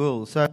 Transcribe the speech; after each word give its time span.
Cool. 0.00 0.24
So 0.24 0.48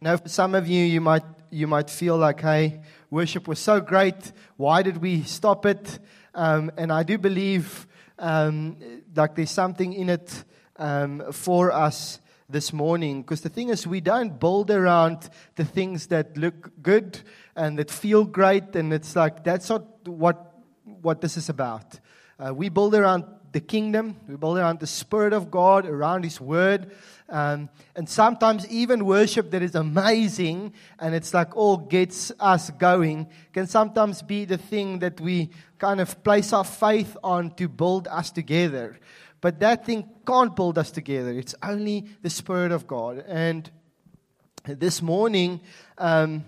now 0.00 0.16
for 0.16 0.30
some 0.30 0.54
of 0.54 0.66
you, 0.66 0.82
you 0.82 1.02
might 1.02 1.22
you 1.50 1.66
might 1.66 1.90
feel 1.90 2.16
like, 2.16 2.40
hey, 2.40 2.80
worship 3.10 3.46
was 3.46 3.58
so 3.58 3.78
great. 3.78 4.32
Why 4.56 4.80
did 4.80 5.02
we 5.02 5.22
stop 5.24 5.66
it? 5.66 5.98
Um, 6.34 6.70
and 6.78 6.90
I 6.90 7.02
do 7.02 7.18
believe 7.18 7.86
um, 8.18 8.78
like 9.14 9.34
there's 9.34 9.50
something 9.50 9.92
in 9.92 10.08
it 10.08 10.44
um, 10.78 11.30
for 11.30 11.72
us 11.72 12.20
this 12.48 12.72
morning. 12.72 13.20
Because 13.20 13.42
the 13.42 13.50
thing 13.50 13.68
is, 13.68 13.86
we 13.86 14.00
don't 14.00 14.40
build 14.40 14.70
around 14.70 15.28
the 15.56 15.64
things 15.66 16.06
that 16.06 16.34
look 16.38 16.70
good 16.82 17.20
and 17.54 17.78
that 17.78 17.90
feel 17.90 18.24
great. 18.24 18.74
And 18.76 18.94
it's 18.94 19.14
like, 19.14 19.44
that's 19.44 19.68
not 19.68 20.08
what, 20.08 20.54
what 21.02 21.20
this 21.20 21.36
is 21.36 21.50
about. 21.50 22.00
Uh, 22.38 22.54
we 22.54 22.70
build 22.70 22.94
around 22.94 23.24
the 23.56 23.60
kingdom, 23.60 24.20
we 24.28 24.36
build 24.36 24.58
around 24.58 24.80
the 24.80 24.86
Spirit 24.86 25.32
of 25.32 25.50
God, 25.50 25.86
around 25.86 26.24
His 26.24 26.38
Word. 26.38 26.92
Um, 27.26 27.70
and 27.94 28.06
sometimes 28.06 28.68
even 28.68 29.06
worship 29.06 29.50
that 29.52 29.62
is 29.62 29.74
amazing 29.74 30.74
and 30.98 31.14
it's 31.14 31.32
like 31.32 31.56
all 31.56 31.78
gets 31.78 32.30
us 32.38 32.68
going 32.68 33.28
can 33.54 33.66
sometimes 33.66 34.20
be 34.20 34.44
the 34.44 34.58
thing 34.58 34.98
that 34.98 35.22
we 35.22 35.48
kind 35.78 36.02
of 36.02 36.22
place 36.22 36.52
our 36.52 36.64
faith 36.64 37.16
on 37.24 37.50
to 37.54 37.66
build 37.66 38.08
us 38.08 38.30
together. 38.30 38.98
But 39.40 39.58
that 39.60 39.86
thing 39.86 40.06
can't 40.26 40.54
build 40.54 40.76
us 40.76 40.90
together. 40.90 41.30
It's 41.30 41.54
only 41.62 42.10
the 42.20 42.28
Spirit 42.28 42.72
of 42.72 42.86
God. 42.86 43.24
And 43.26 43.70
this 44.66 45.00
morning, 45.00 45.62
um, 45.96 46.44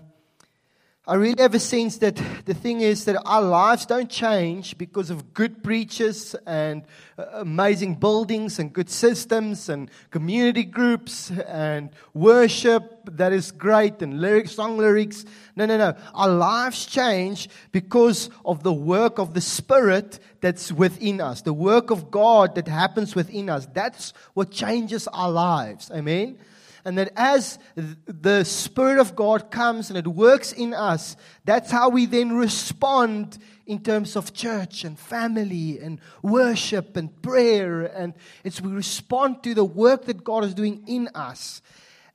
I 1.09 1.15
really 1.15 1.41
have 1.41 1.55
a 1.55 1.59
sense 1.59 1.97
that 1.97 2.21
the 2.45 2.53
thing 2.53 2.81
is 2.81 3.05
that 3.05 3.19
our 3.25 3.41
lives 3.41 3.87
don't 3.87 4.11
change 4.11 4.77
because 4.77 5.09
of 5.09 5.33
good 5.33 5.63
preachers 5.63 6.35
and 6.45 6.83
uh, 7.17 7.25
amazing 7.33 7.95
buildings 7.95 8.59
and 8.59 8.71
good 8.71 8.91
systems 8.91 9.69
and 9.69 9.89
community 10.11 10.63
groups 10.63 11.31
and 11.31 11.89
worship 12.13 13.09
that 13.17 13.33
is 13.33 13.51
great 13.51 14.03
and 14.03 14.21
lyrics, 14.21 14.51
song 14.51 14.77
lyrics. 14.77 15.25
No, 15.55 15.65
no, 15.65 15.79
no. 15.79 15.95
Our 16.13 16.29
lives 16.29 16.85
change 16.85 17.49
because 17.71 18.29
of 18.45 18.61
the 18.61 18.71
work 18.73 19.17
of 19.17 19.33
the 19.33 19.41
Spirit 19.41 20.19
that's 20.41 20.71
within 20.71 21.21
us, 21.21 21.41
the 21.41 21.53
work 21.53 21.89
of 21.89 22.11
God 22.11 22.53
that 22.53 22.67
happens 22.67 23.15
within 23.15 23.49
us. 23.49 23.67
That's 23.73 24.13
what 24.35 24.51
changes 24.51 25.07
our 25.07 25.31
lives. 25.31 25.89
Amen 25.89 26.37
and 26.85 26.97
that 26.97 27.11
as 27.15 27.59
the 27.75 28.43
Spirit 28.43 28.99
of 28.99 29.15
God 29.15 29.51
comes 29.51 29.89
and 29.89 29.97
it 29.97 30.07
works 30.07 30.51
in 30.51 30.73
us, 30.73 31.15
that's 31.45 31.71
how 31.71 31.89
we 31.89 32.05
then 32.05 32.35
respond 32.35 33.37
in 33.65 33.79
terms 33.79 34.15
of 34.15 34.33
church 34.33 34.83
and 34.83 34.97
family 34.97 35.79
and 35.79 35.99
worship 36.23 36.97
and 36.97 37.21
prayer. 37.21 37.83
And 37.83 38.13
it's 38.43 38.61
we 38.61 38.71
respond 38.71 39.43
to 39.43 39.53
the 39.53 39.65
work 39.65 40.05
that 40.05 40.23
God 40.23 40.43
is 40.43 40.53
doing 40.53 40.83
in 40.87 41.09
us. 41.13 41.61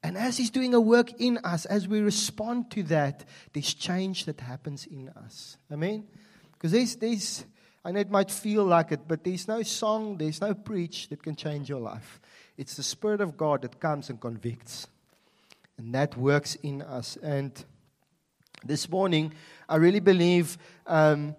And 0.03 0.19
as 0.19 0.37
He's 0.37 0.51
doing 0.51 0.75
a 0.75 0.81
work 0.81 1.13
in 1.19 1.39
us, 1.39 1.65
as 1.65 1.89
we 1.89 2.01
respond 2.01 2.71
to 2.73 2.83
that, 2.85 3.25
there's 3.53 3.73
change 3.73 4.27
that 4.27 4.41
happens 4.41 4.87
in 4.87 5.09
us. 5.11 5.57
Amen? 5.73 6.05
Because 6.53 6.73
there's, 6.73 6.97
there's, 6.97 7.45
I 7.85 7.93
know 7.93 8.01
it 8.01 8.11
might 8.11 8.31
feel 8.31 8.65
like 8.65 8.93
it, 8.93 9.09
but 9.09 9.25
there's 9.25 9.49
no 9.49 9.63
song, 9.63 10.19
there's 10.19 10.41
no 10.41 10.55
preach 10.55 11.09
that 11.09 11.23
can 11.23 11.37
change 11.37 11.69
your 11.69 11.81
life. 11.81 12.21
It's 12.57 12.77
the 12.77 12.83
Spirit 12.83 13.21
of 13.21 13.37
God 13.37 13.63
that 13.63 13.81
comes 13.81 14.11
and 14.11 14.21
convicts. 14.21 14.87
And 15.77 15.95
that 15.95 16.17
works 16.17 16.55
in 16.57 16.83
us. 16.83 17.17
And 17.17 17.53
this 18.65 18.89
morning, 18.89 19.33
I 19.69 19.77
really 19.77 20.01
believe 20.01 20.57
um, 20.87 21.35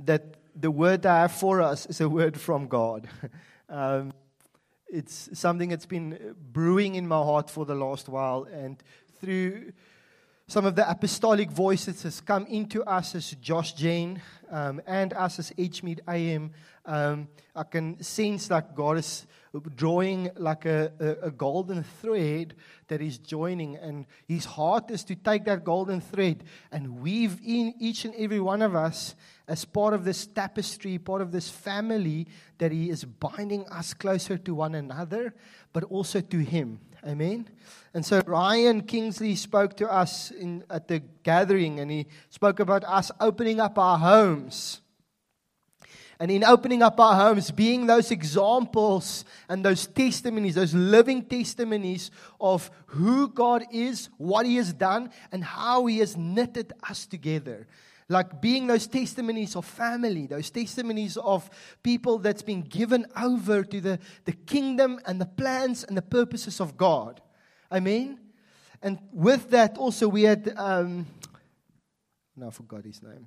that 0.00 0.36
the 0.54 0.70
word 0.70 1.02
that 1.02 1.12
I 1.12 1.20
have 1.22 1.32
for 1.32 1.62
us 1.62 1.86
is 1.86 2.00
a 2.00 2.08
word 2.08 2.38
from 2.38 2.68
God. 2.68 3.08
um, 3.70 4.12
it's 4.88 5.30
something 5.32 5.70
that's 5.70 5.86
been 5.86 6.34
brewing 6.52 6.96
in 6.96 7.08
my 7.08 7.16
heart 7.16 7.48
for 7.48 7.64
the 7.64 7.74
last 7.74 8.10
while. 8.10 8.46
And 8.52 8.76
through 9.20 9.72
some 10.52 10.66
of 10.66 10.74
the 10.76 10.86
apostolic 10.86 11.50
voices 11.50 12.02
has 12.02 12.20
come 12.20 12.44
into 12.44 12.84
us 12.84 13.14
as 13.14 13.30
Josh 13.40 13.72
Gen 13.72 14.20
um, 14.50 14.82
and 14.86 15.14
us 15.14 15.38
as 15.38 15.50
Edgemead 15.52 16.00
AM. 16.06 16.50
Um, 16.84 17.28
I 17.56 17.62
can 17.62 18.02
sense 18.02 18.48
that 18.48 18.76
God 18.76 18.98
is 18.98 19.26
drawing 19.74 20.30
like 20.36 20.66
a, 20.66 20.92
a, 21.00 21.28
a, 21.28 21.30
golden 21.30 21.82
thread 21.84 22.54
that 22.88 23.00
is 23.00 23.16
joining. 23.16 23.76
And 23.76 24.04
his 24.28 24.44
heart 24.44 24.90
is 24.90 25.04
to 25.04 25.14
take 25.14 25.46
that 25.46 25.64
golden 25.64 26.02
thread 26.02 26.44
and 26.70 27.00
weave 27.00 27.40
in 27.42 27.72
each 27.78 28.04
and 28.04 28.14
every 28.16 28.40
one 28.40 28.60
of 28.60 28.74
us 28.74 29.14
as 29.48 29.64
part 29.64 29.94
of 29.94 30.04
this 30.04 30.26
tapestry, 30.26 30.98
part 30.98 31.22
of 31.22 31.32
this 31.32 31.48
family 31.48 32.26
that 32.58 32.72
he 32.72 32.90
is 32.90 33.06
binding 33.06 33.66
us 33.68 33.94
closer 33.94 34.36
to 34.36 34.54
one 34.54 34.74
another, 34.74 35.34
but 35.72 35.84
also 35.84 36.20
to 36.20 36.38
him. 36.40 36.78
Amen. 37.06 37.48
And 37.94 38.04
so 38.04 38.22
Ryan 38.26 38.82
Kingsley 38.82 39.36
spoke 39.36 39.76
to 39.76 39.92
us 39.92 40.30
in, 40.30 40.64
at 40.70 40.88
the 40.88 41.00
gathering, 41.22 41.80
and 41.80 41.90
he 41.90 42.06
spoke 42.30 42.58
about 42.58 42.84
us 42.84 43.10
opening 43.20 43.60
up 43.60 43.78
our 43.78 43.98
homes 43.98 44.82
and 46.22 46.30
in 46.30 46.44
opening 46.44 46.82
up 46.82 47.00
our 47.00 47.16
homes, 47.16 47.50
being 47.50 47.86
those 47.86 48.12
examples 48.12 49.24
and 49.48 49.64
those 49.64 49.88
testimonies, 49.88 50.54
those 50.54 50.72
living 50.72 51.24
testimonies 51.24 52.12
of 52.40 52.70
who 52.86 53.26
God 53.26 53.64
is, 53.72 54.08
what 54.18 54.46
He 54.46 54.54
has 54.54 54.72
done, 54.72 55.10
and 55.32 55.42
how 55.42 55.86
He 55.86 55.98
has 55.98 56.16
knitted 56.16 56.74
us 56.88 57.06
together. 57.06 57.66
Like 58.08 58.40
being 58.40 58.68
those 58.68 58.86
testimonies 58.86 59.56
of 59.56 59.64
family, 59.64 60.28
those 60.28 60.48
testimonies 60.48 61.16
of 61.16 61.50
people 61.82 62.18
that's 62.18 62.42
been 62.42 62.62
given 62.62 63.04
over 63.20 63.64
to 63.64 63.80
the, 63.80 63.98
the 64.24 64.30
kingdom 64.30 65.00
and 65.04 65.20
the 65.20 65.26
plans 65.26 65.82
and 65.82 65.96
the 65.96 66.02
purposes 66.02 66.60
of 66.60 66.76
God. 66.76 67.20
Amen. 67.72 68.18
And 68.82 68.98
with 69.12 69.48
that, 69.50 69.78
also, 69.78 70.06
we 70.06 70.24
had, 70.24 70.52
um, 70.56 71.06
no, 72.36 72.48
I 72.48 72.50
forgot 72.50 72.84
his 72.84 73.02
name. 73.02 73.26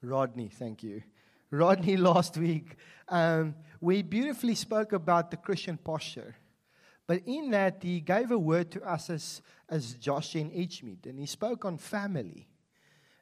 Rodney, 0.00 0.48
thank 0.48 0.82
you. 0.82 1.02
Rodney 1.50 1.96
last 2.10 2.38
week, 2.38 2.76
um, 3.08 3.54
we 3.80 4.00
beautifully 4.02 4.54
spoke 4.54 4.92
about 4.92 5.30
the 5.30 5.36
Christian 5.36 5.76
posture. 5.76 6.34
But 7.06 7.22
in 7.26 7.50
that, 7.50 7.82
he 7.82 8.00
gave 8.00 8.30
a 8.30 8.38
word 8.38 8.70
to 8.70 8.82
us 8.82 9.10
as, 9.10 9.42
as 9.68 9.94
Josh 9.94 10.34
in 10.34 10.50
Edgemead, 10.50 11.06
and 11.06 11.18
he 11.18 11.26
spoke 11.26 11.66
on 11.66 11.76
family 11.76 12.48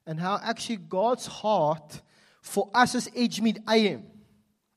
and 0.06 0.20
how 0.20 0.38
actually 0.42 0.76
God's 0.76 1.26
heart 1.26 2.02
for 2.40 2.70
us 2.72 2.94
as 2.94 3.08
Edgemead 3.16 3.62
AM. 3.68 4.04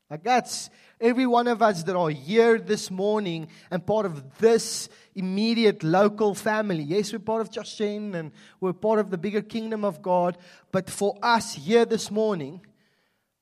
Like 0.09 0.23
that's 0.23 0.69
every 0.99 1.27
one 1.27 1.47
of 1.47 1.61
us 1.61 1.83
that 1.83 1.95
are 1.95 2.09
here 2.09 2.57
this 2.57 2.89
morning 2.89 3.47
and 3.69 3.85
part 3.85 4.05
of 4.07 4.39
this 4.39 4.89
immediate 5.13 5.83
local 5.83 6.33
family. 6.33 6.83
Yes, 6.83 7.13
we're 7.13 7.19
part 7.19 7.41
of 7.41 7.51
Josh 7.51 7.79
and 7.79 8.31
we're 8.59 8.73
part 8.73 8.99
of 8.99 9.11
the 9.11 9.17
bigger 9.17 9.43
kingdom 9.43 9.85
of 9.85 10.01
God. 10.01 10.37
But 10.71 10.89
for 10.89 11.15
us 11.21 11.53
here 11.53 11.85
this 11.85 12.09
morning, 12.09 12.61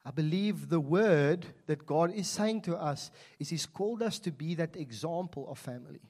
I 0.06 0.12
believe 0.12 0.70
the 0.70 0.80
word 0.80 1.46
that 1.68 1.86
God 1.86 2.14
is 2.14 2.28
saying 2.28 2.62
to 2.64 2.76
us 2.76 3.12
is 3.40 3.50
He's 3.50 3.66
called 3.66 4.02
us 4.02 4.20
to 4.20 4.32
be 4.32 4.56
that 4.56 4.76
example 4.76 5.50
of 5.50 5.60
family. 5.60 6.02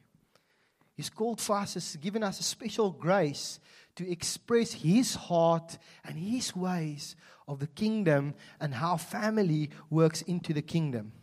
He's 0.95 1.09
called 1.11 1.39
for 1.39 1.57
us, 1.57 1.75
has 1.75 1.95
given 1.97 2.23
us 2.23 2.39
a 2.39 2.43
special 2.43 2.89
grace 2.89 3.59
to 3.95 4.09
express 4.09 4.73
His 4.73 5.13
heart 5.13 5.77
and 6.03 6.17
His 6.17 6.55
ways 6.55 7.15
of 7.47 7.59
the 7.59 7.67
kingdom 7.67 8.33
and 8.59 8.73
how 8.73 8.97
family 8.97 9.69
works 9.89 10.21
into 10.23 10.53
the 10.53 10.61
kingdom. 10.61 11.13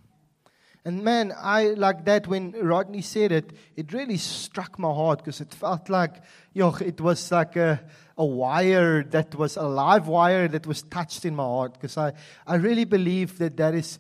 And 0.86 1.02
man, 1.02 1.32
I 1.34 1.68
like 1.68 2.04
that 2.04 2.26
when 2.26 2.52
Rodney 2.52 3.00
said 3.00 3.32
it, 3.32 3.52
it 3.74 3.94
really 3.94 4.18
struck 4.18 4.78
my 4.78 4.92
heart 4.92 5.20
because 5.20 5.40
it 5.40 5.54
felt 5.54 5.88
like, 5.88 6.22
yo, 6.52 6.74
it 6.74 7.00
was 7.00 7.32
like 7.32 7.56
a, 7.56 7.82
a 8.18 8.24
wire 8.24 9.02
that 9.04 9.34
was 9.34 9.56
a 9.56 9.62
live 9.62 10.08
wire 10.08 10.46
that 10.48 10.66
was 10.66 10.82
touched 10.82 11.24
in 11.24 11.34
my 11.34 11.42
heart 11.42 11.72
because 11.72 11.96
I, 11.96 12.12
I 12.46 12.56
really 12.56 12.84
believe 12.84 13.38
that 13.38 13.56
that 13.56 13.74
is 13.74 13.98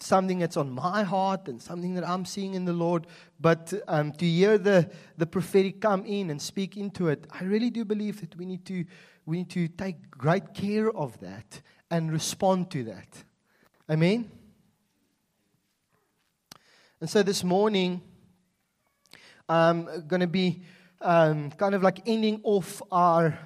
something 0.00 0.38
that's 0.38 0.56
on 0.56 0.70
my 0.70 1.02
heart 1.02 1.46
and 1.48 1.60
something 1.60 1.94
that 1.94 2.08
I'm 2.08 2.24
seeing 2.24 2.54
in 2.54 2.64
the 2.64 2.72
Lord. 2.72 3.06
But 3.38 3.74
um, 3.86 4.12
to 4.12 4.24
hear 4.24 4.56
the, 4.56 4.90
the 5.18 5.26
prophetic 5.26 5.82
come 5.82 6.06
in 6.06 6.30
and 6.30 6.40
speak 6.40 6.78
into 6.78 7.08
it, 7.08 7.26
I 7.30 7.44
really 7.44 7.70
do 7.70 7.84
believe 7.84 8.22
that 8.22 8.34
we 8.36 8.46
need 8.46 8.64
to 8.66 8.86
we 9.26 9.38
need 9.38 9.50
to 9.50 9.68
take 9.68 10.10
great 10.10 10.54
care 10.54 10.90
of 10.90 11.18
that 11.20 11.60
and 11.90 12.12
respond 12.12 12.70
to 12.72 12.84
that. 12.84 13.24
Amen. 13.90 14.30
And 17.00 17.10
so 17.10 17.22
this 17.22 17.44
morning, 17.44 18.00
I'm 19.48 20.06
going 20.06 20.20
to 20.20 20.26
be 20.26 20.62
um, 21.00 21.50
kind 21.50 21.74
of 21.74 21.82
like 21.82 22.00
ending 22.06 22.40
off 22.44 22.80
our 22.90 23.38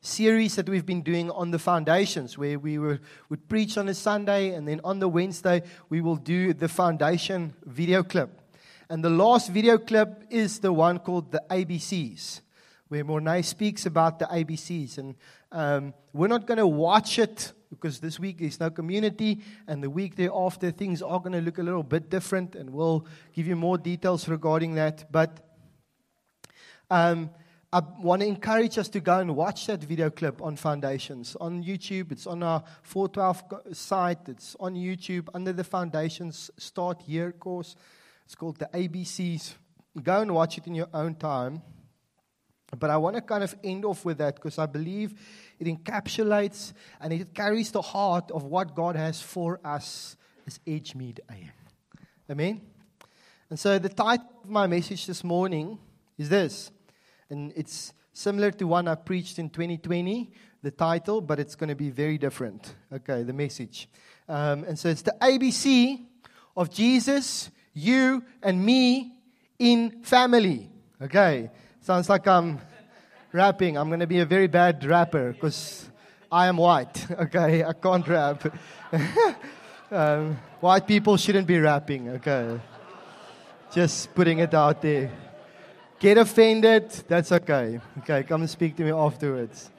series 0.00 0.56
that 0.56 0.68
we've 0.68 0.84
been 0.84 1.02
doing 1.02 1.30
on 1.30 1.50
the 1.50 1.58
foundations, 1.58 2.36
where 2.36 2.58
we 2.58 2.78
were, 2.78 3.00
would 3.30 3.48
preach 3.48 3.78
on 3.78 3.88
a 3.88 3.94
Sunday, 3.94 4.50
and 4.50 4.68
then 4.68 4.80
on 4.84 4.98
the 4.98 5.08
Wednesday, 5.08 5.62
we 5.88 6.00
will 6.00 6.16
do 6.16 6.52
the 6.52 6.68
foundation 6.68 7.54
video 7.64 8.02
clip. 8.02 8.40
And 8.90 9.02
the 9.02 9.10
last 9.10 9.50
video 9.50 9.78
clip 9.78 10.24
is 10.28 10.58
the 10.58 10.72
one 10.72 10.98
called 10.98 11.32
the 11.32 11.42
ABCs, 11.48 12.40
where 12.94 13.04
Mornay 13.04 13.42
speaks 13.42 13.86
about 13.86 14.20
the 14.20 14.26
ABCs. 14.26 14.98
And 14.98 15.16
um, 15.50 15.94
we're 16.12 16.28
not 16.28 16.46
going 16.46 16.58
to 16.58 16.66
watch 16.66 17.18
it 17.18 17.52
because 17.70 17.98
this 17.98 18.20
week 18.20 18.38
there's 18.38 18.60
no 18.60 18.70
community, 18.70 19.42
and 19.66 19.82
the 19.82 19.90
week 19.90 20.14
thereafter, 20.14 20.70
things 20.70 21.02
are 21.02 21.18
going 21.18 21.32
to 21.32 21.40
look 21.40 21.58
a 21.58 21.62
little 21.62 21.82
bit 21.82 22.08
different, 22.08 22.54
and 22.54 22.70
we'll 22.70 23.04
give 23.32 23.48
you 23.48 23.56
more 23.56 23.76
details 23.76 24.28
regarding 24.28 24.76
that. 24.76 25.10
But 25.10 25.40
Um, 26.90 27.30
I 27.72 27.82
want 28.00 28.22
to 28.22 28.28
encourage 28.28 28.78
us 28.78 28.88
to 28.90 29.00
go 29.00 29.18
and 29.18 29.34
watch 29.34 29.66
that 29.66 29.82
video 29.82 30.08
clip 30.08 30.40
on 30.40 30.54
Foundations 30.54 31.34
on 31.40 31.64
YouTube. 31.64 32.12
It's 32.12 32.26
on 32.26 32.42
our 32.44 32.62
412 32.82 33.76
site. 33.76 34.28
It's 34.28 34.54
on 34.60 34.76
YouTube 34.76 35.28
under 35.34 35.52
the 35.52 35.64
Foundations 35.64 36.52
Start 36.56 37.02
Here 37.02 37.32
course. 37.32 37.74
It's 38.26 38.36
called 38.36 38.58
the 38.58 38.68
ABCs. 38.72 39.54
Go 40.00 40.20
and 40.20 40.32
watch 40.32 40.58
it 40.58 40.68
in 40.68 40.76
your 40.76 40.90
own 40.94 41.16
time. 41.16 41.62
But 42.78 42.90
I 42.90 42.96
want 42.96 43.16
to 43.16 43.22
kind 43.22 43.44
of 43.44 43.54
end 43.62 43.84
off 43.84 44.04
with 44.04 44.18
that 44.18 44.36
because 44.36 44.58
I 44.58 44.66
believe 44.66 45.14
it 45.58 45.66
encapsulates 45.66 46.72
and 47.00 47.12
it 47.12 47.34
carries 47.34 47.70
the 47.70 47.82
heart 47.82 48.30
of 48.30 48.44
what 48.44 48.74
God 48.74 48.96
has 48.96 49.20
for 49.20 49.60
us 49.64 50.16
as 50.46 50.58
Edgemead 50.66 51.20
AM. 51.30 51.52
Amen? 52.30 52.60
And 53.50 53.58
so 53.58 53.78
the 53.78 53.88
title 53.88 54.26
of 54.42 54.50
my 54.50 54.66
message 54.66 55.06
this 55.06 55.22
morning 55.22 55.78
is 56.18 56.28
this. 56.28 56.70
And 57.30 57.52
it's 57.54 57.92
similar 58.12 58.50
to 58.52 58.66
one 58.66 58.88
I 58.88 58.94
preached 58.94 59.38
in 59.38 59.50
2020, 59.50 60.30
the 60.62 60.70
title, 60.70 61.20
but 61.20 61.38
it's 61.38 61.54
going 61.54 61.68
to 61.68 61.74
be 61.74 61.90
very 61.90 62.18
different. 62.18 62.74
Okay, 62.92 63.22
the 63.22 63.32
message. 63.32 63.88
Um, 64.28 64.64
and 64.64 64.78
so 64.78 64.88
it's 64.88 65.02
the 65.02 65.14
ABC 65.20 66.04
of 66.56 66.70
Jesus, 66.70 67.50
you, 67.74 68.24
and 68.42 68.64
me 68.64 69.18
in 69.58 70.02
family. 70.02 70.70
Okay, 71.02 71.50
sounds 71.84 72.08
like 72.08 72.26
I'm 72.26 72.58
rapping. 73.30 73.76
I'm 73.76 73.88
going 73.88 74.00
to 74.00 74.06
be 74.06 74.20
a 74.20 74.24
very 74.24 74.46
bad 74.46 74.82
rapper 74.86 75.32
because 75.32 75.90
I 76.32 76.46
am 76.46 76.56
white. 76.56 77.06
Okay, 77.24 77.62
I 77.62 77.74
can't 77.74 78.08
rap. 78.08 78.42
um, 79.90 80.38
white 80.60 80.86
people 80.86 81.18
shouldn't 81.18 81.46
be 81.46 81.58
rapping. 81.58 82.08
Okay, 82.08 82.58
just 83.70 84.14
putting 84.14 84.38
it 84.38 84.54
out 84.54 84.80
there. 84.80 85.12
Get 86.00 86.16
offended, 86.16 86.90
that's 87.06 87.30
okay. 87.32 87.80
Okay, 87.98 88.22
come 88.22 88.40
and 88.40 88.50
speak 88.50 88.76
to 88.76 88.82
me 88.82 88.90
afterwards. 88.90 89.70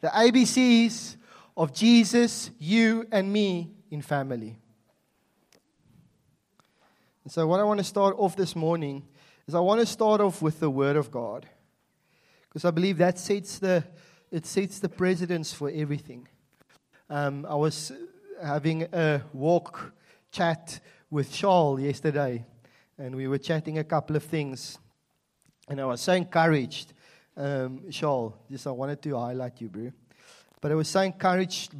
The 0.00 0.08
ABCs 0.08 1.16
of 1.56 1.72
Jesus, 1.72 2.50
you, 2.58 3.06
and 3.12 3.32
me 3.32 3.70
in 3.90 4.02
family. 4.02 4.56
And 7.24 7.32
so, 7.32 7.46
what 7.46 7.58
I 7.58 7.62
want 7.62 7.78
to 7.78 7.84
start 7.84 8.16
off 8.18 8.36
this 8.36 8.54
morning 8.54 9.02
is 9.46 9.54
I 9.54 9.60
want 9.60 9.80
to 9.80 9.86
start 9.86 10.20
off 10.20 10.42
with 10.42 10.60
the 10.60 10.68
Word 10.68 10.96
of 10.96 11.10
God. 11.10 11.46
Because 12.42 12.66
I 12.66 12.70
believe 12.70 12.98
that 12.98 13.18
sets 13.18 13.58
the, 13.58 13.82
it 14.30 14.44
sets 14.44 14.78
the 14.78 14.90
precedence 14.90 15.50
for 15.50 15.70
everything. 15.74 16.28
Um, 17.08 17.46
I 17.48 17.54
was 17.54 17.92
having 18.42 18.82
a 18.92 19.22
walk 19.32 19.94
chat 20.32 20.80
with 21.08 21.32
Charles 21.32 21.80
yesterday, 21.80 22.44
and 22.98 23.16
we 23.16 23.26
were 23.26 23.38
chatting 23.38 23.78
a 23.78 23.84
couple 23.84 24.16
of 24.16 24.24
things. 24.24 24.78
And 25.66 25.80
I 25.80 25.86
was 25.86 26.02
so 26.02 26.12
encouraged, 26.12 26.92
um, 27.38 27.84
Charles, 27.90 28.34
just 28.50 28.66
I 28.66 28.70
wanted 28.70 29.00
to 29.00 29.16
highlight 29.16 29.62
you, 29.62 29.70
bro. 29.70 29.92
But 30.60 30.72
I 30.72 30.74
was 30.74 30.88
so 30.88 31.00
encouraged 31.00 31.74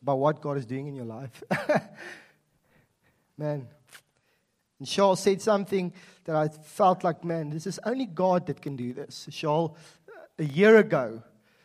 by 0.00 0.12
what 0.12 0.40
God 0.40 0.58
is 0.58 0.66
doing 0.66 0.86
in 0.86 0.94
your 0.94 1.06
life. 1.06 1.42
man. 3.36 3.66
And 4.80 5.18
said 5.18 5.40
something 5.42 5.92
that 6.24 6.34
I 6.34 6.48
felt 6.48 7.04
like, 7.04 7.22
man, 7.22 7.50
this 7.50 7.66
is 7.66 7.78
only 7.84 8.06
God 8.06 8.46
that 8.46 8.60
can 8.62 8.76
do 8.76 8.92
this. 8.92 9.28
Charles, 9.30 9.76
a 10.38 10.44
year 10.44 10.78
ago, 10.78 11.22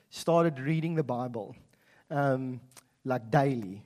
started 0.10 0.60
reading 0.60 0.96
the 0.96 1.04
Bible 1.04 1.56
um, 2.12 2.60
like 3.06 3.32
daily. 3.32 3.82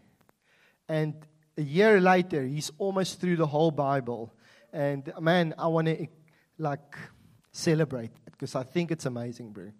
And 0.88 1.14
a 1.58 1.62
year 1.62 2.02
later, 2.02 2.44
he's 2.44 2.72
almost 2.80 3.22
through 3.22 3.36
the 3.36 3.46
whole 3.46 3.72
Bible. 3.72 4.34
And 4.74 5.12
man, 5.20 5.54
I 5.58 5.68
want 5.68 5.88
to 5.88 6.08
like 6.58 6.96
celebrate 7.52 8.12
because 8.26 8.56
I 8.56 8.64
think 8.64 8.92
it's 8.92 9.06
amazing, 9.06 9.52
bro. 9.52 9.72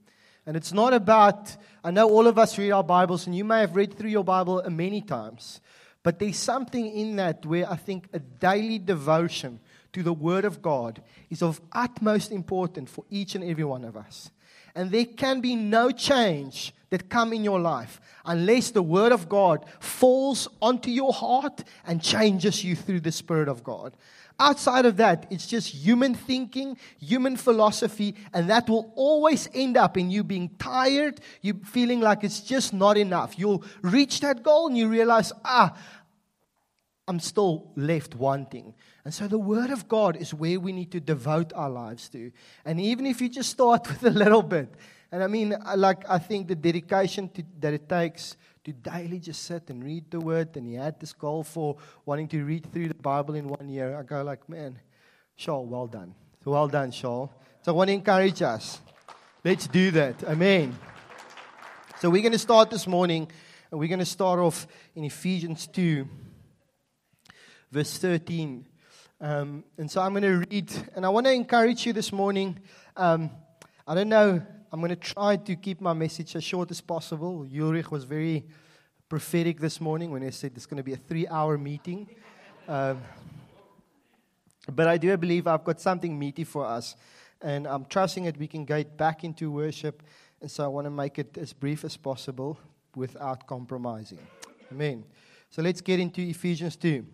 And 0.46 0.56
it's 0.56 0.74
not 0.74 0.94
about, 0.94 1.56
I 1.84 1.92
know 1.92 2.10
all 2.10 2.28
of 2.28 2.38
us 2.38 2.58
read 2.58 2.72
our 2.72 2.84
Bibles, 2.84 3.28
and 3.28 3.36
you 3.36 3.44
may 3.44 3.62
have 3.62 3.76
read 3.76 3.98
through 3.98 4.10
your 4.10 4.24
Bible 4.24 4.64
many 4.70 5.02
times, 5.02 5.62
but 6.04 6.20
there's 6.20 6.38
something 6.38 6.88
in 6.88 7.18
that 7.18 7.46
where 7.46 7.70
I 7.70 7.76
think 7.76 8.08
a 8.14 8.20
daily 8.20 8.80
devotion 8.80 9.60
to 9.94 10.04
the 10.04 10.14
Word 10.14 10.46
of 10.46 10.62
God 10.62 11.02
is 11.30 11.42
of 11.42 11.62
utmost 11.72 12.32
importance 12.32 12.90
for 12.90 13.04
each 13.10 13.36
and 13.36 13.44
every 13.44 13.64
one 13.64 13.84
of 13.84 13.98
us. 13.98 14.32
And 14.76 14.92
there 14.92 15.06
can 15.06 15.42
be 15.42 15.56
no 15.56 15.92
change 15.92 16.74
that 16.90 17.10
come 17.10 17.34
in 17.34 17.44
your 17.44 17.60
life 17.60 18.00
unless 18.26 18.72
the 18.72 18.82
word 18.82 19.12
of 19.12 19.30
God 19.30 19.66
falls 19.80 20.48
onto 20.62 20.90
your 20.90 21.14
heart 21.14 21.64
and 21.86 22.02
changes 22.02 22.64
you 22.64 22.76
through 22.76 23.02
the 23.02 23.12
spirit 23.12 23.48
of 23.48 23.64
God. 23.64 23.96
Outside 24.40 24.86
of 24.86 24.98
that, 24.98 25.28
it's 25.30 25.46
just 25.46 25.68
human 25.68 26.16
thinking, 26.16 26.78
human 26.98 27.36
philosophy, 27.36 28.16
and 28.34 28.50
that 28.50 28.70
will 28.70 28.94
always 28.96 29.50
end 29.54 29.76
up 29.76 29.98
in 29.98 30.10
you 30.10 30.24
being 30.24 30.50
tired, 30.58 31.20
you 31.42 31.56
feeling 31.66 32.00
like 32.00 32.24
it's 32.24 32.40
just 32.40 32.74
not 32.74 32.98
enough. 32.98 33.38
You'll 33.38 33.64
reach 33.82 34.22
that 34.22 34.42
goal 34.42 34.68
and 34.68 34.78
you 34.78 34.88
realize, 34.88 35.34
ah, 35.44 35.76
I'm 37.10 37.20
still 37.20 37.72
left 37.76 38.16
wanting. 38.16 38.76
And 39.04 39.14
so 39.14 39.28
the 39.28 39.40
Word 39.40 39.72
of 39.72 39.88
God 39.88 40.16
is 40.16 40.34
where 40.34 40.60
we 40.60 40.72
need 40.72 40.92
to 40.92 41.00
devote 41.00 41.52
our 41.54 41.70
lives 41.70 42.08
to. 42.10 42.32
And 42.64 42.80
even 42.80 43.06
if 43.08 43.20
you 43.20 43.28
just 43.28 43.50
start 43.50 43.88
with 43.90 44.04
a 44.04 44.12
little 44.12 44.44
bit, 44.44 44.74
and 45.12 45.24
I 45.24 45.28
mean, 45.28 45.56
like, 45.76 46.08
I 46.08 46.20
think 46.20 46.48
the 46.48 46.56
dedication 46.56 47.30
to, 47.30 47.44
that 47.60 47.74
it 47.74 47.90
takes 47.90 48.38
to 48.74 48.90
daily 48.92 49.20
just 49.20 49.44
sit 49.44 49.70
and 49.70 49.84
read 49.84 50.10
the 50.12 50.20
Word, 50.20 50.56
and 50.58 50.68
he 50.68 50.76
had 50.76 51.00
this 51.00 51.14
goal 51.14 51.44
for 51.44 51.78
wanting 52.06 52.28
to 52.30 52.44
read 52.44 52.72
through 52.72 52.88
the 52.88 52.96
Bible 52.96 53.36
in 53.36 53.48
one 53.48 53.70
year. 53.70 53.98
I 53.98 54.04
go, 54.04 54.24
like, 54.24 54.48
man, 54.50 54.80
Shaul, 55.38 55.66
well 55.66 55.88
done. 55.88 56.16
So 56.44 56.52
well 56.52 56.68
done, 56.68 56.92
Shaul. 56.92 57.30
So 57.62 57.72
I 57.74 57.76
want 57.76 57.90
to 57.90 57.94
encourage 57.94 58.42
us. 58.42 58.80
Let's 59.44 59.68
do 59.68 59.92
that. 59.92 60.24
Amen. 60.24 60.78
So 62.00 62.10
we're 62.10 62.22
going 62.22 62.34
to 62.34 62.40
start 62.40 62.70
this 62.70 62.88
morning, 62.88 63.30
and 63.72 63.80
we're 63.80 63.90
going 63.90 64.00
to 64.00 64.06
start 64.06 64.40
off 64.40 64.68
in 64.96 65.04
Ephesians 65.04 65.68
2 65.68 66.08
verse 67.72 67.98
13. 67.98 68.66
Um, 69.22 69.64
and 69.78 69.90
so 69.90 70.02
I'm 70.02 70.14
going 70.14 70.24
to 70.24 70.46
read, 70.50 70.72
and 70.96 71.06
I 71.06 71.10
want 71.10 71.26
to 71.26 71.34
encourage 71.34 71.86
you 71.86 71.94
this 71.94 72.12
morning. 72.12 72.60
Um, 72.96 73.30
I 73.88 73.96
don't 73.96 74.10
know, 74.10 74.42
I'm 74.72 74.80
going 74.80 74.90
to 74.90 74.96
try 74.96 75.36
to 75.36 75.56
keep 75.56 75.82
my 75.82 75.94
message 75.94 76.36
as 76.36 76.44
short 76.44 76.70
as 76.72 76.82
possible. 76.82 77.48
Ulrich 77.52 77.90
was 77.90 78.04
very 78.04 78.46
prophetic 79.08 79.60
this 79.60 79.82
morning 79.82 80.12
when 80.12 80.22
he 80.22 80.32
said 80.32 80.52
it's 80.56 80.66
going 80.66 80.78
to 80.78 80.84
be 80.84 80.94
a 80.94 80.98
three 80.98 81.28
hour 81.28 81.58
meeting. 81.58 82.08
Um, 82.68 83.02
but 84.72 84.88
I 84.88 84.98
do 84.98 85.16
believe 85.18 85.48
I've 85.48 85.64
got 85.64 85.82
something 85.82 86.18
meaty 86.18 86.44
for 86.44 86.66
us, 86.66 86.96
and 87.42 87.66
I'm 87.66 87.86
trusting 87.86 88.26
that 88.26 88.38
we 88.38 88.48
can 88.48 88.66
get 88.66 88.96
back 88.96 89.24
into 89.24 89.52
worship. 89.52 90.04
And 90.42 90.52
so 90.52 90.64
I 90.64 90.68
want 90.68 90.86
to 90.86 90.92
make 90.92 91.18
it 91.18 91.38
as 91.38 91.52
brief 91.52 91.84
as 91.84 91.98
possible 91.98 92.60
without 92.96 93.48
compromising. 93.48 94.20
Amen. 94.72 95.04
So 95.50 95.64
let's 95.64 95.82
get 95.82 96.00
into 96.00 96.22
Ephesians 96.22 96.76
2 96.76 97.06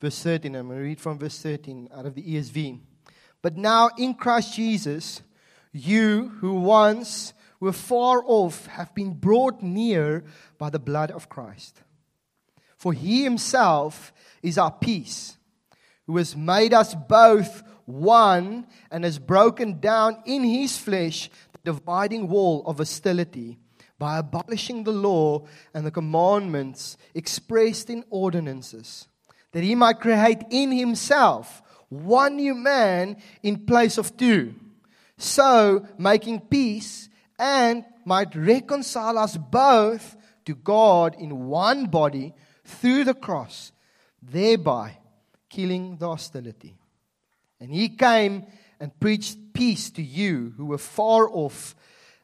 verse 0.00 0.22
13. 0.22 0.54
I'm 0.54 0.68
going 0.68 0.78
to 0.78 0.84
read 0.84 1.00
from 1.00 1.18
verse 1.18 1.40
13 1.40 1.88
out 1.92 2.06
of 2.06 2.14
the 2.14 2.22
ESV. 2.22 2.80
But 3.42 3.56
now 3.56 3.90
in 3.98 4.14
Christ 4.14 4.54
Jesus, 4.54 5.22
you 5.78 6.32
who 6.40 6.54
once 6.54 7.32
were 7.60 7.72
far 7.72 8.22
off 8.26 8.66
have 8.66 8.94
been 8.94 9.12
brought 9.14 9.62
near 9.62 10.24
by 10.58 10.70
the 10.70 10.78
blood 10.78 11.10
of 11.10 11.28
Christ. 11.28 11.80
For 12.76 12.92
he 12.92 13.24
himself 13.24 14.12
is 14.42 14.58
our 14.58 14.70
peace, 14.70 15.36
who 16.06 16.16
has 16.16 16.36
made 16.36 16.72
us 16.72 16.94
both 16.94 17.62
one 17.84 18.66
and 18.90 19.04
has 19.04 19.18
broken 19.18 19.80
down 19.80 20.22
in 20.26 20.44
his 20.44 20.76
flesh 20.76 21.30
the 21.52 21.72
dividing 21.72 22.28
wall 22.28 22.62
of 22.66 22.78
hostility 22.78 23.58
by 23.98 24.18
abolishing 24.18 24.84
the 24.84 24.92
law 24.92 25.46
and 25.74 25.84
the 25.84 25.90
commandments 25.90 26.96
expressed 27.14 27.90
in 27.90 28.04
ordinances 28.10 29.08
that 29.52 29.64
he 29.64 29.74
might 29.74 30.00
create 30.00 30.42
in 30.50 30.70
himself 30.70 31.62
one 31.88 32.36
new 32.36 32.54
man 32.54 33.16
in 33.42 33.64
place 33.64 33.98
of 33.98 34.16
two, 34.16 34.54
so 35.18 35.86
making 35.98 36.40
peace 36.40 37.08
and 37.38 37.84
might 38.04 38.34
reconcile 38.34 39.18
us 39.18 39.36
both 39.36 40.16
to 40.46 40.54
God 40.54 41.14
in 41.18 41.46
one 41.46 41.86
body 41.86 42.34
through 42.64 43.04
the 43.04 43.14
cross, 43.14 43.72
thereby 44.22 44.96
killing 45.50 45.96
the 45.96 46.06
hostility. 46.06 46.78
And 47.60 47.70
he 47.70 47.88
came 47.88 48.46
and 48.80 48.98
preached 49.00 49.52
peace 49.52 49.90
to 49.90 50.02
you 50.02 50.54
who 50.56 50.66
were 50.66 50.78
far 50.78 51.28
off 51.28 51.74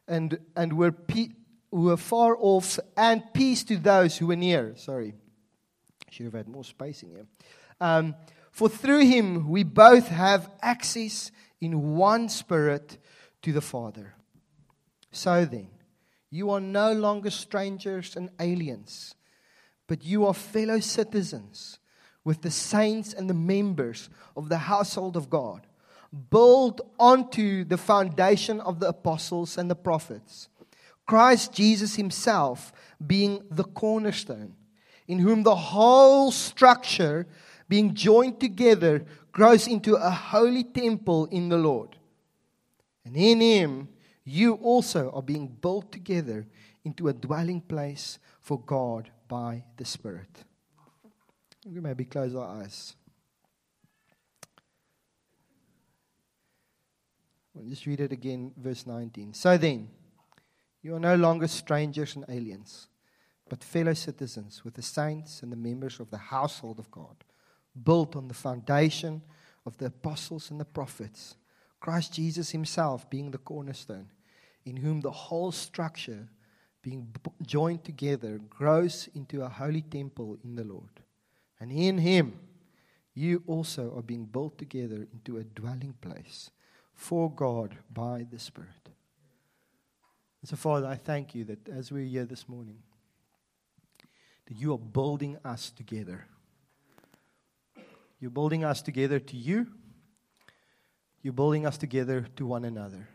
and, 0.07 0.39
and 0.57 0.73
were, 0.75 0.93
pe- 0.93 1.35
who 1.71 1.83
were 1.83 1.97
far 1.97 2.37
off, 2.39 2.79
and 2.97 3.23
peace 3.33 3.65
to 3.65 3.77
those 3.77 4.17
who 4.17 4.29
were 4.29 4.37
near. 4.37 4.75
Sorry. 4.77 5.15
Should 6.11 6.27
have 6.27 6.35
had 6.35 6.49
more 6.49 6.65
space 6.65 7.03
in 7.03 7.11
here. 7.11 7.27
Um, 7.81 8.15
for 8.53 8.69
through 8.69 9.01
him 9.01 9.49
we 9.49 9.65
both 9.65 10.07
have 10.09 10.49
access 10.63 11.33
in 11.65 11.95
one 11.95 12.29
spirit 12.29 12.99
to 13.41 13.51
the 13.51 13.63
Father. 13.63 14.15
So 15.13 15.47
then, 15.47 15.69
you 16.31 16.51
are 16.51 16.61
no 16.61 16.93
longer 16.93 17.31
strangers 17.31 18.17
and 18.17 18.29
aliens, 18.39 19.15
but 19.87 20.05
you 20.05 20.27
are 20.27 20.35
fellow 20.35 20.81
citizens 20.81 21.79
with 22.23 22.43
the 22.43 22.51
saints 22.51 23.15
and 23.15 23.31
the 23.31 23.35
members 23.35 24.11
of 24.37 24.51
the 24.51 24.59
household 24.59 25.17
of 25.17 25.31
God, 25.31 25.67
built 26.31 26.81
onto 26.99 27.65
the 27.65 27.79
foundation 27.79 28.61
of 28.61 28.81
the 28.81 28.89
apostles 28.89 29.57
and 29.57 29.71
the 29.71 29.75
prophets, 29.75 30.49
Christ 31.07 31.53
Jesus 31.53 31.97
Himself 31.97 32.73
being 33.07 33.43
the 33.51 33.65
cornerstone, 33.65 34.55
in 35.07 35.19
whom 35.19 35.43
the 35.43 35.57
whole 35.57 36.31
structure, 36.31 37.27
being 37.69 37.95
joined 37.95 38.41
together, 38.41 39.05
grows 39.33 39.67
into 39.67 39.95
a 39.95 40.11
holy 40.11 40.65
temple 40.65 41.27
in 41.27 41.49
the 41.49 41.59
Lord. 41.59 41.97
And 43.05 43.17
in 43.17 43.41
Him, 43.41 43.89
you 44.25 44.55
also 44.55 45.11
are 45.13 45.23
being 45.23 45.47
built 45.47 45.93
together 45.93 46.47
into 46.85 47.09
a 47.09 47.13
dwelling 47.13 47.61
place 47.61 48.19
for 48.41 48.61
God 48.61 49.11
by 49.29 49.65
the 49.77 49.85
Spirit. 49.85 50.45
We 51.67 51.81
maybe 51.81 52.05
close 52.05 52.35
our 52.35 52.63
eyes. 52.63 52.95
We'll 57.55 57.69
just 57.69 57.87
read 57.87 58.01
it 58.01 58.13
again, 58.13 58.53
verse 58.57 58.87
19. 58.87 59.33
So 59.33 59.57
then, 59.57 59.89
you 60.83 60.95
are 60.95 61.01
no 61.01 61.15
longer 61.15 61.49
strangers 61.49 62.17
and 62.17 62.25
aliens, 62.29 62.89
but 63.49 63.65
fellow 63.65 63.95
citizens 63.95 64.65
with 64.65 64.75
the 64.75 64.83
saints 64.83 65.43
and 65.43 65.51
the 65.51 65.57
members 65.57 66.01
of 66.01 66.11
the 66.11 66.19
household 66.19 66.79
of 66.79 66.91
God, 66.91 67.24
built 67.83 68.17
on 68.17 68.29
the 68.29 68.35
foundation 68.35 69.23
of 69.67 69.77
the 69.79 69.87
apostles 69.87 70.51
and 70.51 70.61
the 70.61 70.65
prophets, 70.65 71.37
Christ 71.81 72.15
Jesus 72.15 72.51
himself 72.51 73.09
being 73.11 73.31
the 73.31 73.39
cornerstone, 73.39 74.11
in 74.65 74.77
whom 74.77 75.01
the 75.01 75.11
whole 75.11 75.53
structure, 75.53 76.29
being 76.83 77.09
joined 77.43 77.85
together, 77.85 78.41
grows 78.49 79.09
into 79.15 79.43
a 79.43 79.49
holy 79.49 79.83
temple 79.83 80.39
in 80.45 80.55
the 80.55 80.65
Lord. 80.65 81.01
And 81.61 81.71
in 81.73 81.99
him, 81.99 82.39
you 83.15 83.43
also 83.47 83.95
are 83.97 84.03
being 84.03 84.25
built 84.25 84.59
together 84.59 85.07
into 85.13 85.39
a 85.39 85.45
dwelling 85.45 85.95
place 86.01 86.51
for 86.95 87.31
God 87.31 87.77
by 87.93 88.27
the 88.31 88.39
Spirit. 88.39 88.71
And 90.41 90.49
so, 90.49 90.57
Father, 90.57 90.87
I 90.87 90.97
thank 90.97 91.35
you 91.35 91.45
that 91.45 91.69
as 91.69 91.91
we're 91.91 92.05
here 92.05 92.25
this 92.25 92.49
morning, 92.49 92.79
that 94.47 94.57
you 94.57 94.75
are 94.75 94.79
building 94.79 95.39
us 95.45 95.71
together. 95.71 96.27
You're 98.25 98.31
building 98.31 98.65
us 98.65 98.81
together 98.81 99.19
to 99.21 99.37
you. 99.37 99.67
You're 101.21 101.35
building 101.35 101.67
us 101.67 101.77
together 101.77 102.25
to 102.37 102.47
one 102.47 102.65
another. 102.65 103.07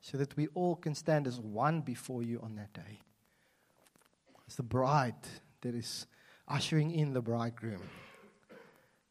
So 0.00 0.16
that 0.16 0.34
we 0.34 0.46
all 0.54 0.76
can 0.76 0.94
stand 0.94 1.26
as 1.26 1.38
one 1.38 1.82
before 1.82 2.22
you 2.22 2.40
on 2.42 2.54
that 2.54 2.72
day. 2.72 3.00
As 4.48 4.56
the 4.56 4.62
bride 4.62 5.16
that 5.60 5.74
is 5.74 6.06
ushering 6.48 6.90
in 6.90 7.12
the 7.12 7.20
bridegroom. 7.20 7.82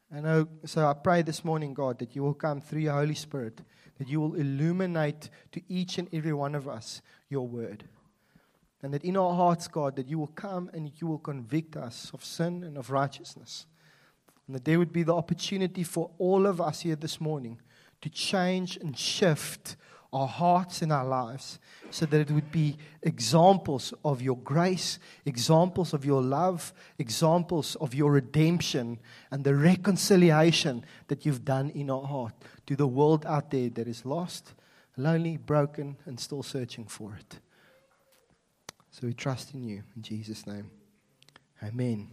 And 0.10 0.48
so 0.66 0.88
I 0.88 0.94
pray 0.94 1.22
this 1.22 1.46
morning, 1.46 1.76
God, 1.76 2.00
that 2.00 2.16
you 2.16 2.24
will 2.24 2.34
come 2.34 2.60
through 2.60 2.82
your 2.82 2.94
Holy 2.94 3.14
Spirit, 3.14 3.62
that 4.00 4.10
you 4.10 4.20
will 4.20 4.34
illuminate 4.34 5.30
to 5.52 5.62
each 5.70 6.00
and 6.00 6.10
every 6.12 6.34
one 6.34 6.56
of 6.56 6.68
us 6.68 7.04
your 7.30 7.48
word. 7.48 7.84
And 8.82 8.96
that 8.96 9.04
in 9.04 9.16
our 9.16 9.36
hearts, 9.36 9.68
God, 9.68 9.96
that 9.98 10.08
you 10.08 10.18
will 10.18 10.26
come 10.26 10.72
and 10.74 10.92
you 11.00 11.06
will 11.06 11.20
convict 11.20 11.78
us 11.78 12.10
of 12.16 12.26
sin 12.26 12.64
and 12.64 12.80
of 12.80 12.90
righteousness. 12.90 13.68
And 14.52 14.56
that 14.58 14.66
there 14.66 14.80
would 14.80 14.92
be 14.92 15.04
the 15.04 15.16
opportunity 15.16 15.82
for 15.82 16.12
all 16.18 16.46
of 16.46 16.60
us 16.60 16.82
here 16.82 16.98
this 16.98 17.22
morning 17.22 17.62
to 18.02 18.10
change 18.10 18.76
and 18.76 19.00
shift 19.00 19.78
our 20.12 20.28
hearts 20.28 20.82
and 20.82 20.92
our 20.92 21.06
lives 21.06 21.58
so 21.90 22.06
that 22.06 22.20
it 22.20 22.32
would 22.32 22.52
be 22.52 22.76
examples 23.02 23.94
of 24.04 24.22
your 24.22 24.36
grace, 24.36 25.00
examples 25.26 25.94
of 25.94 26.04
your 26.04 26.22
love, 26.22 26.74
examples 27.00 27.76
of 27.76 27.96
your 27.96 28.12
redemption 28.12 29.00
and 29.32 29.46
the 29.46 29.56
reconciliation 29.56 30.84
that 31.08 31.26
you've 31.26 31.46
done 31.46 31.70
in 31.70 31.90
our 31.90 32.04
heart 32.04 32.34
to 32.66 32.76
the 32.76 32.86
world 32.86 33.26
out 33.26 33.52
there 33.52 33.70
that 33.70 33.88
is 33.88 34.06
lost, 34.06 34.54
lonely, 34.98 35.38
broken, 35.38 35.96
and 36.06 36.20
still 36.20 36.44
searching 36.44 36.84
for 36.84 37.16
it. 37.18 37.40
So 38.90 39.08
we 39.08 39.14
trust 39.14 39.54
in 39.54 39.64
you. 39.64 39.84
In 39.96 40.02
Jesus' 40.02 40.46
name. 40.46 40.70
Amen. 41.64 42.10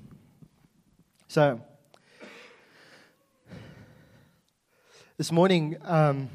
So, 1.27 1.61
this 5.19 5.33
morning, 5.33 5.77
um, 5.85 6.29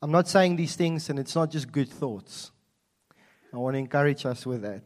I'm 0.00 0.10
not 0.10 0.26
saying 0.26 0.56
these 0.56 0.74
things 0.74 1.10
and 1.10 1.18
it's 1.18 1.34
not 1.34 1.50
just 1.50 1.70
good 1.70 1.90
thoughts. 1.90 2.50
I 3.52 3.58
want 3.58 3.74
to 3.74 3.78
encourage 3.78 4.24
us 4.24 4.46
with 4.46 4.62
that. 4.62 4.82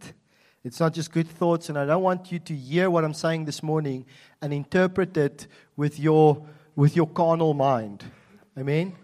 It's 0.64 0.80
not 0.80 0.92
just 0.92 1.12
good 1.12 1.28
thoughts, 1.28 1.68
and 1.68 1.78
I 1.78 1.86
don't 1.86 2.02
want 2.02 2.32
you 2.32 2.40
to 2.40 2.54
hear 2.54 2.90
what 2.90 3.04
I'm 3.04 3.14
saying 3.14 3.44
this 3.44 3.62
morning 3.62 4.04
and 4.40 4.52
interpret 4.52 5.16
it 5.16 5.46
with 5.76 6.00
your, 6.00 6.44
with 6.74 6.96
your 6.96 7.06
carnal 7.06 7.54
mind. 7.54 8.02
Amen? 8.58 8.96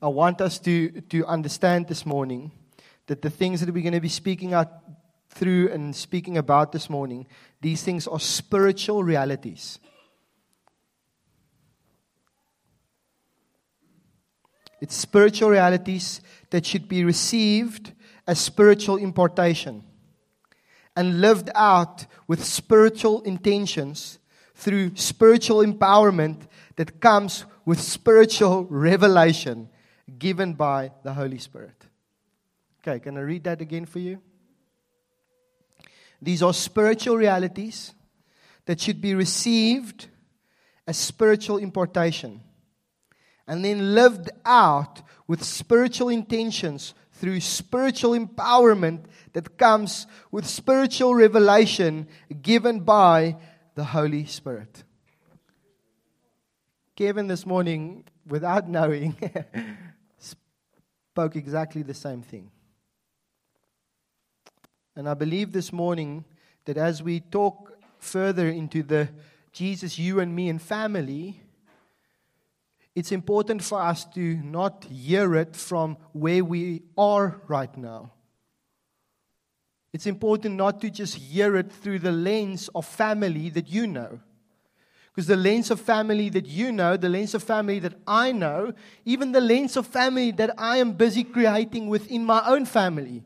I 0.00 0.06
want 0.06 0.40
us 0.40 0.60
to, 0.60 1.00
to 1.00 1.26
understand 1.26 1.88
this 1.88 2.06
morning 2.06 2.52
that 3.08 3.22
the 3.22 3.30
things 3.30 3.60
that 3.60 3.74
we're 3.74 3.82
going 3.82 3.94
to 3.94 4.00
be 4.00 4.08
speaking 4.08 4.54
out 4.54 4.70
through 5.30 5.70
and 5.70 5.94
speaking 5.94 6.38
about 6.38 6.70
this 6.70 6.88
morning, 6.88 7.26
these 7.60 7.82
things 7.82 8.06
are 8.06 8.20
spiritual 8.20 9.02
realities. 9.02 9.80
It's 14.80 14.94
spiritual 14.94 15.50
realities 15.50 16.20
that 16.50 16.64
should 16.64 16.88
be 16.88 17.04
received 17.04 17.92
as 18.26 18.38
spiritual 18.38 18.96
importation 18.96 19.82
and 20.96 21.20
lived 21.20 21.50
out 21.54 22.06
with 22.26 22.44
spiritual 22.44 23.22
intentions 23.22 24.18
through 24.54 24.96
spiritual 24.96 25.58
empowerment 25.58 26.42
that 26.76 27.00
comes 27.00 27.44
with 27.64 27.80
spiritual 27.80 28.64
revelation 28.64 29.68
given 30.18 30.54
by 30.54 30.90
the 31.02 31.12
Holy 31.12 31.38
Spirit. 31.38 31.86
Okay, 32.80 33.00
can 33.00 33.16
I 33.16 33.20
read 33.20 33.44
that 33.44 33.60
again 33.60 33.84
for 33.84 33.98
you? 33.98 34.20
These 36.20 36.42
are 36.42 36.52
spiritual 36.52 37.16
realities 37.16 37.94
that 38.66 38.80
should 38.80 39.00
be 39.00 39.14
received 39.14 40.08
as 40.86 40.96
spiritual 40.96 41.58
importation 41.58 42.40
and 43.48 43.64
then 43.64 43.94
lived 43.94 44.30
out 44.44 45.00
with 45.26 45.42
spiritual 45.42 46.10
intentions 46.10 46.94
through 47.12 47.40
spiritual 47.40 48.12
empowerment 48.12 49.04
that 49.32 49.56
comes 49.56 50.06
with 50.30 50.46
spiritual 50.46 51.14
revelation 51.14 52.06
given 52.42 52.80
by 52.80 53.36
the 53.74 53.84
Holy 53.84 54.26
Spirit. 54.26 54.84
Kevin 56.94 57.26
this 57.26 57.46
morning, 57.46 58.04
without 58.26 58.68
knowing, 58.68 59.16
spoke 60.18 61.34
exactly 61.34 61.82
the 61.82 61.94
same 61.94 62.22
thing. 62.22 62.50
And 64.94 65.08
I 65.08 65.14
believe 65.14 65.52
this 65.52 65.72
morning 65.72 66.24
that 66.66 66.76
as 66.76 67.02
we 67.02 67.20
talk 67.20 67.72
further 67.98 68.48
into 68.48 68.82
the 68.82 69.08
Jesus, 69.52 69.98
you 69.98 70.20
and 70.20 70.34
me, 70.34 70.48
and 70.48 70.60
family, 70.60 71.40
it's 72.98 73.12
important 73.12 73.62
for 73.62 73.80
us 73.80 74.04
to 74.06 74.20
not 74.38 74.84
hear 74.90 75.36
it 75.36 75.54
from 75.54 75.96
where 76.10 76.44
we 76.44 76.82
are 76.98 77.40
right 77.46 77.76
now. 77.78 78.10
It's 79.92 80.06
important 80.06 80.56
not 80.56 80.80
to 80.80 80.90
just 80.90 81.14
hear 81.14 81.54
it 81.54 81.70
through 81.70 82.00
the 82.00 82.10
lens 82.10 82.68
of 82.74 82.84
family 82.84 83.50
that 83.50 83.68
you 83.68 83.86
know. 83.86 84.18
Because 85.06 85.28
the 85.28 85.36
lens 85.36 85.70
of 85.70 85.80
family 85.80 86.28
that 86.30 86.46
you 86.46 86.72
know, 86.72 86.96
the 86.96 87.08
lens 87.08 87.34
of 87.34 87.44
family 87.44 87.78
that 87.78 87.94
I 88.04 88.32
know, 88.32 88.72
even 89.04 89.30
the 89.30 89.40
lens 89.40 89.76
of 89.76 89.86
family 89.86 90.32
that 90.32 90.50
I 90.58 90.78
am 90.78 90.94
busy 90.94 91.22
creating 91.22 91.86
within 91.86 92.24
my 92.24 92.42
own 92.48 92.64
family, 92.64 93.22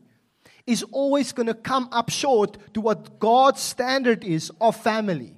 is 0.67 0.83
always 0.91 1.31
going 1.31 1.47
to 1.47 1.55
come 1.55 1.89
up 1.91 2.11
short 2.11 2.59
to 2.75 2.81
what 2.81 3.17
God's 3.17 3.61
standard 3.61 4.23
is 4.23 4.51
of 4.61 4.75
family. 4.75 5.35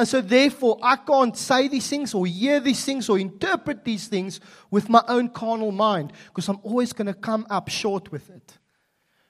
And 0.00 0.08
so, 0.08 0.22
therefore, 0.22 0.78
I 0.82 0.96
can't 0.96 1.36
say 1.36 1.68
these 1.68 1.86
things 1.86 2.14
or 2.14 2.24
hear 2.24 2.58
these 2.58 2.82
things 2.82 3.10
or 3.10 3.18
interpret 3.18 3.84
these 3.84 4.08
things 4.08 4.40
with 4.70 4.88
my 4.88 5.04
own 5.06 5.28
carnal 5.28 5.72
mind 5.72 6.14
because 6.28 6.48
I'm 6.48 6.58
always 6.62 6.94
going 6.94 7.08
to 7.08 7.12
come 7.12 7.46
up 7.50 7.68
short 7.68 8.10
with 8.10 8.30
it. 8.30 8.56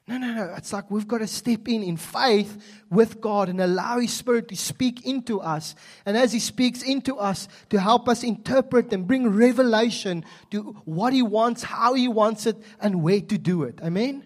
No, 0.07 0.17
no, 0.19 0.33
no. 0.33 0.55
It's 0.57 0.73
like 0.73 0.89
we've 0.89 1.09
got 1.09 1.19
to 1.19 1.27
step 1.27 1.67
in 1.67 1.83
in 1.83 1.97
faith 1.97 2.85
with 2.89 3.21
God 3.21 3.49
and 3.49 3.61
allow 3.61 3.99
His 3.99 4.13
Spirit 4.13 4.47
to 4.47 4.57
speak 4.57 5.05
into 5.05 5.41
us. 5.41 5.75
And 6.07 6.17
as 6.17 6.33
He 6.33 6.39
speaks 6.39 6.83
into 6.83 7.17
us, 7.17 7.49
to 7.71 7.81
help 7.81 8.09
us 8.09 8.23
interpret 8.23 8.93
and 8.93 9.09
bring 9.09 9.29
revelation 9.29 10.25
to 10.53 10.77
what 10.85 11.13
He 11.13 11.23
wants, 11.23 11.65
how 11.65 11.95
He 11.95 12.07
wants 12.07 12.47
it, 12.47 12.57
and 12.81 13.03
where 13.03 13.23
to 13.23 13.39
do 13.39 13.65
it. 13.65 13.81
Amen? 13.83 14.25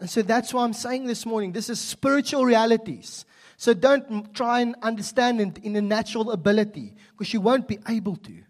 And 0.00 0.10
so 0.10 0.20
that's 0.20 0.52
why 0.52 0.64
I'm 0.64 0.74
saying 0.74 1.06
this 1.06 1.24
morning 1.24 1.52
this 1.52 1.70
is 1.70 1.80
spiritual 1.80 2.44
realities. 2.44 3.24
So 3.56 3.72
don't 3.74 4.34
try 4.34 4.60
and 4.60 4.76
understand 4.82 5.40
it 5.40 5.58
in 5.58 5.76
a 5.76 5.82
natural 5.82 6.30
ability 6.30 6.94
because 7.12 7.32
you 7.32 7.40
won't 7.40 7.66
be 7.66 7.78
able 7.88 8.16
to. 8.16 8.42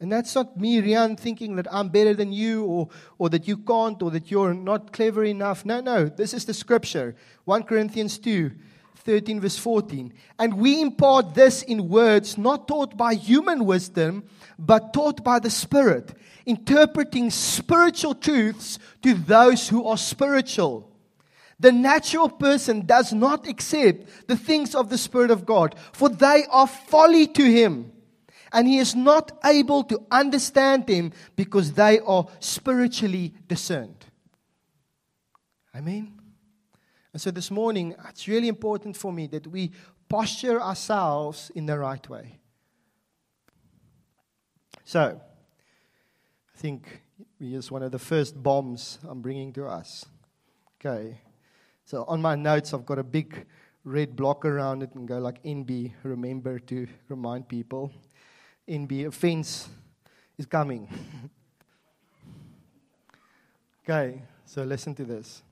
And 0.00 0.10
that's 0.10 0.34
not 0.34 0.56
me, 0.56 0.82
Riaan, 0.82 1.18
thinking 1.18 1.54
that 1.56 1.72
I'm 1.72 1.88
better 1.88 2.12
than 2.12 2.32
you 2.32 2.64
or, 2.64 2.88
or 3.18 3.28
that 3.30 3.46
you 3.46 3.56
can't 3.56 4.02
or 4.02 4.10
that 4.10 4.32
you're 4.32 4.52
not 4.52 4.92
clever 4.92 5.22
enough. 5.22 5.64
No, 5.64 5.80
no. 5.80 6.06
This 6.06 6.34
is 6.34 6.44
the 6.44 6.54
scripture 6.54 7.14
1 7.44 7.62
Corinthians 7.64 8.18
2 8.18 8.50
13, 8.96 9.40
verse 9.40 9.58
14. 9.58 10.12
And 10.38 10.54
we 10.54 10.80
impart 10.80 11.34
this 11.34 11.62
in 11.62 11.88
words 11.88 12.38
not 12.38 12.68
taught 12.68 12.96
by 12.96 13.14
human 13.14 13.64
wisdom, 13.64 14.24
but 14.58 14.92
taught 14.92 15.24
by 15.24 15.38
the 15.38 15.50
Spirit, 15.50 16.14
interpreting 16.46 17.30
spiritual 17.30 18.14
truths 18.14 18.78
to 19.02 19.14
those 19.14 19.68
who 19.68 19.84
are 19.84 19.96
spiritual. 19.96 20.91
The 21.62 21.70
natural 21.70 22.28
person 22.28 22.86
does 22.86 23.12
not 23.12 23.46
accept 23.46 24.26
the 24.26 24.36
things 24.36 24.74
of 24.74 24.90
the 24.90 24.98
Spirit 24.98 25.30
of 25.30 25.46
God, 25.46 25.76
for 25.92 26.08
they 26.08 26.44
are 26.50 26.66
folly 26.66 27.28
to 27.28 27.44
him. 27.44 27.92
And 28.52 28.66
he 28.66 28.78
is 28.78 28.96
not 28.96 29.30
able 29.44 29.84
to 29.84 30.04
understand 30.10 30.88
them 30.88 31.12
because 31.36 31.72
they 31.72 32.00
are 32.00 32.26
spiritually 32.40 33.32
discerned. 33.46 34.04
Amen. 35.72 36.12
And 37.12 37.22
so 37.22 37.30
this 37.30 37.48
morning, 37.48 37.94
it's 38.08 38.26
really 38.26 38.48
important 38.48 38.96
for 38.96 39.12
me 39.12 39.28
that 39.28 39.46
we 39.46 39.70
posture 40.08 40.60
ourselves 40.60 41.52
in 41.54 41.66
the 41.66 41.78
right 41.78 42.06
way. 42.08 42.40
So, 44.84 45.20
I 46.54 46.58
think 46.58 47.02
here's 47.38 47.70
one 47.70 47.84
of 47.84 47.92
the 47.92 48.00
first 48.00 48.42
bombs 48.42 48.98
I'm 49.08 49.22
bringing 49.22 49.52
to 49.52 49.66
us. 49.66 50.04
Okay. 50.80 51.20
So 51.84 52.04
on 52.04 52.22
my 52.22 52.34
notes, 52.34 52.72
I've 52.72 52.86
got 52.86 52.98
a 52.98 53.04
big 53.04 53.46
red 53.84 54.14
block 54.16 54.44
around 54.44 54.82
it 54.82 54.94
and 54.94 55.06
go 55.06 55.18
like 55.18 55.42
NB, 55.42 55.92
remember 56.02 56.58
to 56.58 56.86
remind 57.08 57.48
people. 57.48 57.92
NB, 58.68 59.06
offense 59.06 59.68
is 60.38 60.46
coming. 60.46 60.88
okay, 63.84 64.22
so 64.44 64.62
listen 64.62 64.94
to 64.94 65.04
this. 65.04 65.42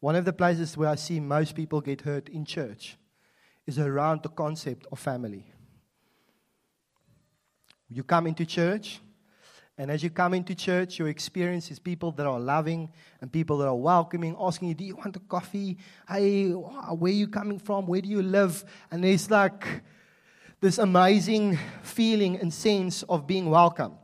One 0.00 0.16
of 0.16 0.24
the 0.24 0.32
places 0.32 0.76
where 0.76 0.88
I 0.88 0.96
see 0.96 1.20
most 1.20 1.54
people 1.54 1.80
get 1.80 2.00
hurt 2.00 2.28
in 2.28 2.44
church 2.44 2.96
is 3.66 3.78
around 3.78 4.22
the 4.22 4.28
concept 4.30 4.86
of 4.90 4.98
family. 4.98 5.46
You 7.88 8.02
come 8.02 8.26
into 8.26 8.44
church, 8.44 9.00
and 9.82 9.90
as 9.90 10.00
you 10.00 10.10
come 10.10 10.32
into 10.32 10.54
church, 10.54 11.00
your 11.00 11.08
experience 11.08 11.68
is 11.68 11.80
people 11.80 12.12
that 12.12 12.24
are 12.24 12.38
loving 12.38 12.88
and 13.20 13.32
people 13.32 13.58
that 13.58 13.66
are 13.66 13.74
welcoming, 13.74 14.36
asking 14.38 14.68
you, 14.68 14.74
Do 14.74 14.84
you 14.84 14.94
want 14.94 15.16
a 15.16 15.18
coffee? 15.18 15.76
Hey, 16.08 16.50
where 16.50 17.10
are 17.10 17.16
you 17.16 17.26
coming 17.26 17.58
from? 17.58 17.88
Where 17.88 18.00
do 18.00 18.08
you 18.08 18.22
live? 18.22 18.64
And 18.92 19.02
there's 19.02 19.28
like 19.28 19.66
this 20.60 20.78
amazing 20.78 21.58
feeling 21.82 22.38
and 22.38 22.54
sense 22.54 23.02
of 23.02 23.26
being 23.26 23.50
welcomed. 23.50 23.98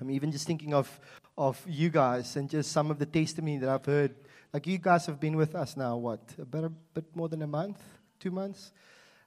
I'm 0.00 0.12
even 0.12 0.30
just 0.30 0.46
thinking 0.46 0.72
of, 0.72 1.00
of 1.36 1.60
you 1.66 1.90
guys 1.90 2.36
and 2.36 2.48
just 2.48 2.70
some 2.70 2.92
of 2.92 3.00
the 3.00 3.06
testimony 3.06 3.58
that 3.58 3.68
I've 3.68 3.84
heard. 3.84 4.14
Like 4.52 4.68
you 4.68 4.78
guys 4.78 5.04
have 5.06 5.18
been 5.18 5.36
with 5.36 5.56
us 5.56 5.76
now, 5.76 5.96
what, 5.96 6.20
about 6.40 6.62
a 6.62 6.70
bit 6.94 7.06
more 7.16 7.28
than 7.28 7.42
a 7.42 7.48
month, 7.48 7.82
two 8.20 8.30
months? 8.30 8.70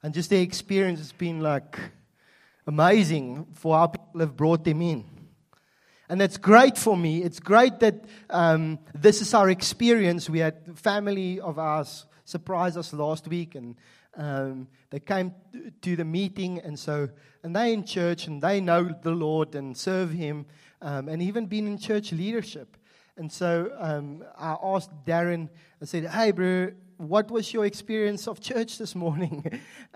And 0.02 0.14
just 0.14 0.30
the 0.30 0.40
experience 0.40 1.00
has 1.00 1.12
been 1.12 1.42
like 1.42 1.78
amazing 2.68 3.48
for 3.54 3.78
how 3.78 3.88
people 3.88 4.20
have 4.20 4.36
brought 4.36 4.64
them 4.64 4.82
in. 4.82 5.06
And 6.10 6.20
that's 6.20 6.38
great 6.38 6.78
for 6.78 6.96
me. 6.96 7.24
It's 7.24 7.40
great 7.40 7.80
that 7.80 8.06
um, 8.30 8.80
this 8.94 9.22
is 9.22 9.34
our 9.34 9.50
experience. 9.50 10.30
We 10.30 10.40
had 10.40 10.78
family 10.78 11.40
of 11.40 11.58
ours 11.58 12.06
surprise 12.26 12.78
us 12.78 12.94
last 12.94 13.28
week, 13.28 13.56
and 13.56 13.76
um, 14.16 14.68
they 14.90 15.00
came 15.00 15.34
to 15.82 15.96
the 15.96 16.06
meeting, 16.06 16.60
and 16.60 16.78
so 16.78 17.10
and 17.42 17.56
they 17.56 17.74
in 17.74 17.84
church, 17.84 18.28
and 18.28 18.42
they 18.42 18.62
know 18.62 18.94
the 19.02 19.12
Lord 19.12 19.56
and 19.56 19.76
serve 19.76 20.12
Him 20.12 20.46
um, 20.82 21.10
and 21.10 21.22
even 21.22 21.48
been 21.48 21.66
in 21.66 21.78
church 21.78 22.12
leadership. 22.12 22.78
And 23.18 23.32
so 23.32 23.72
um, 23.80 24.24
I 24.38 24.56
asked 24.62 24.92
Darren, 25.06 25.50
I 25.82 25.86
said, 25.86 26.06
Hey, 26.06 26.32
bro, 26.32 26.72
what 26.98 27.32
was 27.32 27.54
your 27.54 27.66
experience 27.66 28.28
of 28.28 28.40
church 28.40 28.78
this 28.78 28.96
morning? 28.96 29.62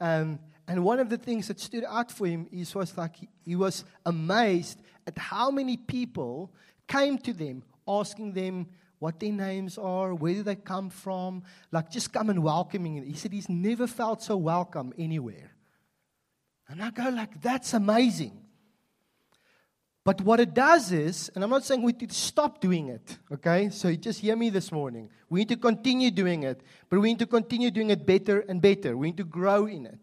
and 0.68 0.84
one 0.84 1.00
of 1.00 1.10
the 1.10 1.18
things 1.18 1.48
that 1.48 1.60
stood 1.60 1.86
out 1.88 2.12
for 2.12 2.28
him 2.28 2.48
is 2.52 2.76
was 2.76 2.98
like 2.98 3.16
he, 3.46 3.56
was 3.56 3.86
amazed 4.06 4.82
at 5.06 5.18
how 5.18 5.50
many 5.50 5.78
people 5.78 6.52
came 6.88 7.18
to 7.20 7.34
them 7.34 7.64
asking 7.88 8.34
them 8.34 8.68
what 9.00 9.20
their 9.20 9.32
names 9.32 9.78
are, 9.78 10.14
where 10.14 10.34
do 10.34 10.44
they 10.44 10.56
come 10.56 10.90
from, 10.90 11.44
like 11.72 11.90
just 11.90 12.12
come 12.12 12.30
and 12.30 12.44
welcoming. 12.44 13.04
He 13.04 13.14
said 13.14 13.32
he's 13.32 13.48
never 13.48 13.88
felt 13.88 14.24
so 14.24 14.36
welcome 14.36 14.94
anywhere. 14.98 15.52
And 16.68 16.84
I 16.84 16.90
go 16.90 17.10
like, 17.10 17.42
that's 17.42 17.74
amazing. 17.74 18.44
But 20.04 20.22
what 20.22 20.40
it 20.40 20.54
does 20.54 20.92
is, 20.92 21.30
and 21.36 21.44
I'm 21.44 21.50
not 21.50 21.66
saying 21.66 21.82
we 21.82 21.92
need 21.92 22.10
to 22.10 22.16
stop 22.16 22.60
doing 22.60 22.88
it, 22.88 23.18
okay? 23.32 23.70
So 23.70 23.90
you 23.90 23.98
just 23.98 24.20
hear 24.20 24.36
me 24.36 24.50
this 24.50 24.72
morning. 24.72 25.10
We 25.30 25.42
need 25.42 25.50
to 25.50 25.58
continue 25.58 26.12
doing 26.12 26.44
it, 26.44 26.62
but 26.90 27.00
we 27.00 27.10
need 27.10 27.20
to 27.20 27.26
continue 27.26 27.72
doing 27.72 27.90
it 27.90 28.06
better 28.06 28.40
and 28.40 28.62
better. 28.62 28.98
We 28.98 29.08
need 29.08 29.18
to 29.18 29.26
grow 29.26 29.66
in 29.66 29.86
it. 29.86 30.00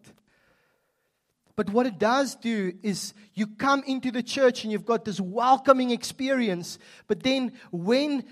But 1.55 1.69
what 1.69 1.85
it 1.85 1.97
does 1.97 2.35
do 2.35 2.73
is 2.83 3.13
you 3.33 3.47
come 3.47 3.83
into 3.87 4.11
the 4.11 4.23
church 4.23 4.63
and 4.63 4.71
you've 4.71 4.85
got 4.85 5.05
this 5.05 5.21
welcoming 5.21 5.91
experience, 5.91 6.79
but 7.07 7.23
then 7.23 7.53
when 7.71 8.25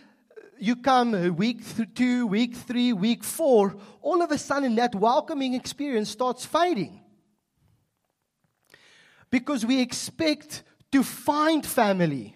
you 0.60 0.76
come 0.76 1.14
uh, 1.14 1.30
week 1.30 1.62
two, 1.96 2.28
week 2.28 2.56
three, 2.56 2.92
week 2.92 3.24
four, 3.24 3.78
all 4.02 4.22
of 4.22 4.32
a 4.32 4.38
sudden 4.38 4.76
that 4.76 4.94
welcoming 4.94 5.54
experience 5.54 6.10
starts 6.10 6.46
fading. 6.46 7.02
Because 9.30 9.66
we 9.66 9.82
expect 9.82 10.64
to 10.92 11.02
find 11.02 11.66
family. 11.66 12.36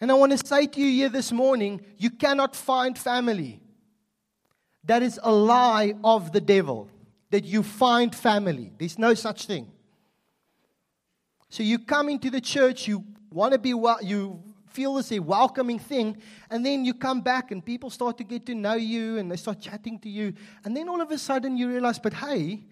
And 0.00 0.10
I 0.10 0.14
want 0.14 0.32
to 0.32 0.46
say 0.46 0.66
to 0.66 0.80
you 0.80 0.90
here 0.90 1.08
this 1.08 1.32
morning 1.32 1.80
you 1.96 2.10
cannot 2.10 2.54
find 2.54 2.96
family. 2.96 3.60
That 4.84 5.02
is 5.02 5.18
a 5.22 5.32
lie 5.32 5.94
of 6.04 6.32
the 6.32 6.40
devil 6.40 6.90
that 7.32 7.44
you 7.44 7.62
find 7.62 8.14
family. 8.14 8.70
There's 8.78 8.98
no 8.98 9.14
such 9.14 9.46
thing. 9.46 9.72
So 11.48 11.62
you 11.62 11.78
come 11.78 12.10
into 12.10 12.28
the 12.28 12.42
church, 12.42 12.86
you 12.86 13.04
want 13.30 13.52
to 13.52 13.58
be 13.58 13.72
well, 13.72 13.98
you 14.02 14.42
feel 14.68 14.94
this 14.94 15.12
a 15.12 15.18
welcoming 15.18 15.78
thing, 15.78 16.18
and 16.50 16.64
then 16.64 16.84
you 16.84 16.92
come 16.92 17.22
back 17.22 17.50
and 17.50 17.64
people 17.64 17.88
start 17.88 18.18
to 18.18 18.24
get 18.24 18.44
to 18.46 18.54
know 18.54 18.74
you 18.74 19.16
and 19.16 19.32
they 19.32 19.36
start 19.36 19.60
chatting 19.60 19.98
to 20.00 20.10
you, 20.10 20.34
and 20.64 20.76
then 20.76 20.90
all 20.90 21.00
of 21.00 21.10
a 21.10 21.16
sudden 21.16 21.56
you 21.56 21.68
realize, 21.68 21.98
but 21.98 22.12
hey, 22.12 22.64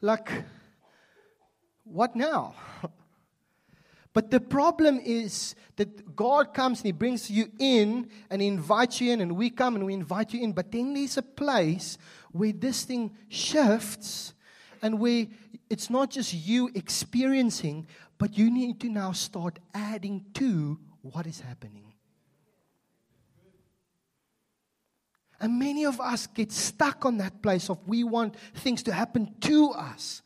like, 0.00 0.30
what 1.82 2.14
now? 2.14 2.54
But 4.16 4.30
the 4.30 4.40
problem 4.40 4.98
is 5.04 5.54
that 5.76 6.16
God 6.16 6.54
comes 6.54 6.78
and 6.78 6.86
He 6.86 6.92
brings 6.92 7.30
you 7.30 7.52
in 7.58 8.08
and 8.30 8.40
He 8.40 8.48
invites 8.48 8.98
you 8.98 9.12
in, 9.12 9.20
and 9.20 9.36
we 9.36 9.50
come 9.50 9.76
and 9.76 9.84
we 9.84 9.92
invite 9.92 10.32
you 10.32 10.40
in. 10.40 10.54
But 10.54 10.72
then 10.72 10.94
there's 10.94 11.18
a 11.18 11.22
place 11.22 11.98
where 12.32 12.52
this 12.52 12.84
thing 12.84 13.14
shifts 13.28 14.32
and 14.80 14.98
where 15.00 15.26
it's 15.68 15.90
not 15.90 16.12
just 16.12 16.32
you 16.32 16.70
experiencing, 16.74 17.88
but 18.16 18.38
you 18.38 18.50
need 18.50 18.80
to 18.80 18.88
now 18.88 19.12
start 19.12 19.58
adding 19.74 20.24
to 20.32 20.78
what 21.02 21.26
is 21.26 21.40
happening. 21.40 21.92
And 25.38 25.58
many 25.58 25.84
of 25.84 26.00
us 26.00 26.26
get 26.26 26.52
stuck 26.52 27.04
on 27.04 27.18
that 27.18 27.42
place 27.42 27.68
of 27.68 27.86
we 27.86 28.02
want 28.02 28.34
things 28.54 28.82
to 28.84 28.94
happen 28.94 29.34
to 29.42 29.72
us. 29.72 30.22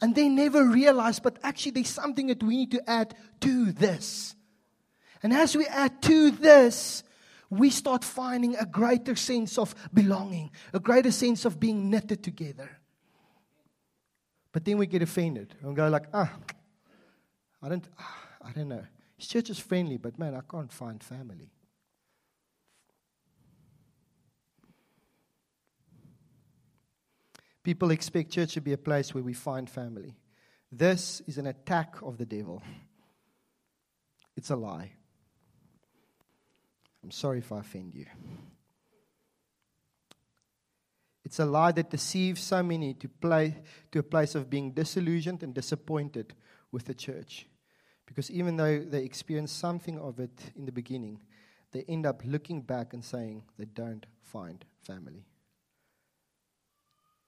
And 0.00 0.14
they 0.14 0.28
never 0.28 0.64
realize, 0.64 1.20
but 1.20 1.38
actually, 1.42 1.72
there's 1.72 1.90
something 1.90 2.28
that 2.28 2.42
we 2.42 2.56
need 2.56 2.70
to 2.70 2.90
add 2.90 3.14
to 3.40 3.72
this. 3.72 4.34
And 5.22 5.32
as 5.32 5.54
we 5.54 5.66
add 5.66 6.00
to 6.02 6.30
this, 6.30 7.02
we 7.50 7.68
start 7.68 8.04
finding 8.04 8.56
a 8.56 8.64
greater 8.64 9.14
sense 9.16 9.58
of 9.58 9.74
belonging, 9.92 10.52
a 10.72 10.80
greater 10.80 11.10
sense 11.10 11.44
of 11.44 11.60
being 11.60 11.90
knitted 11.90 12.22
together. 12.22 12.70
But 14.52 14.64
then 14.64 14.78
we 14.78 14.86
get 14.86 15.02
offended 15.02 15.54
and 15.62 15.76
go 15.76 15.88
like, 15.88 16.06
ah, 16.14 16.32
I 17.62 17.68
don't, 17.68 17.86
ah, 17.98 18.18
I 18.42 18.52
don't 18.52 18.68
know. 18.68 18.84
His 19.16 19.28
church 19.28 19.50
is 19.50 19.58
friendly, 19.58 19.98
but 19.98 20.18
man, 20.18 20.34
I 20.34 20.40
can't 20.50 20.72
find 20.72 21.02
family. 21.02 21.50
People 27.62 27.90
expect 27.90 28.30
church 28.30 28.54
to 28.54 28.60
be 28.60 28.72
a 28.72 28.78
place 28.78 29.14
where 29.14 29.24
we 29.24 29.34
find 29.34 29.68
family. 29.68 30.16
This 30.72 31.20
is 31.26 31.36
an 31.36 31.46
attack 31.46 31.96
of 32.02 32.16
the 32.16 32.26
devil. 32.26 32.62
It's 34.36 34.50
a 34.50 34.56
lie. 34.56 34.92
I'm 37.02 37.10
sorry 37.10 37.38
if 37.38 37.52
I 37.52 37.60
offend 37.60 37.94
you. 37.94 38.06
It's 41.24 41.38
a 41.38 41.44
lie 41.44 41.72
that 41.72 41.90
deceives 41.90 42.40
so 42.42 42.62
many 42.62 42.94
to, 42.94 43.08
play, 43.08 43.62
to 43.92 43.98
a 43.98 44.02
place 44.02 44.34
of 44.34 44.50
being 44.50 44.72
disillusioned 44.72 45.42
and 45.42 45.54
disappointed 45.54 46.34
with 46.72 46.86
the 46.86 46.94
church. 46.94 47.46
Because 48.06 48.30
even 48.30 48.56
though 48.56 48.80
they 48.80 49.04
experience 49.04 49.52
something 49.52 49.98
of 49.98 50.18
it 50.18 50.50
in 50.56 50.64
the 50.64 50.72
beginning, 50.72 51.20
they 51.72 51.84
end 51.88 52.06
up 52.06 52.22
looking 52.24 52.62
back 52.62 52.94
and 52.94 53.04
saying 53.04 53.44
they 53.58 53.66
don't 53.66 54.06
find 54.22 54.64
family. 54.82 55.26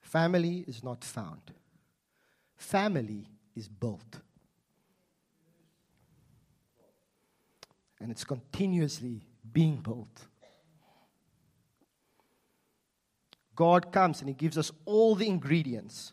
Family 0.02 0.64
is 0.68 0.84
not 0.84 1.02
found, 1.02 1.52
family 2.56 3.26
is 3.56 3.68
built. 3.68 4.20
And 8.00 8.10
it's 8.10 8.24
continuously 8.24 9.22
being 9.52 9.76
built. 9.76 10.26
God 13.54 13.92
comes 13.92 14.20
and 14.20 14.28
He 14.28 14.34
gives 14.34 14.58
us 14.58 14.72
all 14.84 15.14
the 15.14 15.28
ingredients. 15.28 16.12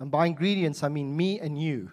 And 0.00 0.10
by 0.10 0.26
ingredients, 0.26 0.82
I 0.82 0.88
mean 0.88 1.16
me 1.16 1.38
and 1.38 1.60
you, 1.60 1.92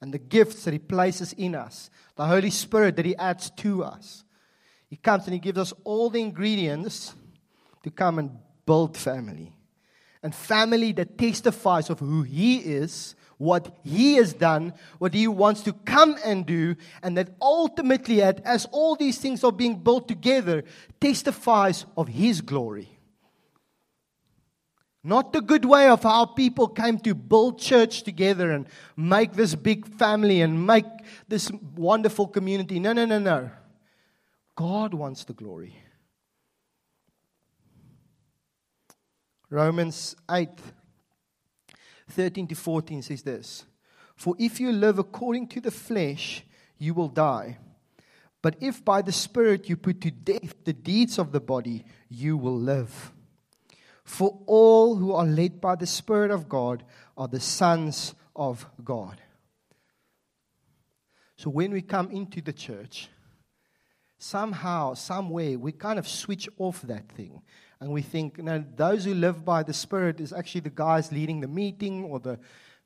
and 0.00 0.14
the 0.14 0.18
gifts 0.18 0.64
that 0.64 0.72
He 0.72 0.78
places 0.78 1.32
in 1.32 1.54
us, 1.54 1.90
the 2.14 2.26
Holy 2.26 2.50
Spirit 2.50 2.96
that 2.96 3.06
He 3.06 3.16
adds 3.16 3.50
to 3.50 3.82
us. 3.82 4.24
He 4.86 4.96
comes 4.96 5.24
and 5.24 5.34
He 5.34 5.40
gives 5.40 5.58
us 5.58 5.72
all 5.82 6.08
the 6.10 6.20
ingredients 6.20 7.14
to 7.82 7.90
come 7.90 8.18
and 8.18 8.38
build 8.64 8.96
family. 8.96 9.53
And 10.24 10.34
family 10.34 10.92
that 10.92 11.18
testifies 11.18 11.90
of 11.90 12.00
who 12.00 12.22
He 12.22 12.56
is, 12.56 13.14
what 13.36 13.76
He 13.84 14.14
has 14.14 14.32
done, 14.32 14.72
what 14.98 15.12
He 15.12 15.28
wants 15.28 15.60
to 15.64 15.74
come 15.74 16.16
and 16.24 16.46
do, 16.46 16.76
and 17.02 17.16
that 17.18 17.28
ultimately, 17.42 18.22
as 18.22 18.66
all 18.72 18.96
these 18.96 19.18
things 19.18 19.44
are 19.44 19.52
being 19.52 19.76
built 19.76 20.08
together, 20.08 20.64
testifies 20.98 21.84
of 21.94 22.08
His 22.08 22.40
glory. 22.40 22.88
Not 25.06 25.34
the 25.34 25.42
good 25.42 25.66
way 25.66 25.88
of 25.88 26.02
how 26.02 26.24
people 26.24 26.68
came 26.68 26.98
to 27.00 27.14
build 27.14 27.58
church 27.58 28.04
together 28.04 28.50
and 28.50 28.66
make 28.96 29.34
this 29.34 29.54
big 29.54 29.86
family 29.86 30.40
and 30.40 30.66
make 30.66 30.86
this 31.28 31.50
wonderful 31.76 32.28
community. 32.28 32.80
No, 32.80 32.94
no, 32.94 33.04
no, 33.04 33.18
no. 33.18 33.50
God 34.56 34.94
wants 34.94 35.24
the 35.24 35.34
glory. 35.34 35.76
Romans 39.54 40.16
8 40.28 40.48
13 42.10 42.48
to 42.48 42.54
14 42.56 43.02
says 43.02 43.22
this 43.22 43.64
For 44.16 44.34
if 44.36 44.58
you 44.58 44.72
live 44.72 44.98
according 44.98 45.46
to 45.48 45.60
the 45.60 45.70
flesh, 45.70 46.42
you 46.76 46.92
will 46.92 47.08
die. 47.08 47.58
But 48.42 48.56
if 48.60 48.84
by 48.84 49.00
the 49.00 49.12
Spirit 49.12 49.68
you 49.68 49.76
put 49.76 50.00
to 50.00 50.10
death 50.10 50.64
the 50.64 50.72
deeds 50.72 51.20
of 51.20 51.30
the 51.30 51.40
body, 51.40 51.84
you 52.08 52.36
will 52.36 52.58
live. 52.58 53.12
For 54.02 54.42
all 54.46 54.96
who 54.96 55.12
are 55.12 55.24
led 55.24 55.60
by 55.60 55.76
the 55.76 55.86
Spirit 55.86 56.32
of 56.32 56.48
God 56.48 56.84
are 57.16 57.28
the 57.28 57.40
sons 57.40 58.12
of 58.34 58.66
God. 58.84 59.22
So 61.36 61.48
when 61.48 61.70
we 61.70 61.80
come 61.80 62.10
into 62.10 62.42
the 62.42 62.52
church, 62.52 63.08
somehow, 64.18 64.94
somewhere, 64.94 65.58
we 65.58 65.70
kind 65.70 65.98
of 65.98 66.08
switch 66.08 66.48
off 66.58 66.82
that 66.82 67.08
thing. 67.12 67.40
And 67.80 67.92
we 67.92 68.02
think, 68.02 68.38
no, 68.38 68.64
those 68.76 69.04
who 69.04 69.14
live 69.14 69.44
by 69.44 69.62
the 69.62 69.72
Spirit 69.72 70.20
is 70.20 70.32
actually 70.32 70.62
the 70.62 70.70
guys 70.70 71.12
leading 71.12 71.40
the 71.40 71.48
meeting 71.48 72.04
or 72.04 72.20
the 72.20 72.38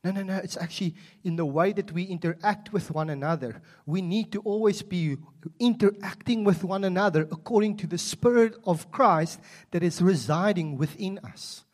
no, 0.05 0.13
no, 0.13 0.23
no. 0.23 0.37
It's 0.37 0.57
actually 0.57 0.95
in 1.25 1.35
the 1.35 1.45
way 1.45 1.73
that 1.73 1.91
we 1.91 2.05
interact 2.05 2.73
with 2.73 2.93
one 2.93 3.11
another. 3.11 3.61
We 3.85 4.01
need 4.01 4.31
to 4.33 4.41
always 4.41 4.81
be 4.81 5.17
interacting 5.59 6.45
with 6.45 6.63
one 6.63 6.85
another 6.85 7.23
according 7.33 7.79
to 7.79 7.89
the 7.89 7.99
Spirit 7.99 8.55
of 8.65 8.93
Christ 8.93 9.41
that 9.73 9.83
is 9.83 10.01
residing 10.01 10.79
within 10.79 11.19
us. 11.25 11.65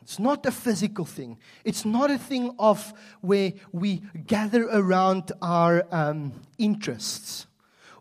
It's 0.00 0.20
not 0.20 0.46
a 0.46 0.52
physical 0.52 1.04
thing. 1.04 1.38
It's 1.64 1.84
not 1.84 2.10
a 2.10 2.18
thing 2.18 2.54
of 2.58 2.94
where 3.20 3.54
we 3.72 4.02
gather 4.26 4.64
around 4.64 5.32
our 5.42 5.86
um, 5.90 6.32
interests 6.58 7.46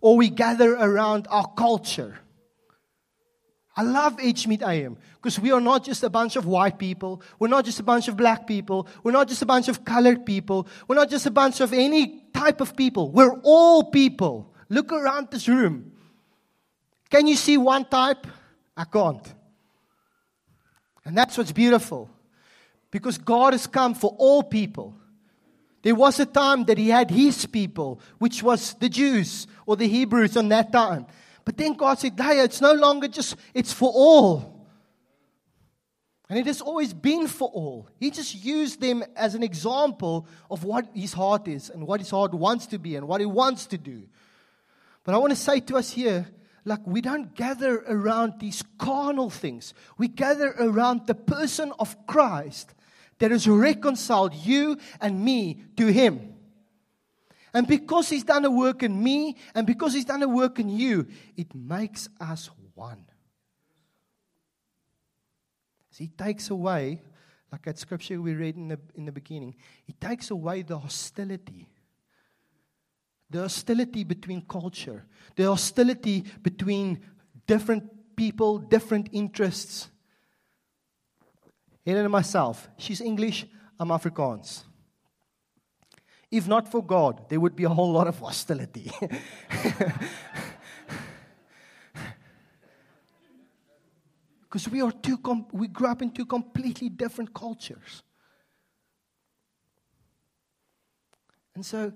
or 0.02 0.18
we 0.18 0.30
gather 0.30 0.76
around 0.76 1.28
our 1.30 1.52
culture 1.58 2.20
I 3.80 3.82
love 3.82 4.18
Edgemead 4.18 4.62
AM 4.62 4.98
because 5.15 5.39
we 5.39 5.54
are 5.54 5.62
not 5.62 5.86
just 5.86 6.04
a 6.04 6.10
bunch 6.10 6.36
of 6.36 6.46
white 6.46 6.78
people. 6.78 7.22
We're 7.39 7.48
not 7.48 7.63
just 7.63 7.80
a 7.80 7.84
bunch 7.84 8.10
of 8.10 8.18
black 8.18 8.46
people. 8.46 8.89
We're 9.04 9.13
not 9.13 9.30
just 9.30 9.42
a 9.42 9.46
bunch 9.46 9.70
of 9.70 9.86
colored 9.86 10.26
people. 10.26 10.68
We're 10.86 10.98
not 10.98 11.10
just 11.10 11.26
a 11.26 11.32
bunch 11.32 11.62
of 11.62 11.72
any 11.72 12.26
type 12.34 12.60
of 12.60 12.76
people. 12.76 13.10
We're 13.10 13.39
all 13.42 13.86
people. 13.86 14.54
Look 14.68 14.92
around 14.92 15.30
this 15.32 15.48
room. 15.48 15.94
Can 17.10 17.26
you 17.26 17.38
see 17.38 17.56
one 17.56 17.86
type? 17.86 18.28
I 18.76 18.84
can't. 18.84 19.34
And 21.06 21.18
that's 21.18 21.38
what's 21.38 21.54
beautiful 21.54 22.10
because 22.92 23.18
God 23.18 23.54
has 23.54 23.65
come 23.65 23.94
for 23.94 24.13
all 24.18 24.44
people. 24.44 24.94
There 25.84 25.96
was 25.96 26.20
a 26.20 26.26
time 26.26 26.65
that 26.65 26.78
He 26.78 26.89
had 26.89 27.10
His 27.10 27.46
people, 27.46 28.02
which 28.18 28.44
was 28.44 28.74
the 28.74 28.89
Jews 28.89 29.48
or 29.65 29.78
the 29.78 29.88
Hebrews 29.88 30.36
on 30.36 30.50
that 30.50 30.70
time. 30.74 31.06
But 31.50 31.58
then 31.58 31.74
God 31.74 31.98
said, 31.98 32.14
hey, 32.16 32.42
it's 32.42 32.62
no 32.62 32.74
longer 32.74 33.08
just, 33.08 33.36
it's 33.56 33.74
for 33.74 33.92
all. 33.92 34.68
And 36.30 36.38
it 36.38 36.46
has 36.46 36.62
always 36.62 36.94
been 36.94 37.26
for 37.26 37.50
all. 37.50 37.90
He 37.98 38.12
just 38.12 38.36
used 38.36 38.80
them 38.80 39.04
as 39.16 39.34
an 39.34 39.42
example 39.42 40.28
of 40.52 40.64
what 40.64 40.90
his 40.94 41.12
heart 41.12 41.48
is 41.48 41.72
and 41.72 41.88
what 41.88 42.02
his 42.02 42.12
heart 42.12 42.36
wants 42.36 42.68
to 42.68 42.78
be 42.78 42.96
and 42.96 43.08
what 43.08 43.20
he 43.20 43.26
wants 43.26 43.66
to 43.66 43.80
do. 43.80 44.04
But 45.04 45.16
I 45.16 45.18
want 45.18 45.32
to 45.32 45.36
say 45.36 45.60
to 45.62 45.78
us 45.78 45.90
here, 45.90 46.28
like 46.66 46.86
we 46.86 47.02
don't 47.02 47.34
gather 47.34 47.84
around 47.88 48.34
these 48.40 48.64
carnal 48.78 49.32
things. 49.32 49.74
We 49.98 50.08
gather 50.08 50.54
around 50.60 51.08
the 51.08 51.16
person 51.16 51.74
of 51.80 52.06
Christ 52.06 52.76
that 53.18 53.32
has 53.32 53.48
reconciled 53.48 54.36
you 54.36 54.78
and 55.02 55.26
me 55.26 55.64
to 55.78 55.88
him. 55.88 56.29
And 57.54 57.68
because 57.68 58.10
He's 58.10 58.24
done 58.24 58.46
a 58.46 58.52
work 58.52 58.84
in 58.84 59.02
me, 59.02 59.38
and 59.56 59.66
because 59.66 59.94
He's 59.94 60.06
done 60.06 60.24
a 60.24 60.28
work 60.28 60.60
in 60.60 60.70
you, 60.70 61.08
it 61.36 61.54
makes 61.54 62.10
us 62.20 62.50
one. 62.76 63.06
So 65.92 66.04
He 66.04 66.08
takes 66.08 66.50
away, 66.50 67.02
like 67.52 67.64
that 67.66 67.80
scripture 67.80 68.22
we 68.22 68.34
read 68.34 68.56
in 68.56 68.70
the, 68.70 68.80
in 68.96 69.06
the 69.06 69.12
beginning, 69.12 69.56
He 69.84 69.94
takes 69.94 70.32
away 70.32 70.62
the 70.62 70.78
hostility. 70.78 71.70
The 73.32 73.42
hostility 73.42 74.04
between 74.04 74.42
culture, 74.42 75.06
the 75.36 75.44
hostility 75.44 76.24
between 76.42 77.00
different 77.46 78.16
people, 78.16 78.58
different 78.58 79.10
interests. 79.12 79.90
Helen 81.86 82.06
and 82.06 82.12
myself, 82.12 82.70
she's 82.78 83.02
English, 83.02 83.46
I'm 83.80 83.90
Afrikaans. 83.90 84.64
If 86.32 86.48
not 86.48 86.70
for 86.70 86.84
God, 86.84 87.30
there 87.30 87.39
would 87.39 87.56
be 87.56 87.63
a 87.63 87.70
whole 87.70 87.92
lot 87.92 88.08
of 88.08 88.20
hostility. 88.20 88.92
Because 94.50 94.68
we 94.68 94.82
are 94.82 94.92
two, 94.92 95.18
com- 95.20 95.46
we 95.52 95.68
grew 95.68 95.88
up 95.88 96.02
in 96.02 96.10
two 96.10 96.26
completely 96.26 96.89
different 96.89 97.36
cultures. 97.36 98.02
And 101.54 101.63
so, 101.63 101.94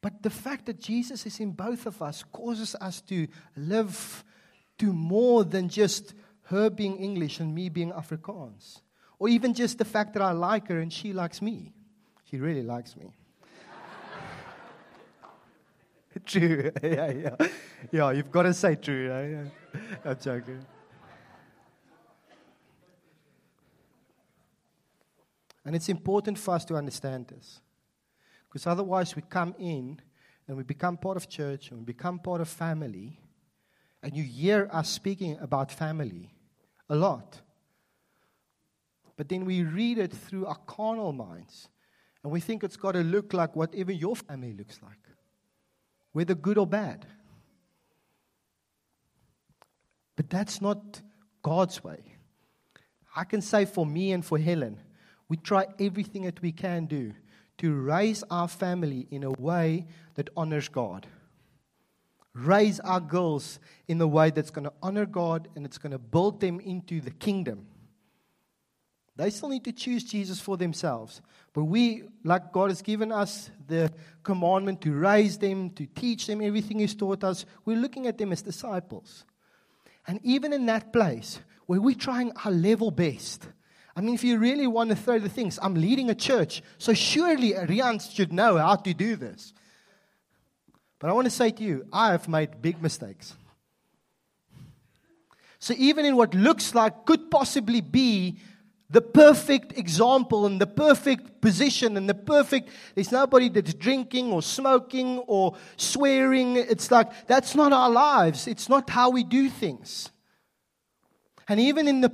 but 0.00 0.22
the 0.22 0.30
fact 0.30 0.66
that 0.66 0.78
Jesus 0.78 1.26
is 1.26 1.40
in 1.40 1.50
both 1.50 1.86
of 1.86 2.00
us 2.00 2.22
causes 2.30 2.76
us 2.80 3.00
to 3.02 3.26
live 3.56 4.24
to 4.78 4.92
more 4.92 5.44
than 5.44 5.68
just 5.68 6.14
her 6.44 6.70
being 6.70 6.98
English 6.98 7.40
and 7.40 7.52
me 7.52 7.68
being 7.68 7.90
Afrikaans. 7.90 8.80
Or 9.18 9.28
even 9.28 9.52
just 9.52 9.78
the 9.78 9.84
fact 9.84 10.12
that 10.12 10.22
I 10.22 10.30
like 10.30 10.68
her 10.68 10.78
and 10.78 10.92
she 10.92 11.12
likes 11.12 11.42
me. 11.42 11.72
She 12.30 12.38
really 12.38 12.62
likes 12.62 12.96
me. 12.96 13.14
True. 16.24 16.70
yeah, 16.82 17.10
yeah. 17.10 17.46
Yeah, 17.92 18.10
you've 18.12 18.30
got 18.30 18.42
to 18.42 18.54
say 18.54 18.74
true. 18.74 19.10
Eh? 19.10 19.36
Right? 19.36 19.50
I'm 20.04 20.18
joking. 20.18 20.64
And 25.64 25.74
it's 25.74 25.88
important 25.88 26.38
for 26.38 26.54
us 26.54 26.64
to 26.66 26.74
understand 26.74 27.28
this. 27.28 27.60
Because 28.48 28.66
otherwise, 28.66 29.16
we 29.16 29.22
come 29.22 29.54
in 29.58 30.00
and 30.46 30.56
we 30.56 30.62
become 30.62 30.96
part 30.96 31.16
of 31.16 31.28
church 31.28 31.70
and 31.70 31.80
we 31.80 31.84
become 31.86 32.18
part 32.18 32.40
of 32.40 32.48
family. 32.48 33.18
And 34.02 34.14
you 34.14 34.22
hear 34.22 34.68
us 34.70 34.88
speaking 34.88 35.38
about 35.40 35.72
family 35.72 36.34
a 36.90 36.94
lot. 36.94 37.40
But 39.16 39.28
then 39.28 39.44
we 39.44 39.62
read 39.62 39.98
it 39.98 40.12
through 40.12 40.46
our 40.46 40.58
carnal 40.66 41.12
minds. 41.12 41.68
And 42.22 42.32
we 42.32 42.40
think 42.40 42.64
it's 42.64 42.76
got 42.76 42.92
to 42.92 43.00
look 43.00 43.32
like 43.32 43.56
whatever 43.56 43.92
your 43.92 44.16
family 44.16 44.52
looks 44.52 44.80
like 44.82 45.03
whether 46.14 46.34
good 46.34 46.56
or 46.56 46.66
bad. 46.66 47.04
But 50.16 50.30
that's 50.30 50.62
not 50.62 51.02
God's 51.42 51.84
way. 51.84 51.98
I 53.14 53.24
can 53.24 53.42
say 53.42 53.64
for 53.64 53.84
me 53.84 54.12
and 54.12 54.24
for 54.24 54.38
Helen, 54.38 54.80
we 55.28 55.36
try 55.36 55.66
everything 55.78 56.22
that 56.22 56.40
we 56.40 56.52
can 56.52 56.86
do 56.86 57.12
to 57.58 57.74
raise 57.74 58.22
our 58.30 58.48
family 58.48 59.06
in 59.10 59.24
a 59.24 59.30
way 59.32 59.86
that 60.14 60.30
honors 60.36 60.68
God. 60.68 61.06
Raise 62.32 62.78
our 62.80 63.00
girls 63.00 63.58
in 63.88 64.00
a 64.00 64.06
way 64.06 64.30
that's 64.30 64.50
going 64.50 64.64
to 64.64 64.72
honor 64.82 65.06
God 65.06 65.48
and 65.56 65.66
it's 65.66 65.78
going 65.78 65.92
to 65.92 65.98
build 65.98 66.40
them 66.40 66.60
into 66.60 67.00
the 67.00 67.10
kingdom. 67.10 67.66
They 69.16 69.30
still 69.30 69.48
need 69.48 69.64
to 69.64 69.72
choose 69.72 70.04
Jesus 70.04 70.40
for 70.40 70.56
themselves. 70.56 71.22
But 71.54 71.64
we, 71.64 72.02
like 72.24 72.52
God 72.52 72.70
has 72.70 72.82
given 72.82 73.12
us 73.12 73.50
the 73.66 73.90
commandment 74.24 74.80
to 74.82 74.92
raise 74.92 75.38
them, 75.38 75.70
to 75.70 75.86
teach 75.86 76.26
them 76.26 76.42
everything 76.42 76.80
He's 76.80 76.94
taught 76.94 77.22
us, 77.24 77.46
we're 77.64 77.78
looking 77.78 78.06
at 78.08 78.18
them 78.18 78.32
as 78.32 78.42
disciples. 78.42 79.24
And 80.06 80.20
even 80.24 80.52
in 80.52 80.66
that 80.66 80.92
place 80.92 81.38
where 81.66 81.80
we're 81.80 81.94
trying 81.94 82.32
our 82.44 82.50
level 82.50 82.90
best, 82.90 83.48
I 83.96 84.00
mean, 84.00 84.16
if 84.16 84.24
you 84.24 84.38
really 84.38 84.66
want 84.66 84.90
to 84.90 84.96
throw 84.96 85.20
the 85.20 85.28
things, 85.28 85.58
I'm 85.62 85.74
leading 85.74 86.10
a 86.10 86.14
church, 86.14 86.60
so 86.78 86.92
surely 86.92 87.52
Riaan 87.52 88.00
should 88.12 88.32
know 88.32 88.58
how 88.58 88.74
to 88.74 88.92
do 88.92 89.14
this. 89.14 89.54
But 90.98 91.10
I 91.10 91.12
want 91.12 91.26
to 91.26 91.30
say 91.30 91.52
to 91.52 91.62
you, 91.62 91.86
I 91.92 92.10
have 92.10 92.28
made 92.28 92.60
big 92.60 92.82
mistakes. 92.82 93.34
So 95.60 95.74
even 95.78 96.04
in 96.04 96.16
what 96.16 96.34
looks 96.34 96.74
like 96.74 97.06
could 97.06 97.30
possibly 97.30 97.80
be 97.80 98.38
the 98.94 99.02
perfect 99.02 99.76
example 99.76 100.46
and 100.46 100.60
the 100.60 100.68
perfect 100.68 101.40
position 101.40 101.96
and 101.96 102.08
the 102.08 102.14
perfect 102.14 102.70
there's 102.94 103.10
nobody 103.10 103.48
that's 103.48 103.74
drinking 103.74 104.32
or 104.32 104.40
smoking 104.40 105.18
or 105.26 105.56
swearing. 105.76 106.56
It's 106.56 106.92
like 106.92 107.26
that's 107.26 107.56
not 107.56 107.72
our 107.72 107.90
lives. 107.90 108.46
It's 108.46 108.68
not 108.68 108.88
how 108.88 109.10
we 109.10 109.24
do 109.24 109.50
things. 109.50 110.12
And 111.48 111.58
even 111.58 111.88
in 111.88 112.02
the 112.02 112.12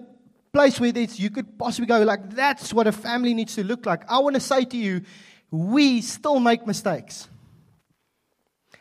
place 0.55 0.81
where 0.81 0.91
it's, 0.95 1.21
you 1.21 1.29
could 1.29 1.59
possibly 1.59 1.87
go 1.87 2.03
like 2.03 2.31
that's 2.31 2.73
what 2.73 2.87
a 2.87 2.93
family 2.93 3.35
needs 3.35 3.57
to 3.57 3.63
look 3.63 3.85
like. 3.85 4.11
I 4.11 4.19
want 4.21 4.37
to 4.37 4.41
say 4.41 4.65
to 4.65 4.77
you 4.79 5.03
we 5.51 6.01
still 6.01 6.41
make 6.41 6.67
mistakes. 6.67 7.29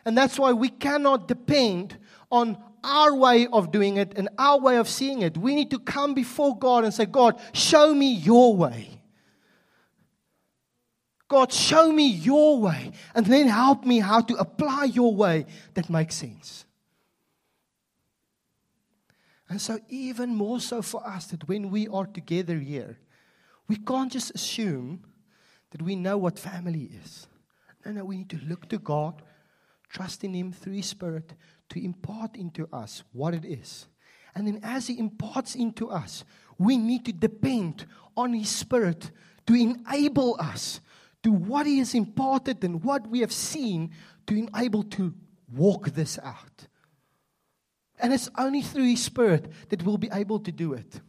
And 0.06 0.16
that's 0.16 0.38
why 0.38 0.52
we 0.52 0.70
cannot 0.70 1.28
depend 1.28 1.98
on 2.32 2.56
our 2.84 3.14
way 3.14 3.46
of 3.46 3.72
doing 3.72 3.96
it 3.96 4.14
and 4.16 4.28
our 4.38 4.58
way 4.58 4.76
of 4.76 4.88
seeing 4.88 5.22
it. 5.22 5.36
We 5.36 5.54
need 5.54 5.70
to 5.70 5.78
come 5.78 6.14
before 6.14 6.58
God 6.58 6.84
and 6.84 6.92
say, 6.92 7.06
God, 7.06 7.40
show 7.52 7.94
me 7.94 8.14
your 8.14 8.56
way. 8.56 9.00
God, 11.28 11.52
show 11.52 11.92
me 11.92 12.08
your 12.08 12.58
way. 12.60 12.92
And 13.14 13.24
then 13.24 13.46
help 13.46 13.84
me 13.84 14.00
how 14.00 14.20
to 14.22 14.34
apply 14.34 14.84
your 14.84 15.14
way 15.14 15.46
that 15.74 15.88
makes 15.88 16.16
sense. 16.16 16.64
And 19.48 19.60
so, 19.60 19.78
even 19.88 20.34
more 20.34 20.60
so 20.60 20.80
for 20.80 21.04
us, 21.06 21.26
that 21.26 21.48
when 21.48 21.70
we 21.70 21.88
are 21.88 22.06
together 22.06 22.58
here, 22.58 22.98
we 23.66 23.76
can't 23.76 24.10
just 24.10 24.32
assume 24.32 25.04
that 25.70 25.82
we 25.82 25.96
know 25.96 26.18
what 26.18 26.38
family 26.38 26.90
is. 27.04 27.26
No, 27.84 27.92
no, 27.92 28.04
we 28.04 28.18
need 28.18 28.30
to 28.30 28.40
look 28.46 28.68
to 28.68 28.78
God, 28.78 29.22
trust 29.88 30.22
in 30.22 30.34
Him 30.34 30.52
through 30.52 30.74
His 30.74 30.86
Spirit 30.86 31.32
to 31.70 31.84
impart 31.84 32.36
into 32.36 32.68
us 32.72 33.02
what 33.12 33.34
it 33.34 33.44
is. 33.44 33.86
And 34.34 34.46
then, 34.46 34.60
as 34.62 34.86
He 34.86 34.98
imparts 34.98 35.54
into 35.54 35.88
us, 35.88 36.24
we 36.58 36.76
need 36.76 37.04
to 37.06 37.12
depend 37.12 37.86
on 38.16 38.32
His 38.32 38.48
Spirit 38.48 39.10
to 39.46 39.54
enable 39.54 40.36
us 40.38 40.80
to 41.22 41.32
what 41.32 41.66
He 41.66 41.78
has 41.78 41.94
imparted 41.94 42.62
and 42.62 42.82
what 42.84 43.08
we 43.08 43.20
have 43.20 43.32
seen 43.32 43.90
to 44.26 44.34
enable 44.36 44.84
to 44.84 45.14
walk 45.52 45.90
this 45.90 46.18
out. 46.22 46.68
And 47.98 48.12
it's 48.12 48.30
only 48.38 48.62
through 48.62 48.88
His 48.88 49.02
Spirit 49.02 49.50
that 49.68 49.82
we'll 49.82 49.98
be 49.98 50.10
able 50.12 50.38
to 50.40 50.52
do 50.52 50.74
it. 50.74 51.00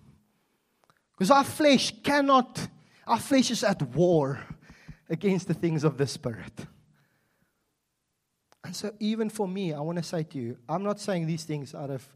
Because 1.13 1.32
our 1.32 1.43
flesh 1.43 1.93
cannot, 2.02 2.67
our 3.06 3.19
flesh 3.19 3.52
is 3.52 3.63
at 3.63 3.82
war 3.82 4.39
against 5.10 5.47
the 5.47 5.54
things 5.54 5.84
of 5.84 5.97
the 5.97 6.08
Spirit. 6.08 6.65
And 8.63 8.76
so, 8.76 8.91
even 9.00 9.30
for 9.30 9.47
me, 9.47 9.74
I 9.74 9.80
want 9.80 9.97
to 9.97 10.04
say 10.04 10.24
to 10.24 10.38
you, 10.38 10.58
I'm 10.69 10.84
not 10.84 11.00
saying 11.00 11.26
these 11.26 11.43
things 11.43 11.74
out 11.74 11.89
of, 11.89 12.08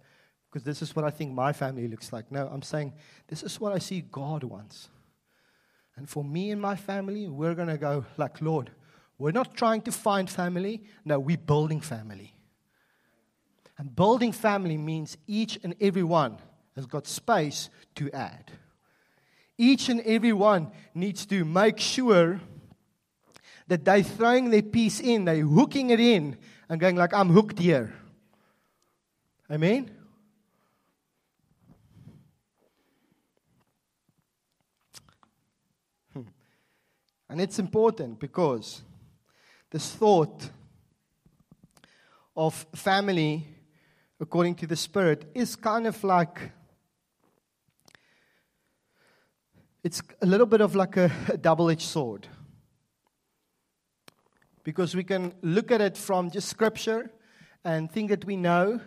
because 0.49 0.63
this 0.63 0.81
is 0.81 0.95
what 0.95 1.03
I 1.03 1.09
think 1.09 1.33
my 1.33 1.53
family 1.53 1.87
looks 1.87 2.13
like. 2.13 2.31
No, 2.31 2.47
I'm 2.47 2.61
saying 2.61 2.93
this 3.27 3.41
is 3.43 3.59
what 3.59 3.73
I 3.73 3.79
see 3.79 4.01
God 4.01 4.43
wants. 4.43 4.89
And 5.97 6.09
for 6.09 6.23
me 6.23 6.51
and 6.51 6.61
my 6.61 6.75
family, 6.75 7.27
we're 7.27 7.55
going 7.55 7.69
to 7.69 7.77
go 7.77 8.05
like, 8.17 8.41
Lord, 8.41 8.69
we're 9.17 9.31
not 9.31 9.55
trying 9.55 9.81
to 9.83 9.91
find 9.91 10.29
family. 10.29 10.83
No, 11.03 11.19
we're 11.19 11.37
building 11.37 11.81
family. 11.81 12.35
And 13.77 13.95
building 13.95 14.31
family 14.31 14.77
means 14.77 15.17
each 15.27 15.57
and 15.63 15.75
every 15.81 16.03
one 16.03 16.37
has 16.75 16.85
got 16.85 17.07
space 17.07 17.69
to 17.95 18.11
add. 18.11 18.51
Each 19.57 19.87
and 19.89 20.01
every 20.01 20.33
one 20.33 20.71
needs 20.93 21.25
to 21.27 21.45
make 21.45 21.79
sure 21.79 22.41
that 23.67 23.83
they're 23.83 24.03
throwing 24.03 24.49
their 24.49 24.61
piece 24.61 24.99
in, 24.99 25.25
they're 25.25 25.45
hooking 25.45 25.89
it 25.89 25.99
in, 25.99 26.37
and 26.69 26.79
going 26.79 26.95
like, 26.95 27.13
I'm 27.13 27.29
hooked 27.29 27.59
here. 27.59 27.93
Amen? 29.49 29.91
Hmm. 36.13 36.21
And 37.29 37.41
it's 37.41 37.59
important 37.59 38.19
because 38.19 38.81
this 39.71 39.91
thought 39.91 40.49
of 42.35 42.65
family, 42.75 43.47
according 44.19 44.55
to 44.55 44.67
the 44.67 44.75
Spirit, 44.75 45.29
is 45.33 45.55
kind 45.55 45.87
of 45.87 46.03
like 46.03 46.51
it's 49.83 50.01
a 50.21 50.25
little 50.25 50.47
bit 50.47 50.61
of 50.61 50.75
like 50.75 50.97
a, 50.97 51.11
a 51.29 51.37
double 51.37 51.69
edged 51.69 51.83
sword 51.83 52.27
because 54.65 54.95
we 54.95 55.03
can 55.03 55.31
look 55.41 55.71
at 55.71 55.79
it 55.79 55.95
from 55.95 56.29
just 56.29 56.49
scripture 56.49 57.11
and 57.63 57.89
think 57.89 58.09
that 58.09 58.25
we 58.25 58.35
know. 58.35 58.81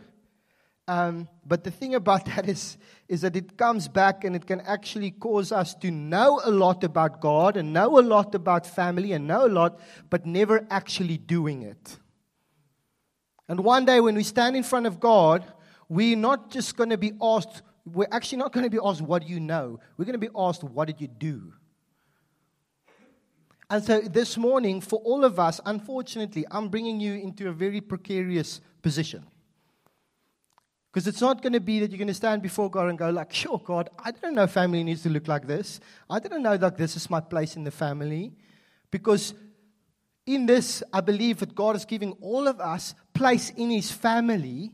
Um, 0.89 1.29
but 1.47 1.65
the 1.65 1.71
thing 1.71 1.95
about 1.95 2.27
that 2.35 2.49
is, 2.49 2.77
is 3.09 3.23
that 3.23 3.37
it 3.37 3.57
comes 3.57 3.89
back 3.89 4.25
and 4.25 4.37
it 4.37 4.47
can 4.47 4.61
actually 4.63 5.13
cause 5.13 5.53
us 5.53 5.75
to 5.77 5.91
know 5.91 6.41
a 6.45 6.51
lot 6.51 6.83
about 6.85 7.21
God 7.21 7.57
and 7.57 7.73
know 7.73 7.99
a 7.99 8.03
lot 8.03 8.35
about 8.35 8.67
family 8.67 9.13
and 9.13 9.27
know 9.27 9.47
a 9.47 9.49
lot, 9.49 9.79
but 10.11 10.27
never 10.27 10.67
actually 10.69 11.17
doing 11.17 11.63
it. 11.63 11.99
And 13.49 13.61
one 13.61 13.87
day 13.87 14.01
when 14.01 14.17
we 14.17 14.25
stand 14.25 14.57
in 14.57 14.65
front 14.65 14.87
of 14.87 14.99
God, 15.01 15.45
we're 15.89 16.17
not 16.17 16.51
just 16.51 16.77
going 16.77 16.91
to 16.91 16.99
be 16.99 17.13
asked, 17.23 17.63
we're 17.87 18.09
actually 18.11 18.39
not 18.39 18.53
going 18.53 18.65
to 18.65 18.71
be 18.71 18.81
asked, 18.85 19.01
What 19.01 19.23
do 19.23 19.29
you 19.29 19.41
know? 19.41 19.79
We're 19.97 20.05
going 20.05 20.21
to 20.21 20.27
be 20.27 20.29
asked, 20.37 20.63
What 20.65 20.87
did 20.87 21.01
you 21.01 21.09
do? 21.09 21.55
And 23.71 23.85
so 23.85 24.01
this 24.01 24.37
morning, 24.39 24.81
for 24.81 24.99
all 25.01 25.25
of 25.25 25.39
us, 25.39 25.61
unfortunately, 25.67 26.47
I'm 26.51 26.69
bringing 26.69 27.01
you 27.01 27.15
into 27.15 27.49
a 27.49 27.53
very 27.53 27.81
precarious 27.81 28.61
position. 28.81 29.27
Because 30.91 31.07
it's 31.07 31.21
not 31.21 31.43
going 31.43 31.53
to 31.53 31.61
be 31.61 31.81
that 31.81 31.91
you're 31.91 31.99
going 31.99 32.09
to 32.09 32.15
stand 32.15 32.41
before 32.43 32.71
God 32.71 32.89
and 32.89 32.99
go 32.99 33.11
like, 33.11 33.33
sure, 33.33 33.61
God, 33.63 33.91
I 34.03 34.11
didn't 34.11 34.35
know 34.35 34.47
family 34.47 34.83
needs 34.83 35.03
to 35.03 35.11
look 35.11 35.29
like 35.29 35.47
this. 35.47 35.81
I 36.09 36.19
didn't 36.19 36.43
know 36.43 36.57
that 36.57 36.79
this 36.79 36.97
is 36.97 37.11
my 37.11 37.21
place 37.21 37.57
in 37.57 37.65
the 37.65 37.71
family. 37.71 38.33
Because 38.91 39.35
in 40.25 40.47
this, 40.47 40.83
I 40.91 41.03
believe 41.03 41.41
that 41.41 41.55
God 41.55 41.77
is 41.77 41.85
giving 41.85 42.13
all 42.23 42.49
of 42.49 42.61
us 42.61 42.95
place 43.13 43.51
in 43.51 43.71
his 43.71 43.93
family 43.93 44.73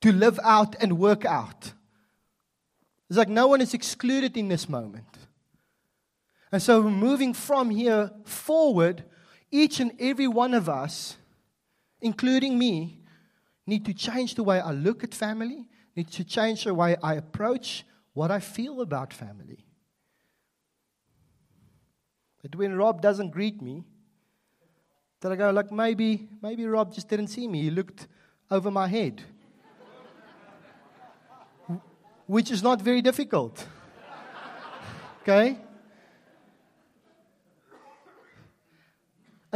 to 0.00 0.12
live 0.12 0.40
out 0.42 0.74
and 0.82 0.98
work 0.98 1.24
out. 1.24 1.72
It's 3.08 3.16
like 3.16 3.28
no 3.28 3.46
one 3.46 3.60
is 3.60 3.74
excluded 3.74 4.36
in 4.36 4.48
this 4.48 4.68
moment. 4.68 5.06
And 6.52 6.62
so, 6.62 6.82
moving 6.82 7.34
from 7.34 7.70
here 7.70 8.10
forward, 8.24 9.04
each 9.50 9.80
and 9.80 9.92
every 9.98 10.28
one 10.28 10.54
of 10.54 10.68
us, 10.68 11.16
including 12.00 12.58
me, 12.58 13.00
need 13.66 13.84
to 13.86 13.94
change 13.94 14.34
the 14.36 14.44
way 14.44 14.60
I 14.60 14.70
look 14.70 15.02
at 15.02 15.12
family, 15.12 15.66
need 15.96 16.10
to 16.12 16.24
change 16.24 16.64
the 16.64 16.74
way 16.74 16.96
I 17.02 17.14
approach 17.14 17.84
what 18.12 18.30
I 18.30 18.38
feel 18.38 18.80
about 18.80 19.12
family. 19.12 19.66
That 22.42 22.54
when 22.54 22.76
Rob 22.76 23.02
doesn't 23.02 23.30
greet 23.30 23.60
me, 23.60 23.84
that 25.20 25.32
I 25.32 25.36
go 25.36 25.50
like 25.50 25.72
maybe 25.72 26.28
maybe 26.40 26.64
Rob 26.66 26.94
just 26.94 27.08
didn't 27.08 27.28
see 27.28 27.48
me. 27.48 27.62
He 27.62 27.70
looked 27.70 28.06
over 28.50 28.70
my 28.70 28.86
head. 28.86 29.22
Which 32.26 32.52
is 32.52 32.62
not 32.62 32.80
very 32.80 33.02
difficult. 33.02 33.66
Okay? 35.22 35.58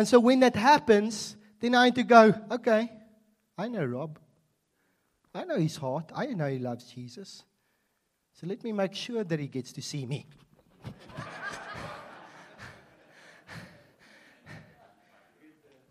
And 0.01 0.09
so 0.09 0.19
when 0.19 0.41
that 0.41 0.57
happens, 0.57 1.37
then 1.61 1.75
I 1.75 1.85
need 1.85 1.97
to 1.97 2.05
go, 2.05 2.33
okay, 2.51 2.91
I 3.59 3.69
know 3.69 3.85
Rob. 3.85 4.19
I 5.35 5.45
know 5.45 5.59
his 5.59 5.77
heart. 5.77 6.11
I 6.17 6.25
know 6.25 6.49
he 6.49 6.59
loves 6.59 6.87
Jesus. 6.87 7.45
So 8.33 8.47
let 8.47 8.65
me 8.65 8.73
make 8.73 8.95
sure 8.95 9.23
that 9.23 9.39
he 9.39 9.47
gets 9.47 9.75
to 9.75 9.83
see 9.83 10.07
me. 10.07 10.27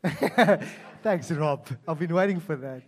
Thanks, 1.04 1.30
Rob. 1.30 1.68
I've 1.88 2.00
been 2.00 2.16
waiting 2.16 2.40
for 2.40 2.56
that. 2.56 2.82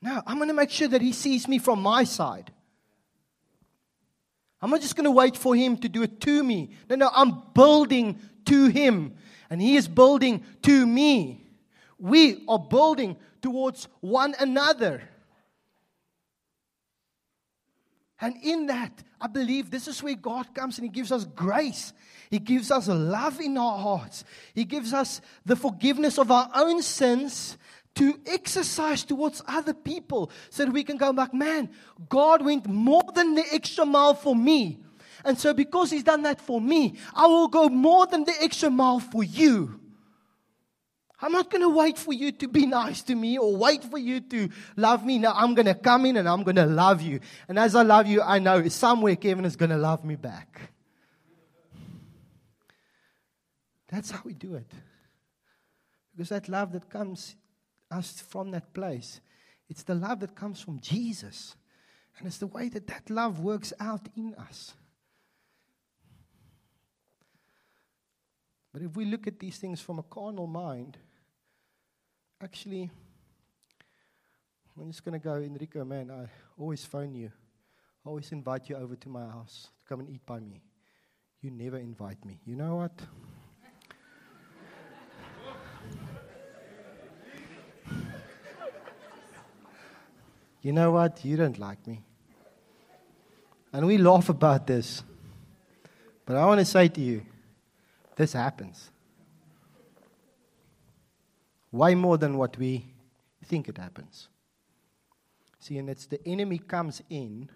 No, 0.00 0.22
I'm 0.24 0.36
going 0.36 0.46
to 0.46 0.54
make 0.54 0.70
sure 0.70 0.86
that 0.86 1.02
he 1.02 1.12
sees 1.12 1.48
me 1.48 1.58
from 1.58 1.82
my 1.82 2.04
side. 2.04 2.52
I'm 4.64 4.70
not 4.70 4.80
just 4.80 4.96
going 4.96 5.04
to 5.04 5.10
wait 5.10 5.36
for 5.36 5.54
him 5.54 5.76
to 5.76 5.90
do 5.90 6.02
it 6.02 6.22
to 6.22 6.42
me. 6.42 6.70
No, 6.88 6.96
no, 6.96 7.10
I'm 7.12 7.42
building 7.52 8.18
to 8.46 8.68
him 8.68 9.14
and 9.50 9.60
He 9.62 9.76
is 9.76 9.86
building 9.86 10.42
to 10.62 10.86
me. 10.86 11.46
We 11.98 12.44
are 12.48 12.58
building 12.58 13.16
towards 13.40 13.88
one 14.00 14.34
another. 14.40 15.02
And 18.20 18.36
in 18.42 18.66
that, 18.66 19.02
I 19.20 19.26
believe 19.26 19.70
this 19.70 19.86
is 19.86 20.02
where 20.02 20.14
God 20.14 20.54
comes 20.54 20.78
and 20.78 20.84
He 20.84 20.90
gives 20.90 21.12
us 21.12 21.24
grace. 21.24 21.92
He 22.30 22.38
gives 22.38 22.70
us 22.70 22.88
love 22.88 23.40
in 23.40 23.56
our 23.56 23.78
hearts. 23.78 24.24
He 24.54 24.64
gives 24.64 24.92
us 24.92 25.20
the 25.44 25.56
forgiveness 25.56 26.18
of 26.18 26.30
our 26.30 26.50
own 26.54 26.82
sins 26.82 27.56
to 27.94 28.18
exercise 28.26 29.04
towards 29.04 29.42
other 29.46 29.74
people 29.74 30.30
so 30.50 30.64
that 30.64 30.72
we 30.72 30.84
can 30.84 30.96
go 30.96 31.12
back, 31.12 31.32
man, 31.32 31.70
God 32.08 32.44
went 32.44 32.66
more 32.66 33.04
than 33.14 33.34
the 33.34 33.44
extra 33.52 33.86
mile 33.86 34.14
for 34.14 34.34
me. 34.34 34.80
And 35.24 35.38
so, 35.38 35.54
because 35.54 35.90
He's 35.90 36.02
done 36.02 36.22
that 36.22 36.40
for 36.40 36.60
me, 36.60 36.96
I 37.14 37.26
will 37.26 37.48
go 37.48 37.68
more 37.68 38.06
than 38.06 38.24
the 38.24 38.34
extra 38.42 38.68
mile 38.70 39.00
for 39.00 39.24
you. 39.24 39.80
I'm 41.20 41.32
not 41.32 41.50
going 41.50 41.62
to 41.62 41.70
wait 41.70 41.96
for 41.96 42.12
you 42.12 42.32
to 42.32 42.48
be 42.48 42.66
nice 42.66 43.02
to 43.04 43.14
me 43.14 43.38
or 43.38 43.56
wait 43.56 43.82
for 43.82 43.96
you 43.96 44.20
to 44.20 44.50
love 44.76 45.06
me. 45.06 45.18
Now 45.18 45.32
I'm 45.34 45.54
going 45.54 45.66
to 45.66 45.74
come 45.74 46.04
in 46.04 46.18
and 46.18 46.28
I'm 46.28 46.42
going 46.42 46.56
to 46.56 46.66
love 46.66 47.00
you. 47.00 47.20
And 47.48 47.58
as 47.58 47.74
I 47.74 47.82
love 47.82 48.06
you, 48.06 48.20
I 48.20 48.40
know 48.40 48.68
somewhere 48.68 49.16
Kevin 49.16 49.46
is 49.46 49.56
going 49.56 49.70
to 49.70 49.78
love 49.78 50.04
me 50.04 50.16
back. 50.16 50.60
That's 53.88 54.10
how 54.10 54.20
we 54.24 54.34
do 54.34 54.56
it. 54.56 54.70
Because 56.14 56.28
that 56.28 56.48
love 56.48 56.72
that 56.72 56.90
comes 56.90 57.36
us 57.94 58.20
from 58.20 58.50
that 58.50 58.74
place, 58.74 59.20
it's 59.68 59.82
the 59.82 59.94
love 59.94 60.20
that 60.20 60.34
comes 60.34 60.60
from 60.60 60.80
Jesus. 60.80 61.56
And 62.18 62.26
it's 62.26 62.38
the 62.38 62.46
way 62.46 62.68
that 62.68 62.86
that 62.86 63.10
love 63.10 63.40
works 63.40 63.72
out 63.80 64.08
in 64.16 64.34
us. 64.34 64.74
But 68.72 68.82
if 68.82 68.96
we 68.96 69.04
look 69.04 69.26
at 69.26 69.38
these 69.38 69.58
things 69.58 69.80
from 69.80 69.98
a 69.98 70.02
carnal 70.02 70.46
mind, 70.46 70.98
actually, 72.42 72.90
I'm 74.80 74.90
just 74.90 75.04
going 75.04 75.18
to 75.18 75.24
go, 75.24 75.36
Enrico, 75.36 75.84
man, 75.84 76.10
I 76.10 76.26
always 76.60 76.84
phone 76.84 77.14
you. 77.14 77.30
I 78.04 78.08
always 78.08 78.32
invite 78.32 78.68
you 78.68 78.76
over 78.76 78.96
to 78.96 79.08
my 79.08 79.26
house 79.26 79.68
to 79.78 79.88
come 79.88 80.00
and 80.00 80.10
eat 80.10 80.26
by 80.26 80.40
me. 80.40 80.60
You 81.40 81.50
never 81.50 81.78
invite 81.78 82.24
me. 82.24 82.40
You 82.44 82.56
know 82.56 82.76
what? 82.76 83.00
You 90.64 90.72
know 90.72 90.90
what? 90.92 91.22
You 91.26 91.36
don't 91.36 91.58
like 91.58 91.86
me. 91.86 92.02
And 93.70 93.86
we 93.86 93.98
laugh 93.98 94.30
about 94.30 94.66
this. 94.66 95.04
But 96.24 96.36
I 96.36 96.46
want 96.46 96.58
to 96.58 96.64
say 96.64 96.88
to 96.88 97.00
you, 97.02 97.20
this 98.16 98.32
happens. 98.32 98.90
Way 101.70 101.94
more 101.94 102.16
than 102.16 102.38
what 102.38 102.56
we 102.56 102.86
think 103.44 103.68
it 103.68 103.76
happens. 103.76 104.28
See, 105.58 105.76
and 105.76 105.90
it's 105.90 106.06
the 106.06 106.26
enemy 106.26 106.56
comes 106.56 107.02
in, 107.10 107.50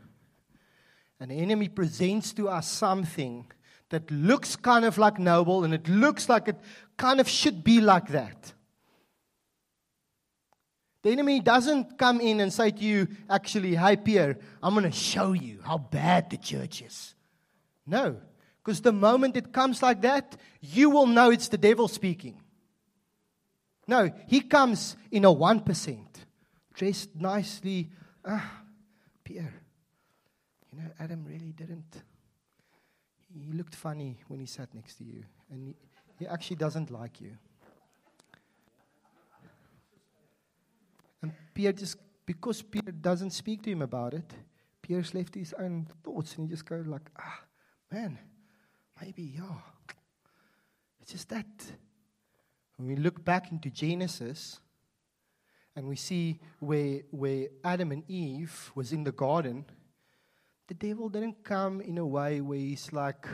and 1.18 1.31
the 1.31 1.37
enemy 1.37 1.68
presents 1.68 2.35
to 2.35 2.51
us 2.51 2.71
something 2.71 3.47
that 3.88 4.11
looks 4.11 4.55
kind 4.55 4.85
of 4.85 4.99
like 4.99 5.18
noble, 5.18 5.64
and 5.64 5.73
it 5.73 5.88
looks 5.88 6.29
like 6.29 6.47
it 6.47 6.57
kind 6.99 7.21
of 7.21 7.29
should 7.29 7.64
be 7.64 7.81
like 7.81 8.09
that. 8.09 8.53
The 11.09 11.12
enemy 11.12 11.40
doesn't 11.40 11.97
come 11.97 12.21
in 12.21 12.38
and 12.38 12.53
say 12.53 12.71
to 12.71 12.85
you, 12.85 13.09
actually, 13.31 13.75
hi, 13.75 13.97
Pierre, 13.97 14.37
I'm 14.62 14.75
going 14.75 14.85
to 14.85 14.92
show 14.92 15.33
you 15.33 15.61
how 15.64 15.79
bad 15.79 16.29
the 16.29 16.37
church 16.37 16.83
is. 16.83 17.14
No. 17.87 18.21
Because 18.62 18.83
the 18.83 18.92
moment 18.92 19.35
it 19.35 19.51
comes 19.51 19.83
like 19.83 20.03
that, 20.03 20.37
you 20.61 20.90
will 20.90 21.07
know 21.07 21.31
it's 21.31 21.49
the 21.49 21.57
devil 21.57 21.88
speaking. 21.88 22.42
No, 23.87 24.11
he 24.27 24.42
comes 24.42 24.97
in 25.11 25.25
a 25.25 25.35
1%, 25.35 25.99
dressed 26.75 27.16
nicely. 27.16 27.88
Ah, 28.23 28.61
Pierre, 29.25 29.62
you 30.71 30.79
know, 30.79 30.90
Adam 31.01 31.25
really 31.25 31.53
didn't. 31.53 32.03
He 33.33 33.57
looked 33.57 33.75
funny 33.75 34.18
when 34.29 34.40
he 34.40 34.47
sat 34.47 34.75
next 34.75 34.97
to 34.97 35.05
you, 35.05 35.25
and 35.51 35.62
he, 35.62 35.75
he 36.18 36.27
actually 36.27 36.57
doesn't 36.57 36.90
like 36.90 37.18
you. 37.18 37.38
And 41.22 41.33
Pierre 41.54 41.72
just, 41.72 41.96
because 42.26 42.62
Pierre 42.62 42.92
doesn't 42.92 43.31
speak 43.31 43.62
to 43.62 43.70
him 43.70 43.83
about 43.83 44.14
it, 44.14 44.33
Pierre's 44.83 45.14
left 45.14 45.35
his 45.35 45.54
own 45.59 45.87
thoughts, 46.02 46.37
and 46.37 46.46
he 46.46 46.50
just 46.50 46.64
goes 46.64 46.87
like, 46.87 47.11
ah, 47.18 47.40
man, 47.92 48.18
maybe, 49.00 49.35
yeah. 49.37 49.61
It's 51.00 51.12
just 51.12 51.28
that 51.31 51.46
when 52.76 52.88
we 52.88 52.96
look 52.96 53.24
back 53.24 53.50
into 53.50 53.70
Genesis 53.70 54.61
and 55.74 55.88
we 55.88 55.96
see 55.96 56.38
where, 56.61 57.00
where 57.11 57.48
Adam 57.64 57.92
and 57.92 58.09
Eve 58.09 58.70
was 58.74 58.92
in 58.92 59.04
the 59.04 59.12
garden, 59.12 59.64
the 60.68 60.74
devil 60.74 61.09
didn't 61.09 61.42
come 61.42 61.81
in 61.81 61.98
a 61.98 62.07
way 62.07 62.40
where 62.40 62.59
he's 62.59 62.92
like, 62.92 63.26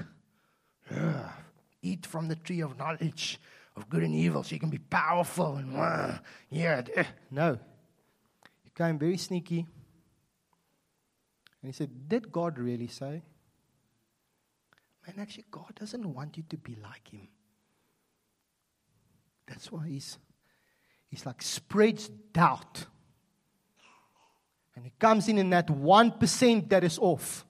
eat 1.82 2.06
from 2.06 2.28
the 2.28 2.36
tree 2.36 2.60
of 2.60 2.76
knowledge 2.78 3.40
of 3.76 3.88
good 3.88 4.02
and 4.02 4.14
evil 4.14 4.42
so 4.42 4.54
you 4.54 4.60
can 4.60 4.70
be 4.70 4.78
powerful 4.78 5.56
and 5.56 5.76
uh, 5.76 6.18
yeah. 6.50 6.82
No. 7.30 7.58
He 8.74 8.82
came 8.82 8.98
very 8.98 9.16
sneaky. 9.16 9.66
And 11.62 11.66
he 11.66 11.72
said, 11.72 12.08
Did 12.08 12.32
God 12.32 12.58
really 12.58 12.88
say? 12.88 13.22
Man, 15.06 15.16
actually, 15.20 15.44
God 15.50 15.74
doesn't 15.78 16.12
want 16.12 16.36
you 16.36 16.44
to 16.48 16.56
be 16.56 16.76
like 16.82 17.08
Him. 17.08 17.28
That's 19.46 19.70
why 19.70 19.86
He's, 19.88 20.18
he's 21.08 21.26
like 21.26 21.42
spreads 21.42 22.08
doubt. 22.08 22.86
And 24.74 24.84
He 24.84 24.92
comes 24.98 25.28
in 25.28 25.38
in 25.38 25.50
that 25.50 25.68
1% 25.68 26.68
that 26.70 26.84
is 26.84 26.98
off. 26.98 27.44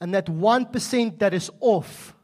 And 0.00 0.14
that 0.14 0.26
1% 0.26 1.18
that 1.20 1.32
is 1.32 1.50
off 1.60 2.14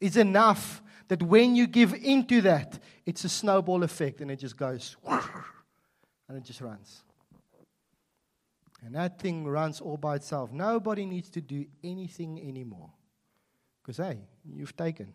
is 0.00 0.16
enough 0.16 0.80
that 1.08 1.22
when 1.22 1.56
you 1.56 1.66
give 1.66 1.92
into 1.94 2.40
that, 2.42 2.78
it's 3.04 3.24
a 3.24 3.28
snowball 3.28 3.82
effect 3.82 4.20
and 4.20 4.30
it 4.30 4.36
just 4.36 4.56
goes 4.56 4.96
and 5.06 6.36
it 6.36 6.44
just 6.44 6.60
runs. 6.60 7.02
And 8.86 8.94
that 8.94 9.18
thing 9.18 9.44
runs 9.44 9.80
all 9.80 9.96
by 9.96 10.14
itself. 10.14 10.52
Nobody 10.52 11.04
needs 11.06 11.28
to 11.30 11.40
do 11.40 11.66
anything 11.82 12.40
anymore. 12.48 12.88
Because, 13.82 13.96
hey, 13.96 14.20
you've 14.48 14.76
taken. 14.76 15.12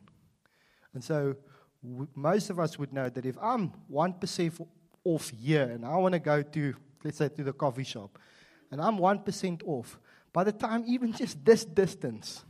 And 0.94 1.02
so, 1.02 1.38
w- 1.82 2.10
most 2.14 2.50
of 2.50 2.60
us 2.60 2.78
would 2.78 2.92
know 2.92 3.08
that 3.08 3.26
if 3.26 3.38
I'm 3.42 3.72
1% 3.90 4.68
off 5.06 5.30
here 5.30 5.64
and 5.64 5.86
I 5.86 5.96
want 5.96 6.12
to 6.12 6.20
go 6.20 6.42
to, 6.42 6.76
let's 7.06 7.18
say, 7.20 7.30
to 7.30 7.44
the 7.46 7.54
coffee 7.54 7.86
shop, 7.86 8.20
and 8.72 8.82
I'm 8.82 8.98
1% 8.98 9.64
off, 9.66 9.98
by 10.34 10.44
the 10.44 10.52
time 10.52 10.84
even 10.86 11.14
just 11.18 11.44
this 11.46 11.64
distance, 11.64 12.44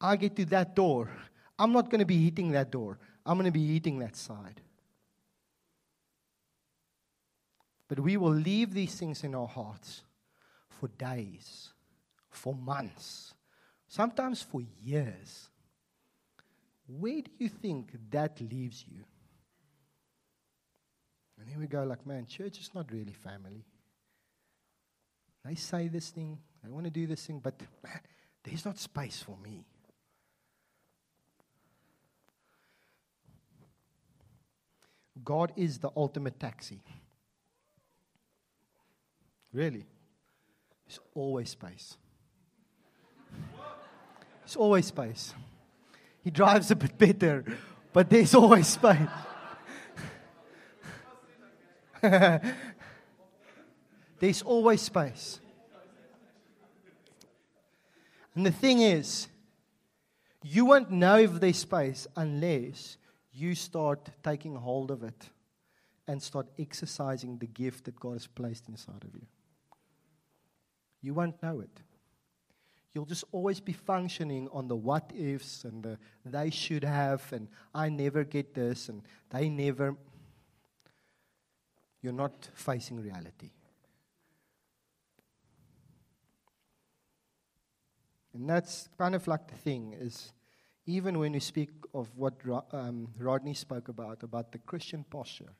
I 0.00 0.14
get 0.14 0.36
to 0.36 0.44
that 0.46 0.76
door, 0.76 1.10
I'm 1.58 1.72
not 1.72 1.90
going 1.90 1.98
to 1.98 2.06
be 2.06 2.22
hitting 2.22 2.52
that 2.52 2.70
door. 2.70 3.00
I'm 3.26 3.38
going 3.38 3.46
to 3.46 3.58
be 3.58 3.74
hitting 3.74 3.98
that 3.98 4.14
side. 4.14 4.60
But 7.88 7.98
we 7.98 8.16
will 8.16 8.30
leave 8.30 8.72
these 8.72 8.94
things 8.94 9.24
in 9.24 9.34
our 9.34 9.48
hearts 9.48 10.02
for 10.78 10.88
days, 10.88 11.70
for 12.30 12.54
months, 12.54 13.34
sometimes 13.86 14.42
for 14.42 14.62
years. 14.82 15.48
Where 16.86 17.20
do 17.20 17.30
you 17.38 17.48
think 17.48 17.92
that 18.10 18.40
leaves 18.40 18.84
you? 18.86 19.04
And 21.38 21.48
here 21.48 21.58
we 21.58 21.66
go, 21.66 21.84
like, 21.84 22.06
man, 22.06 22.26
church 22.26 22.58
is 22.60 22.70
not 22.74 22.90
really 22.90 23.12
family. 23.12 23.64
They 25.44 25.54
say 25.54 25.88
this 25.88 26.10
thing, 26.10 26.38
they 26.62 26.70
want 26.70 26.84
to 26.84 26.90
do 26.90 27.06
this 27.06 27.26
thing, 27.26 27.40
but 27.42 27.60
man, 27.82 28.00
there's 28.42 28.64
not 28.64 28.78
space 28.78 29.22
for 29.22 29.36
me. 29.42 29.64
God 35.24 35.52
is 35.56 35.78
the 35.78 35.90
ultimate 35.96 36.38
taxi. 36.38 36.80
Really. 39.52 39.84
There's 40.88 41.00
always 41.14 41.50
space. 41.50 41.96
There's 44.40 44.56
always 44.56 44.86
space. 44.86 45.34
He 46.24 46.30
drives 46.30 46.70
a 46.70 46.76
bit 46.76 46.96
better, 46.96 47.44
but 47.92 48.08
there's 48.08 48.34
always 48.34 48.66
space. 48.66 48.96
there's 54.18 54.42
always 54.42 54.80
space. 54.80 55.40
And 58.34 58.46
the 58.46 58.52
thing 58.52 58.80
is, 58.80 59.28
you 60.42 60.64
won't 60.64 60.90
know 60.90 61.18
if 61.18 61.34
there's 61.40 61.58
space 61.58 62.06
unless 62.16 62.96
you 63.32 63.54
start 63.54 64.08
taking 64.22 64.54
hold 64.54 64.90
of 64.90 65.02
it 65.02 65.28
and 66.06 66.22
start 66.22 66.46
exercising 66.58 67.36
the 67.36 67.46
gift 67.46 67.84
that 67.84 68.00
God 68.00 68.14
has 68.14 68.26
placed 68.26 68.68
inside 68.68 69.04
of 69.04 69.14
you. 69.14 69.26
You 71.00 71.14
won't 71.14 71.42
know 71.42 71.60
it. 71.60 71.82
You'll 72.94 73.04
just 73.04 73.24
always 73.32 73.60
be 73.60 73.72
functioning 73.72 74.48
on 74.52 74.66
the 74.66 74.76
what 74.76 75.12
ifs 75.14 75.64
and 75.64 75.82
the 75.82 75.98
they 76.24 76.50
should 76.50 76.84
have 76.84 77.32
and 77.32 77.48
I 77.74 77.90
never 77.90 78.24
get 78.24 78.54
this 78.54 78.88
and 78.88 79.02
they 79.30 79.48
never. 79.48 79.94
You're 82.02 82.12
not 82.12 82.48
facing 82.54 83.00
reality. 83.00 83.50
And 88.34 88.48
that's 88.48 88.88
kind 88.96 89.14
of 89.14 89.26
like 89.26 89.48
the 89.48 89.56
thing 89.56 89.94
is 89.98 90.32
even 90.86 91.18
when 91.18 91.32
we 91.32 91.40
speak 91.40 91.70
of 91.92 92.08
what 92.16 92.34
um, 92.72 93.08
Rodney 93.18 93.54
spoke 93.54 93.88
about, 93.88 94.22
about 94.22 94.52
the 94.52 94.58
Christian 94.58 95.04
posture, 95.10 95.52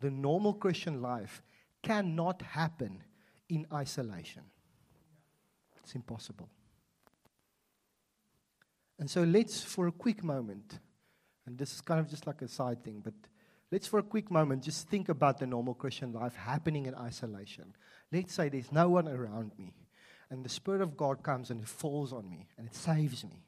the 0.00 0.10
normal 0.10 0.54
Christian 0.54 1.00
life 1.00 1.42
cannot 1.82 2.42
happen 2.42 3.04
in 3.52 3.66
isolation. 3.72 4.42
It's 5.82 5.94
impossible. 5.94 6.48
And 8.98 9.10
so 9.10 9.22
let's, 9.22 9.62
for 9.62 9.86
a 9.88 9.92
quick 9.92 10.22
moment, 10.24 10.78
and 11.46 11.58
this 11.58 11.74
is 11.74 11.80
kind 11.80 12.00
of 12.00 12.08
just 12.08 12.26
like 12.26 12.40
a 12.42 12.48
side 12.48 12.82
thing, 12.84 13.00
but 13.04 13.14
Let's, 13.72 13.86
for 13.86 13.98
a 13.98 14.02
quick 14.02 14.30
moment, 14.30 14.62
just 14.62 14.86
think 14.90 15.08
about 15.08 15.38
the 15.38 15.46
normal 15.46 15.72
Christian 15.72 16.12
life 16.12 16.36
happening 16.36 16.84
in 16.84 16.94
isolation. 16.94 17.74
Let's 18.12 18.34
say 18.34 18.50
there's 18.50 18.70
no 18.70 18.90
one 18.90 19.08
around 19.08 19.52
me, 19.58 19.72
and 20.28 20.44
the 20.44 20.50
Spirit 20.50 20.82
of 20.82 20.94
God 20.94 21.22
comes 21.22 21.50
and 21.50 21.62
it 21.62 21.68
falls 21.68 22.12
on 22.12 22.28
me 22.28 22.48
and 22.58 22.66
it 22.66 22.74
saves 22.74 23.24
me. 23.24 23.46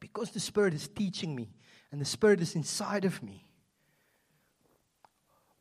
Because 0.00 0.32
the 0.32 0.40
Spirit 0.40 0.74
is 0.74 0.86
teaching 0.86 1.34
me 1.34 1.48
and 1.90 1.98
the 1.98 2.04
Spirit 2.04 2.42
is 2.42 2.54
inside 2.54 3.06
of 3.06 3.22
me, 3.22 3.50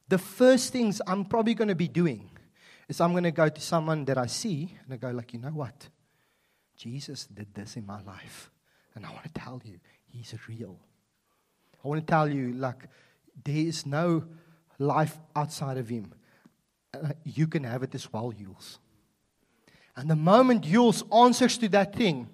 the 0.10 0.18
first 0.18 0.74
things 0.74 1.02
I'm 1.08 1.24
probably 1.24 1.54
going 1.54 1.70
to 1.70 1.76
be 1.76 1.88
doing 1.88 2.30
is 2.88 3.02
I'm 3.02 3.12
going 3.12 3.24
to 3.24 3.32
go 3.32 3.50
to 3.50 3.62
someone 3.62 4.06
that 4.06 4.18
I 4.18 4.28
see 4.28 4.76
and 4.84 4.94
I 4.94 4.98
go, 4.98 5.12
like, 5.12 5.34
you 5.34 5.40
know 5.40 5.50
what? 5.50 5.90
Jesus 6.76 7.26
did 7.26 7.54
this 7.54 7.76
in 7.76 7.86
my 7.86 8.02
life. 8.04 8.52
And 8.96 9.06
I 9.06 9.10
want 9.12 9.24
to 9.24 9.34
tell 9.34 9.62
you, 9.64 9.80
he's 10.06 10.34
real. 10.48 10.80
I 11.84 11.88
want 11.88 12.06
to 12.06 12.12
tell 12.12 12.28
you, 12.28 12.54
like, 12.54 12.88
there 13.44 13.56
is 13.56 13.86
no 13.86 14.24
life 14.80 15.18
outside 15.36 15.78
of 15.78 15.90
Him. 15.90 16.14
Uh, 16.94 17.10
you 17.24 17.48
can 17.48 17.64
have 17.64 17.84
it 17.84 17.94
as 17.94 18.12
well, 18.12 18.32
Jules. 18.32 18.80
And 19.96 20.10
the 20.10 20.16
moment 20.16 20.62
Jules 20.62 21.04
answers 21.12 21.58
to 21.60 21.70
that 21.70 21.96
thing, 21.96 22.28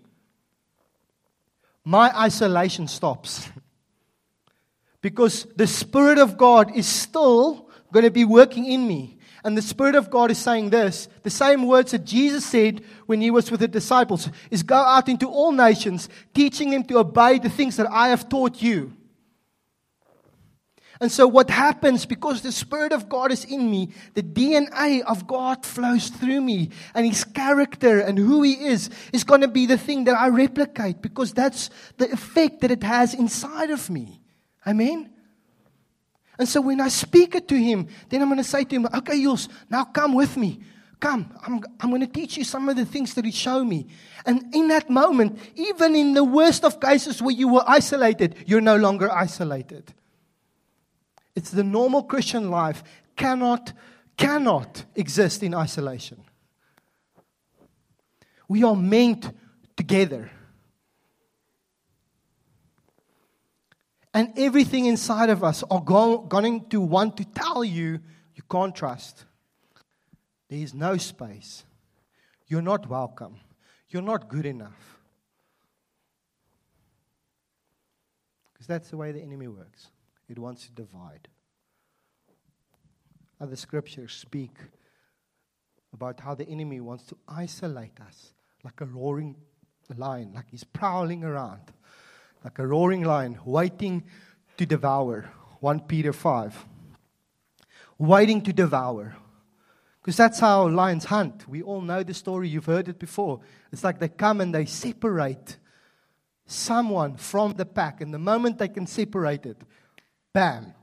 my 1.84 2.18
isolation 2.18 2.88
stops. 2.88 3.50
because 5.04 5.46
the 5.58 5.68
Spirit 5.68 6.18
of 6.18 6.38
God 6.38 6.76
is 6.76 6.88
still 6.88 7.70
going 7.92 8.06
to 8.06 8.12
be 8.12 8.26
working 8.26 8.66
in 8.66 8.88
me. 8.88 9.20
And 9.44 9.58
the 9.58 9.62
Spirit 9.62 9.96
of 9.96 10.10
God 10.10 10.32
is 10.32 10.38
saying 10.38 10.70
this 10.70 11.08
the 11.24 11.30
same 11.30 11.68
words 11.68 11.92
that 11.92 12.06
Jesus 12.06 12.46
said 12.46 12.82
when 13.06 13.22
he 13.22 13.30
was 13.30 13.52
with 13.52 13.60
the 13.60 13.68
disciples 13.68 14.30
is 14.50 14.64
go 14.64 14.78
out 14.78 15.10
into 15.10 15.28
all 15.28 15.52
nations, 15.52 16.08
teaching 16.34 16.70
them 16.70 16.84
to 16.86 17.00
obey 17.00 17.40
the 17.40 17.50
things 17.50 17.76
that 17.78 17.92
I 17.92 18.10
have 18.10 18.30
taught 18.30 18.62
you. 18.62 18.94
And 21.02 21.12
so, 21.12 21.28
what 21.28 21.50
happens 21.50 22.06
because 22.06 22.42
the 22.42 22.52
Spirit 22.54 22.94
of 22.94 23.10
God 23.10 23.34
is 23.34 23.44
in 23.44 23.70
me, 23.70 23.90
the 24.14 24.24
DNA 24.24 25.02
of 25.02 25.28
God 25.28 25.66
flows 25.66 26.08
through 26.08 26.40
me, 26.40 26.70
and 26.96 27.06
His 27.06 27.26
character 27.26 28.00
and 28.00 28.18
who 28.18 28.44
He 28.44 28.54
is 28.54 28.90
is 29.12 29.26
going 29.26 29.42
to 29.42 29.50
be 29.50 29.66
the 29.66 29.78
thing 29.78 30.06
that 30.06 30.16
I 30.16 30.30
replicate 30.30 31.02
because 31.02 31.34
that's 31.34 31.70
the 31.98 32.10
effect 32.10 32.62
that 32.62 32.72
it 32.72 32.84
has 32.84 33.14
inside 33.14 33.72
of 33.72 33.90
me. 33.90 34.22
Amen? 34.66 35.13
And 36.38 36.48
so, 36.48 36.62
when 36.62 36.82
I 36.82 36.88
speak 36.88 37.36
it 37.36 37.48
to 37.50 37.56
Him, 37.56 37.88
then 38.10 38.22
I'm 38.22 38.28
going 38.28 38.38
to 38.38 38.44
say 38.44 38.64
to 38.64 38.76
Him, 38.76 38.88
Okay, 38.94 39.22
Jules, 39.22 39.50
now 39.70 39.84
come 39.86 40.14
with 40.14 40.36
me. 40.36 40.62
Come, 41.00 41.36
I'm, 41.46 41.62
I'm 41.82 41.90
going 41.90 42.02
to 42.02 42.08
teach 42.08 42.38
you 42.38 42.44
some 42.44 42.70
of 42.70 42.76
the 42.76 42.86
things 42.86 43.14
that 43.16 43.26
He 43.26 43.32
showed 43.32 43.66
me. 43.66 43.88
And 44.26 44.56
in 44.56 44.70
that 44.70 44.90
moment, 44.90 45.38
even 45.56 45.96
in 45.96 46.14
the 46.14 46.24
worst 46.24 46.64
of 46.64 46.80
cases 46.80 47.22
where 47.22 47.36
you 47.36 47.50
were 47.50 47.64
isolated, 47.68 48.36
you're 48.48 48.62
no 48.62 48.78
longer 48.78 49.12
isolated. 49.12 49.94
It's 51.36 51.50
the 51.50 51.64
normal 51.64 52.04
Christian 52.04 52.50
life 52.50 52.84
cannot, 53.16 53.74
cannot 54.18 54.86
exist 54.96 55.44
in 55.44 55.54
isolation. 55.54 56.24
We 58.48 58.64
are 58.64 58.76
meant 58.76 59.30
together. 59.76 60.32
And 64.14 64.32
everything 64.38 64.86
inside 64.86 65.30
of 65.30 65.44
us 65.44 65.64
are 65.72 65.82
go- 65.82 66.20
going 66.20 66.70
to 66.70 66.82
want 66.82 67.18
to 67.18 67.26
tell 67.26 67.64
you 67.64 68.00
you 68.36 68.44
can't 68.50 68.76
trust. 68.76 69.26
There 70.50 70.60
is 70.60 70.74
no 70.74 70.98
space. 70.98 71.64
You're 72.48 72.62
not 72.62 72.88
welcome. 72.88 73.38
You're 73.90 74.04
not 74.04 74.30
good 74.30 74.46
enough. 74.46 75.00
Because 78.52 78.68
that's 78.68 78.90
the 78.90 78.98
way 78.98 79.12
the 79.12 79.22
enemy 79.22 79.48
works 79.48 79.88
it 80.30 80.40
wants 80.40 80.66
to 80.66 80.72
divide. 80.72 81.28
Other 83.40 83.56
scriptures 83.56 84.14
speak 84.14 84.56
about 85.94 86.20
how 86.20 86.34
the 86.34 86.48
enemy 86.48 86.80
wants 86.80 87.04
to 87.08 87.18
isolate 87.28 88.00
us 88.00 88.34
like 88.64 88.82
a 88.82 88.86
roaring 88.86 89.36
lion, 89.96 90.32
like 90.34 90.50
he's 90.50 90.64
prowling 90.64 91.24
around, 91.24 91.62
like 92.44 92.60
a 92.60 92.68
roaring 92.68 93.04
lion 93.04 93.40
waiting 93.46 94.04
to 94.58 94.66
devour. 94.66 95.32
1 95.60 95.82
Peter 95.82 96.12
5. 96.12 96.66
Waiting 97.98 98.42
to 98.42 98.54
devour. 98.54 99.16
Because 100.02 100.18
that's 100.18 100.40
how 100.40 100.68
lions 100.68 101.06
hunt. 101.06 101.48
We 101.48 101.62
all 101.62 101.82
know 101.82 102.04
the 102.04 102.14
story, 102.14 102.50
you've 102.50 102.66
heard 102.66 102.90
it 102.90 103.00
before. 103.00 103.40
It's 103.72 103.84
like 103.84 104.00
they 104.00 104.10
come 104.10 104.42
and 104.42 104.54
they 104.54 104.66
separate 104.66 105.58
someone 106.46 107.16
from 107.16 107.54
the 107.54 107.66
pack, 107.66 108.02
and 108.02 108.14
the 108.14 108.20
moment 108.20 108.58
they 108.58 108.68
can 108.68 108.86
separate 108.86 109.46
it, 109.46 109.58
Bam. 110.34 110.74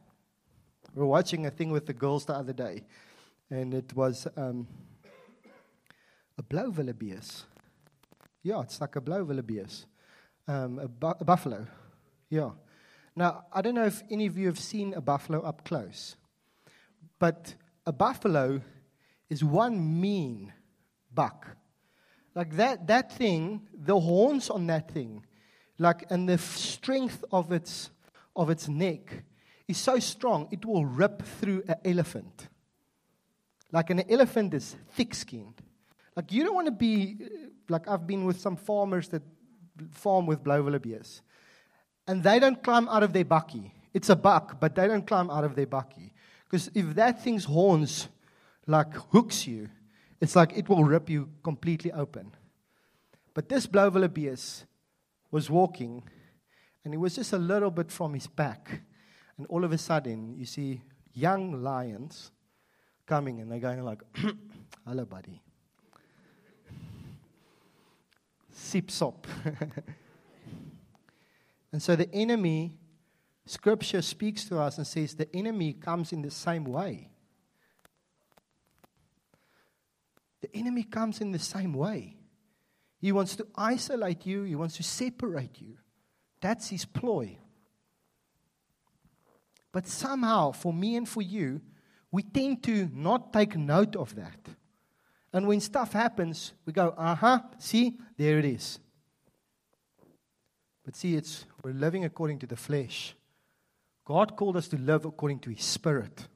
We 0.95 1.01
were 1.01 1.07
watching 1.07 1.47
a 1.47 1.51
thing 1.51 1.71
with 1.71 1.87
the 1.87 1.93
girls 1.93 2.25
the 2.25 2.35
other 2.35 2.53
day, 2.53 2.85
and 3.51 3.75
it 3.75 3.95
was 3.95 4.27
um, 4.37 4.67
a 6.39 6.43
blouwildebees. 6.43 7.45
Yeah, 8.43 8.63
it's 8.63 8.81
like 8.81 8.97
a 8.97 9.01
blouwildebees, 9.01 9.85
um, 10.51 10.79
a, 10.81 10.89
bu- 10.89 11.21
a 11.21 11.25
buffalo. 11.25 11.67
Yeah. 12.29 12.51
Now, 13.15 13.45
I 13.53 13.63
don't 13.63 13.75
know 13.75 13.85
if 13.85 14.03
any 14.11 14.27
of 14.27 14.37
you 14.37 14.47
have 14.47 14.59
seen 14.59 14.95
a 14.95 15.01
buffalo 15.01 15.41
up 15.43 15.65
close, 15.65 16.17
but 17.19 17.55
a 17.87 17.93
buffalo 17.93 18.61
is 19.29 19.45
one 19.45 20.01
mean 20.01 20.53
buck. 21.15 21.47
Like 22.35 22.57
that, 22.57 22.87
that 22.89 23.13
thing, 23.13 23.69
the 23.75 23.99
horns 23.99 24.51
on 24.51 24.67
that 24.67 24.91
thing, 24.91 25.25
like, 25.79 26.11
and 26.11 26.29
the 26.29 26.39
strength 26.39 27.25
of 27.33 27.53
its, 27.53 27.91
of 28.35 28.51
its 28.51 28.69
neck 28.69 29.25
is 29.69 29.79
so 29.79 29.99
strong, 29.99 30.49
it 30.51 30.65
will 30.65 30.85
rip 30.85 31.23
through 31.23 31.63
an 31.69 31.77
elephant. 31.85 32.49
Like 33.73 33.91
an 33.91 34.03
elephant 34.11 34.55
is 34.55 34.77
thick 34.95 35.15
skinned. 35.15 35.63
Like 36.17 36.33
you 36.33 36.43
don't 36.43 36.55
want 36.55 36.67
to 36.67 36.73
be, 36.73 37.19
like 37.69 37.89
I've 37.89 38.07
been 38.07 38.25
with 38.25 38.41
some 38.41 38.57
farmers 38.57 39.09
that 39.09 39.23
farm 39.91 40.27
with 40.27 40.43
blouwildebees. 40.43 41.21
And 42.07 42.23
they 42.23 42.39
don't 42.39 42.63
climb 42.63 42.89
out 42.89 43.03
of 43.03 43.13
their 43.13 43.25
bakkie. 43.25 43.71
It's 43.93 44.09
a 44.09 44.17
buck, 44.17 44.61
but 44.61 44.75
they 44.75 44.87
don't 44.87 45.07
climb 45.07 45.31
out 45.31 45.45
of 45.45 45.55
their 45.55 45.67
bakkie. 45.67 46.13
Because 46.45 46.71
if 46.75 46.95
that 46.95 47.23
thing's 47.23 47.45
horns 47.45 48.09
like 48.67 48.93
hooks 49.13 49.47
you, 49.47 49.69
it's 50.21 50.37
like 50.37 50.57
it 50.57 50.69
will 50.69 50.85
rip 50.85 51.09
you 51.09 51.29
completely 51.43 51.93
open. 51.93 52.33
But 53.35 53.49
this 53.49 53.67
blouwildebees 53.67 54.65
was 55.31 55.49
walking, 55.49 56.03
and 56.85 56.93
he 56.93 56.99
was 56.99 57.15
just 57.15 57.33
a 57.33 57.39
little 57.39 57.71
bit 57.71 57.91
from 57.91 58.15
his 58.15 58.27
back. 58.27 58.83
And 59.39 59.47
all 59.49 59.65
of 59.65 59.73
a 59.73 59.79
sudden, 59.79 60.35
you 60.37 60.45
see 60.45 60.83
young 61.15 61.63
lions 61.63 62.33
coming 63.07 63.41
and 63.41 63.51
they're 63.51 63.59
going 63.59 63.83
like, 63.85 64.03
hello, 64.87 65.05
buddy. 65.05 65.43
Sip 68.63 68.91
sop. 68.91 69.27
and 71.73 71.83
so 71.83 71.97
the 71.97 72.13
enemy, 72.15 72.77
scripture 73.47 74.03
speaks 74.03 74.45
to 74.45 74.61
us 74.61 74.77
and 74.77 74.87
says 74.87 75.15
the 75.15 75.35
enemy 75.35 75.73
comes 75.73 76.13
in 76.13 76.21
the 76.21 76.31
same 76.31 76.65
way. 76.65 77.09
The 80.43 80.55
enemy 80.55 80.83
comes 80.85 81.23
in 81.23 81.33
the 81.33 81.39
same 81.39 81.73
way. 81.73 82.17
He 83.01 83.13
wants 83.13 83.35
to 83.37 83.47
isolate 83.57 84.27
you, 84.27 84.43
he 84.45 84.55
wants 84.55 84.77
to 84.77 84.83
separate 84.83 85.61
you. 85.61 85.79
That's 86.43 86.69
his 86.69 86.85
ploy. 86.85 87.39
But 89.73 89.87
somehow, 89.87 90.53
for 90.53 90.73
me 90.73 90.97
and 90.97 91.09
for 91.09 91.23
you, 91.23 91.63
we 92.13 92.23
tend 92.23 92.63
to 92.65 92.91
not 92.93 93.33
take 93.33 93.57
note 93.57 93.97
of 93.97 94.15
that. 94.17 94.39
And 95.33 95.47
when 95.47 95.61
stuff 95.61 95.93
happens, 95.93 96.53
we 96.67 96.73
go, 96.73 96.95
uh 96.97 97.15
huh, 97.15 97.41
see, 97.59 97.97
there 98.17 98.39
it 98.39 98.45
is. 98.45 98.79
But 100.85 100.97
see, 100.97 101.15
it's 101.15 101.45
we're 101.63 101.73
living 101.73 102.05
according 102.05 102.41
to 102.41 102.47
the 102.47 102.57
flesh. 102.57 103.15
God 104.05 104.37
called 104.37 104.57
us 104.57 104.67
to 104.69 104.77
live 104.77 105.05
according 105.05 105.39
to 105.41 105.51
His 105.51 105.65
Spirit. 105.65 106.27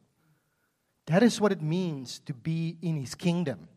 That 1.07 1.23
is 1.23 1.41
what 1.41 1.53
it 1.53 1.61
means 1.61 2.21
to 2.21 2.35
be 2.35 2.77
in 2.83 2.97
His 2.97 3.15
kingdom. 3.15 3.69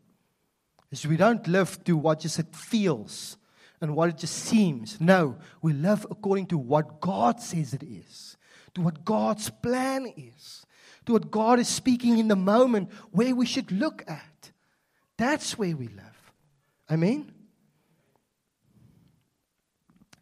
Is 0.90 1.06
we 1.06 1.16
don't 1.16 1.46
live 1.48 1.82
to 1.84 1.96
what 1.96 2.20
just 2.20 2.38
it 2.38 2.54
feels 2.54 3.36
and 3.80 3.94
what 3.94 4.08
it 4.08 4.18
just 4.18 4.34
seems. 4.34 5.00
No, 5.00 5.36
we 5.60 5.72
live 5.72 6.06
according 6.10 6.46
to 6.46 6.58
what 6.58 7.00
God 7.00 7.40
says 7.40 7.74
it 7.74 7.82
is 7.82 8.38
to 8.78 8.84
what 8.84 9.04
God's 9.04 9.50
plan 9.50 10.06
is, 10.16 10.64
to 11.06 11.12
what 11.12 11.30
God 11.30 11.58
is 11.58 11.68
speaking 11.68 12.18
in 12.18 12.28
the 12.28 12.36
moment, 12.36 12.90
where 13.10 13.34
we 13.34 13.46
should 13.46 13.72
look 13.72 14.04
at. 14.06 14.24
That's 15.18 15.58
where 15.58 15.76
we 15.76 15.88
live. 15.88 16.32
Amen? 16.90 17.30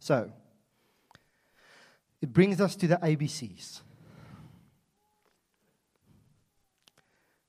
So, 0.00 0.32
it 2.20 2.32
brings 2.32 2.60
us 2.60 2.74
to 2.76 2.88
the 2.88 2.96
ABCs. 2.96 3.82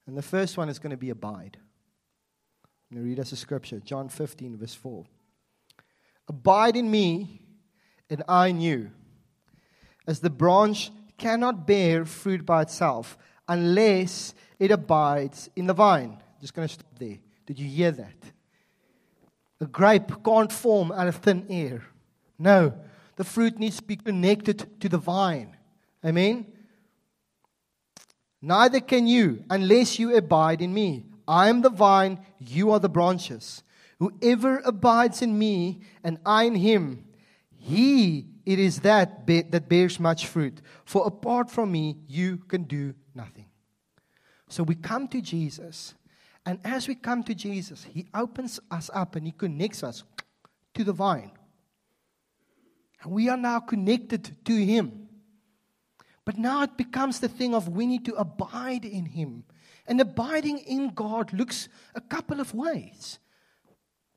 And 0.05 0.17
the 0.17 0.21
first 0.21 0.57
one 0.57 0.69
is 0.69 0.77
going 0.77 0.91
to 0.91 0.97
be 0.97 1.09
abide. 1.09 1.57
I'm 2.89 2.97
going 2.97 3.05
to 3.05 3.09
read 3.09 3.19
us 3.19 3.31
a 3.31 3.35
scripture, 3.35 3.79
John 3.79 4.09
15, 4.09 4.57
verse 4.57 4.73
4. 4.73 5.05
Abide 6.27 6.75
in 6.75 6.91
me, 6.91 7.41
and 8.09 8.23
I 8.27 8.47
in 8.47 8.61
you. 8.61 8.91
As 10.05 10.19
the 10.19 10.29
branch 10.29 10.91
cannot 11.17 11.65
bear 11.65 12.05
fruit 12.05 12.45
by 12.45 12.61
itself 12.61 13.17
unless 13.47 14.33
it 14.59 14.71
abides 14.71 15.49
in 15.55 15.67
the 15.67 15.73
vine. 15.73 16.21
Just 16.39 16.53
going 16.53 16.67
to 16.67 16.73
stop 16.73 16.99
there. 16.99 17.17
Did 17.47 17.57
you 17.57 17.67
hear 17.67 17.91
that? 17.91 18.15
A 19.59 19.65
grape 19.65 20.23
can't 20.23 20.51
form 20.51 20.91
out 20.91 21.07
of 21.07 21.15
thin 21.15 21.47
air. 21.49 21.81
No, 22.37 22.73
the 23.15 23.23
fruit 23.23 23.57
needs 23.57 23.77
to 23.77 23.83
be 23.83 23.95
connected 23.95 24.79
to 24.79 24.87
the 24.87 24.99
vine. 24.99 25.57
Amen? 26.05 26.45
Neither 28.39 28.79
can 28.79 29.07
you 29.07 29.43
unless 29.49 29.97
you 29.97 30.15
abide 30.15 30.61
in 30.61 30.71
me. 30.71 31.05
I 31.27 31.49
am 31.49 31.61
the 31.61 31.71
vine, 31.71 32.19
you 32.37 32.71
are 32.71 32.79
the 32.79 32.87
branches. 32.87 33.63
Whoever 33.97 34.59
abides 34.59 35.23
in 35.23 35.39
me 35.39 35.81
and 36.03 36.19
I 36.23 36.43
in 36.43 36.55
him, 36.55 37.05
he 37.55 38.27
it 38.45 38.59
is 38.59 38.79
that 38.79 39.25
be, 39.25 39.41
that 39.41 39.67
bears 39.67 39.99
much 39.99 40.25
fruit. 40.25 40.61
For 40.85 41.05
apart 41.05 41.51
from 41.51 41.69
me, 41.69 41.97
you 42.07 42.37
can 42.37 42.63
do 42.63 42.93
nothing. 43.13 43.47
So 44.47 44.63
we 44.63 44.75
come 44.75 45.09
to 45.09 45.19
Jesus, 45.19 45.93
and 46.47 46.61
as 46.63 46.87
we 46.87 46.95
come 46.95 47.23
to 47.23 47.35
Jesus, 47.35 47.83
He 47.83 48.07
opens 48.13 48.57
us 48.71 48.89
up 48.93 49.17
and 49.17 49.25
He 49.25 49.33
connects 49.33 49.83
us 49.83 50.05
to 50.75 50.85
the 50.85 50.93
vine. 50.93 51.31
And 53.03 53.11
we 53.11 53.27
are 53.27 53.35
now 53.35 53.59
connected 53.59 54.33
to 54.45 54.55
Him. 54.55 55.09
But 56.23 56.37
now 56.37 56.63
it 56.63 56.77
becomes 56.77 57.19
the 57.19 57.27
thing 57.27 57.53
of 57.53 57.67
we 57.67 57.85
need 57.85 58.05
to 58.05 58.13
abide 58.13 58.85
in 58.85 59.07
Him. 59.07 59.43
And 59.87 59.99
abiding 59.99 60.59
in 60.59 60.91
God 60.91 61.33
looks 61.33 61.67
a 61.93 61.99
couple 61.99 62.39
of 62.39 62.53
ways. 62.53 63.19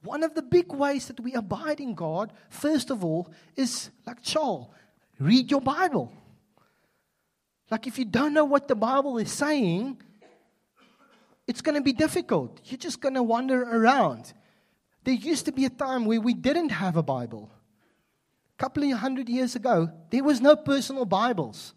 One 0.05 0.23
of 0.23 0.37
the 0.37 0.43
big 0.43 0.73
ways 0.73 1.09
that 1.09 1.19
we 1.19 1.35
abide 1.35 1.81
in 1.81 1.97
God, 1.97 2.33
first 2.49 2.91
of 2.91 3.05
all, 3.05 3.29
is 3.57 3.91
like 4.07 4.23
Charles, 4.23 4.69
read 5.19 5.51
your 5.51 5.61
Bible. 5.61 6.13
Like 7.73 7.89
if 7.89 7.99
you 7.99 8.05
don't 8.05 8.35
know 8.35 8.45
what 8.45 8.69
the 8.69 8.77
Bible 8.77 9.19
is 9.19 9.33
saying, 9.33 10.01
it's 11.51 11.63
going 11.63 11.75
to 11.75 11.83
be 11.83 11.93
difficult. 11.93 12.61
You're 12.67 12.79
just 12.79 13.01
going 13.01 13.17
to 13.17 13.25
wander 13.25 13.61
around. 13.61 14.33
There 15.03 15.13
used 15.13 15.47
to 15.47 15.53
be 15.53 15.65
a 15.65 15.69
time 15.69 16.05
where 16.05 16.21
we 16.21 16.33
didn't 16.33 16.69
have 16.69 16.97
a 16.97 17.03
Bible. 17.03 17.51
A 18.57 18.63
couple 18.63 18.85
of 18.85 18.99
hundred 18.99 19.29
years 19.29 19.57
ago, 19.57 19.91
there 20.11 20.23
was 20.23 20.41
no 20.41 20.55
personal 20.55 21.05
Bibles. 21.07 21.75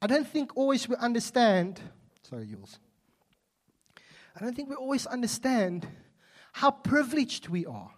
I 0.00 0.06
don't 0.06 0.26
think 0.26 0.56
always 0.56 0.88
we 0.88 0.96
understand. 0.96 1.82
Sorry, 2.22 2.46
Jules. 2.46 2.78
I 4.34 4.42
don't 4.42 4.56
think 4.56 4.70
we 4.70 4.76
always 4.76 5.04
understand 5.04 5.86
how 6.54 6.70
privileged 6.70 7.50
we 7.50 7.66
are 7.66 7.90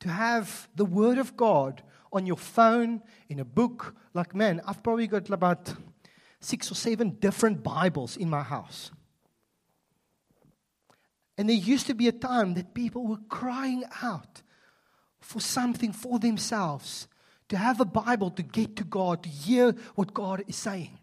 to 0.00 0.08
have 0.08 0.70
the 0.74 0.86
Word 0.86 1.18
of 1.18 1.36
God 1.36 1.82
on 2.14 2.24
your 2.24 2.38
phone, 2.38 3.02
in 3.28 3.40
a 3.40 3.44
book. 3.44 3.94
Like, 4.14 4.34
man, 4.34 4.62
I've 4.66 4.82
probably 4.82 5.06
got 5.06 5.28
about 5.28 5.74
six 6.40 6.70
or 6.70 6.74
seven 6.74 7.10
different 7.20 7.62
Bibles 7.62 8.16
in 8.16 8.30
my 8.30 8.42
house. 8.42 8.90
And 11.36 11.48
there 11.48 11.56
used 11.56 11.86
to 11.86 11.94
be 11.94 12.08
a 12.08 12.12
time 12.12 12.54
that 12.54 12.74
people 12.74 13.06
were 13.06 13.20
crying 13.28 13.84
out 14.02 14.42
for 15.20 15.40
something 15.40 15.92
for 15.92 16.18
themselves, 16.18 17.06
to 17.48 17.56
have 17.56 17.80
a 17.80 17.84
Bible, 17.84 18.30
to 18.32 18.42
get 18.42 18.76
to 18.76 18.84
God, 18.84 19.22
to 19.22 19.28
hear 19.28 19.74
what 19.94 20.12
God 20.12 20.44
is 20.48 20.56
saying. 20.56 20.97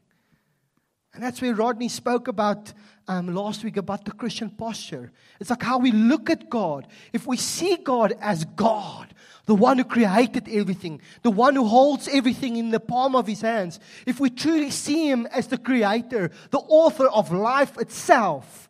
And 1.15 1.23
that's 1.23 1.41
where 1.41 1.55
Rodney 1.55 1.87
spoke 1.87 2.27
about 2.27 2.73
um, 3.07 3.33
last 3.33 3.63
week 3.63 3.77
about 3.77 4.03
the 4.03 4.11
Christian 4.11 4.49
posture. 4.49 5.13
It's 5.39 5.49
like 5.49 5.63
how 5.63 5.77
we 5.77 5.91
look 5.91 6.29
at 6.29 6.49
God. 6.49 6.87
If 7.13 7.25
we 7.25 7.37
see 7.37 7.77
God 7.77 8.17
as 8.19 8.43
God, 8.43 9.13
the 9.45 9.55
one 9.55 9.77
who 9.77 9.85
created 9.85 10.49
everything, 10.49 10.99
the 11.21 11.31
one 11.31 11.55
who 11.55 11.65
holds 11.65 12.09
everything 12.09 12.57
in 12.57 12.71
the 12.71 12.81
palm 12.81 13.15
of 13.15 13.27
his 13.27 13.39
hands, 13.39 13.79
if 14.05 14.19
we 14.19 14.29
truly 14.29 14.69
see 14.71 15.09
him 15.09 15.25
as 15.27 15.47
the 15.47 15.57
creator, 15.57 16.31
the 16.51 16.59
author 16.59 17.07
of 17.07 17.31
life 17.31 17.77
itself, 17.77 18.67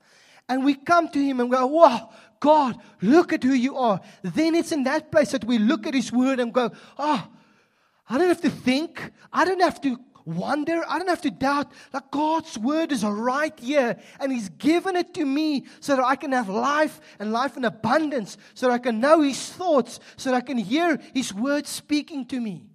and 0.48 0.64
we 0.64 0.76
come 0.76 1.10
to 1.10 1.20
him 1.20 1.40
and 1.40 1.50
go, 1.50 1.66
Wow, 1.66 2.12
God, 2.40 2.78
look 3.02 3.34
at 3.34 3.42
who 3.42 3.54
you 3.54 3.76
are, 3.76 4.02
then 4.22 4.54
it's 4.54 4.72
in 4.72 4.84
that 4.84 5.12
place 5.12 5.32
that 5.32 5.46
we 5.46 5.58
look 5.58 5.88
at 5.88 5.96
his 5.96 6.12
word 6.12 6.40
and 6.40 6.54
go, 6.54 6.72
Oh, 7.00 7.28
I 8.08 8.20
don't 8.20 8.28
have 8.28 8.42
to 8.42 8.52
think. 8.52 9.12
I 9.34 9.46
don't 9.46 9.62
have 9.62 9.82
to 9.82 10.00
wonder. 10.26 10.84
I 10.88 10.98
don't 10.98 11.08
have 11.08 11.22
to 11.22 11.32
doubt. 11.32 11.72
Like 11.94 12.12
God's 12.12 12.58
word 12.58 12.92
is 12.92 13.04
right 13.04 13.58
here, 13.60 13.98
and 14.20 14.32
He's 14.32 14.50
given 14.50 14.96
it 14.96 15.14
to 15.14 15.26
me 15.26 15.66
so 15.80 15.96
that 15.96 16.04
I 16.04 16.16
can 16.16 16.32
have 16.32 16.50
life 16.50 17.00
and 17.20 17.32
life 17.32 17.58
in 17.58 17.66
abundance, 17.66 18.38
so 18.54 18.68
that 18.68 18.74
I 18.74 18.78
can 18.80 19.00
know 19.00 19.22
His 19.22 19.50
thoughts, 19.52 20.00
so 20.18 20.32
that 20.32 20.38
I 20.38 20.42
can 20.42 20.58
hear 20.58 21.00
His 21.14 21.34
word 21.34 21.68
speaking 21.68 22.26
to 22.28 22.40
me. 22.40 22.66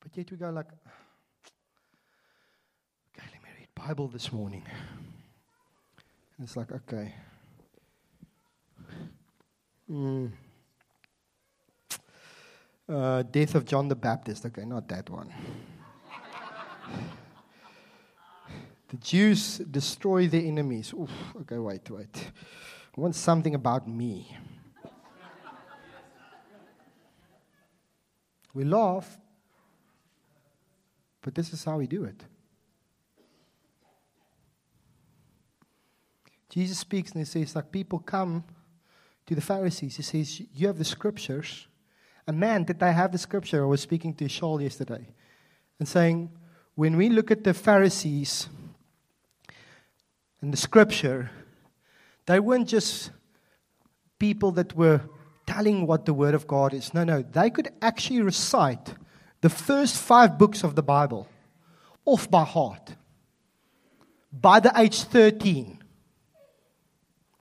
But 0.00 0.16
yet 0.16 0.30
we 0.30 0.36
go 0.36 0.50
like, 0.50 0.66
okay, 3.16 3.28
let 3.32 3.42
me 3.42 3.48
read 3.58 3.68
Bible 3.74 4.08
this 4.08 4.32
morning. 4.32 4.64
And 6.36 6.46
it's 6.46 6.56
like, 6.56 6.72
okay. 6.72 7.14
Mm. 9.90 10.32
Uh, 12.88 13.22
death 13.22 13.54
of 13.54 13.64
John 13.64 13.88
the 13.88 13.94
Baptist. 13.94 14.44
Okay, 14.46 14.64
not 14.64 14.88
that 14.88 15.08
one. 15.08 15.32
the 18.88 18.96
Jews 18.96 19.58
destroy 19.58 20.26
their 20.26 20.42
enemies. 20.42 20.92
Oof, 20.92 21.10
okay, 21.42 21.58
wait, 21.58 21.88
wait. 21.90 22.30
I 22.96 23.00
want 23.00 23.14
something 23.14 23.54
about 23.54 23.88
me. 23.88 24.36
We 28.54 28.64
laugh, 28.64 29.18
but 31.22 31.34
this 31.34 31.52
is 31.52 31.64
how 31.64 31.78
we 31.78 31.86
do 31.86 32.04
it. 32.04 32.22
Jesus 36.50 36.78
speaks 36.78 37.12
and 37.12 37.20
he 37.20 37.24
says, 37.24 37.56
like 37.56 37.72
people 37.72 37.98
come 37.98 38.44
to 39.24 39.34
the 39.34 39.40
Pharisees. 39.40 39.96
He 39.96 40.02
says, 40.02 40.42
You 40.54 40.66
have 40.66 40.76
the 40.76 40.84
scriptures 40.84 41.66
a 42.26 42.32
man 42.32 42.64
that 42.64 42.82
I 42.82 42.90
have 42.90 43.12
the 43.12 43.18
scripture. 43.18 43.62
I 43.62 43.66
was 43.66 43.80
speaking 43.80 44.14
to 44.14 44.24
Shaul 44.24 44.62
yesterday 44.62 45.08
and 45.78 45.88
saying, 45.88 46.30
when 46.74 46.96
we 46.96 47.08
look 47.08 47.30
at 47.30 47.44
the 47.44 47.54
Pharisees 47.54 48.48
and 50.40 50.52
the 50.52 50.56
scripture, 50.56 51.30
they 52.26 52.40
weren't 52.40 52.68
just 52.68 53.10
people 54.18 54.52
that 54.52 54.74
were 54.76 55.00
telling 55.46 55.86
what 55.86 56.06
the 56.06 56.14
Word 56.14 56.34
of 56.34 56.46
God 56.46 56.72
is. 56.72 56.94
No, 56.94 57.04
no, 57.04 57.22
they 57.22 57.50
could 57.50 57.70
actually 57.82 58.22
recite 58.22 58.94
the 59.40 59.50
first 59.50 59.96
five 59.96 60.38
books 60.38 60.62
of 60.62 60.76
the 60.76 60.82
Bible 60.82 61.28
off 62.04 62.30
by 62.30 62.44
heart 62.44 62.94
by 64.32 64.60
the 64.60 64.72
age 64.76 65.02
13. 65.02 65.78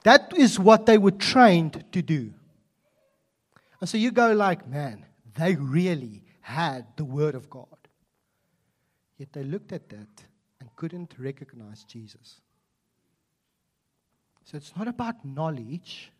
That 0.03 0.33
is 0.35 0.59
what 0.59 0.85
they 0.85 0.97
were 0.97 1.11
trained 1.11 1.85
to 1.91 2.01
do. 2.01 2.33
And 3.81 3.89
so 3.89 3.97
you 3.97 4.11
go 4.11 4.31
like, 4.31 4.67
man, 4.67 5.05
they 5.35 5.55
really 5.55 6.23
had 6.41 6.85
the 6.95 7.03
word 7.03 7.35
of 7.35 7.49
God. 7.49 7.65
Yet 9.17 9.33
they 9.33 9.43
looked 9.43 9.71
at 9.71 9.89
that 9.89 10.23
and 10.59 10.75
couldn't 10.75 11.15
recognize 11.17 11.83
Jesus. 11.83 12.41
So 14.43 14.57
it's 14.57 14.75
not 14.77 14.87
about 14.87 15.25
knowledge. 15.25 16.11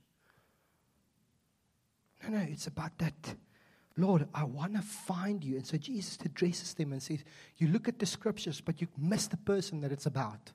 No, 2.24 2.38
no, 2.38 2.46
it's 2.50 2.68
about 2.68 2.98
that. 3.00 3.36
Lord, 3.98 4.28
I 4.34 4.44
want 4.44 4.76
to 4.76 4.82
find 4.82 5.44
you. 5.44 5.58
And 5.58 5.66
so 5.66 5.78
Jesus 5.78 6.18
addresses 6.24 6.74
them 6.74 6.94
and 6.94 7.02
says, 7.02 7.24
You 7.58 7.68
look 7.68 7.88
at 7.88 8.00
the 8.00 8.06
scriptures, 8.06 8.62
but 8.62 8.82
you 8.82 8.88
miss 8.98 9.28
the 9.28 9.38
person 9.38 9.82
that 9.82 9.92
it's 9.92 10.06
about. 10.06 10.52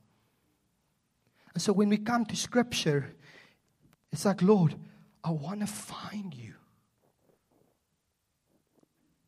And 1.55 1.63
so 1.63 1.73
when 1.73 1.89
we 1.89 1.99
come 1.99 2.25
to 2.27 2.37
scripture, 2.37 3.15
it's 4.13 4.25
like, 4.25 4.43
Lord, 4.43 4.75
I 5.23 5.31
want 5.31 5.61
to 5.61 5.67
find 5.67 6.35
you. 6.35 6.55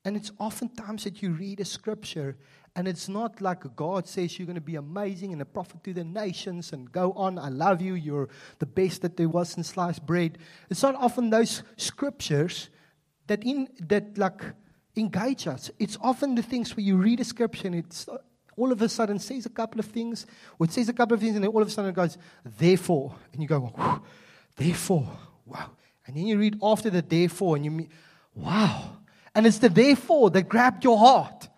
And 0.09 0.17
it's 0.17 0.33
oftentimes 0.39 1.05
that 1.05 1.21
you 1.21 1.33
read 1.33 1.61
a 1.61 1.67
scripture 1.67 2.35
and 2.75 2.89
it's 2.89 3.11
not 3.11 3.43
like 3.43 3.77
God 3.77 4.09
says 4.09 4.39
you're 4.39 4.47
going 4.47 4.55
to 4.55 4.61
be 4.63 4.77
amazing 4.77 5.35
and 5.35 5.43
a 5.43 5.45
prophet 5.45 5.85
to 5.85 5.93
the 5.93 6.03
nations 6.03 6.73
and 6.73 6.91
go 6.91 7.13
on, 7.13 7.39
I 7.39 7.51
love 7.51 7.83
you, 7.83 7.93
you're 7.93 8.31
the 8.59 8.65
best 8.65 9.03
that 9.03 9.19
there 9.19 9.29
was 9.29 9.59
in 9.59 9.65
sliced 9.65 10.07
bread. 10.07 10.39
It's 10.71 10.83
not 10.83 10.95
often 10.95 11.29
those 11.29 11.63
scriptures 11.77 12.71
that 13.27 13.45
in 13.45 13.69
that 13.81 14.17
like 14.17 14.41
engage 14.97 15.47
us. 15.47 15.71
It's 15.79 15.99
often 16.01 16.37
the 16.37 16.43
things 16.43 16.75
where 16.75 16.85
you 16.85 16.97
read 16.97 17.21
a 17.21 17.25
scripture 17.25 17.67
and 17.67 17.77
it's 17.77 18.09
uh, 18.09 18.17
all 18.57 18.73
of 18.73 18.81
a 18.81 18.89
sudden 18.89 19.19
says 19.19 19.45
a 19.45 19.51
couple 19.51 19.79
of 19.79 19.85
things, 19.85 20.25
or 20.59 20.65
it 20.65 20.73
says 20.73 20.89
a 20.89 20.95
couple 20.95 21.17
of 21.17 21.21
things, 21.21 21.35
and 21.35 21.45
then 21.45 21.51
all 21.51 21.61
of 21.61 21.69
a 21.69 21.71
sudden 21.71 21.91
it 21.91 21.95
goes, 21.95 22.17
therefore. 22.47 23.15
And 23.35 23.43
you 23.43 23.47
go, 23.47 24.01
therefore, 24.57 25.07
wow. 25.45 25.73
And 26.07 26.17
then 26.17 26.27
you 26.27 26.39
read 26.39 26.59
after 26.63 26.89
the 26.89 27.03
therefore, 27.03 27.57
and 27.57 27.67
you 27.67 27.71
mean, 27.71 27.91
wow. 28.35 28.98
And 29.35 29.47
it's 29.47 29.59
the 29.59 29.69
therefore 29.69 30.31
that 30.31 30.49
grabbed 30.49 30.85
your 30.85 30.99
heart. 30.99 31.49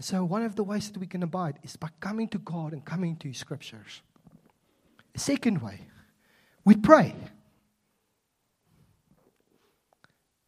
So, 0.00 0.24
one 0.24 0.42
of 0.42 0.56
the 0.56 0.64
ways 0.64 0.90
that 0.90 0.98
we 0.98 1.06
can 1.06 1.22
abide 1.22 1.58
is 1.62 1.76
by 1.76 1.88
coming 2.00 2.28
to 2.28 2.38
God 2.38 2.72
and 2.72 2.84
coming 2.84 3.16
to 3.16 3.28
His 3.28 3.38
scriptures. 3.38 4.02
Second 5.16 5.62
way, 5.62 5.80
we 6.64 6.76
pray. 6.76 7.14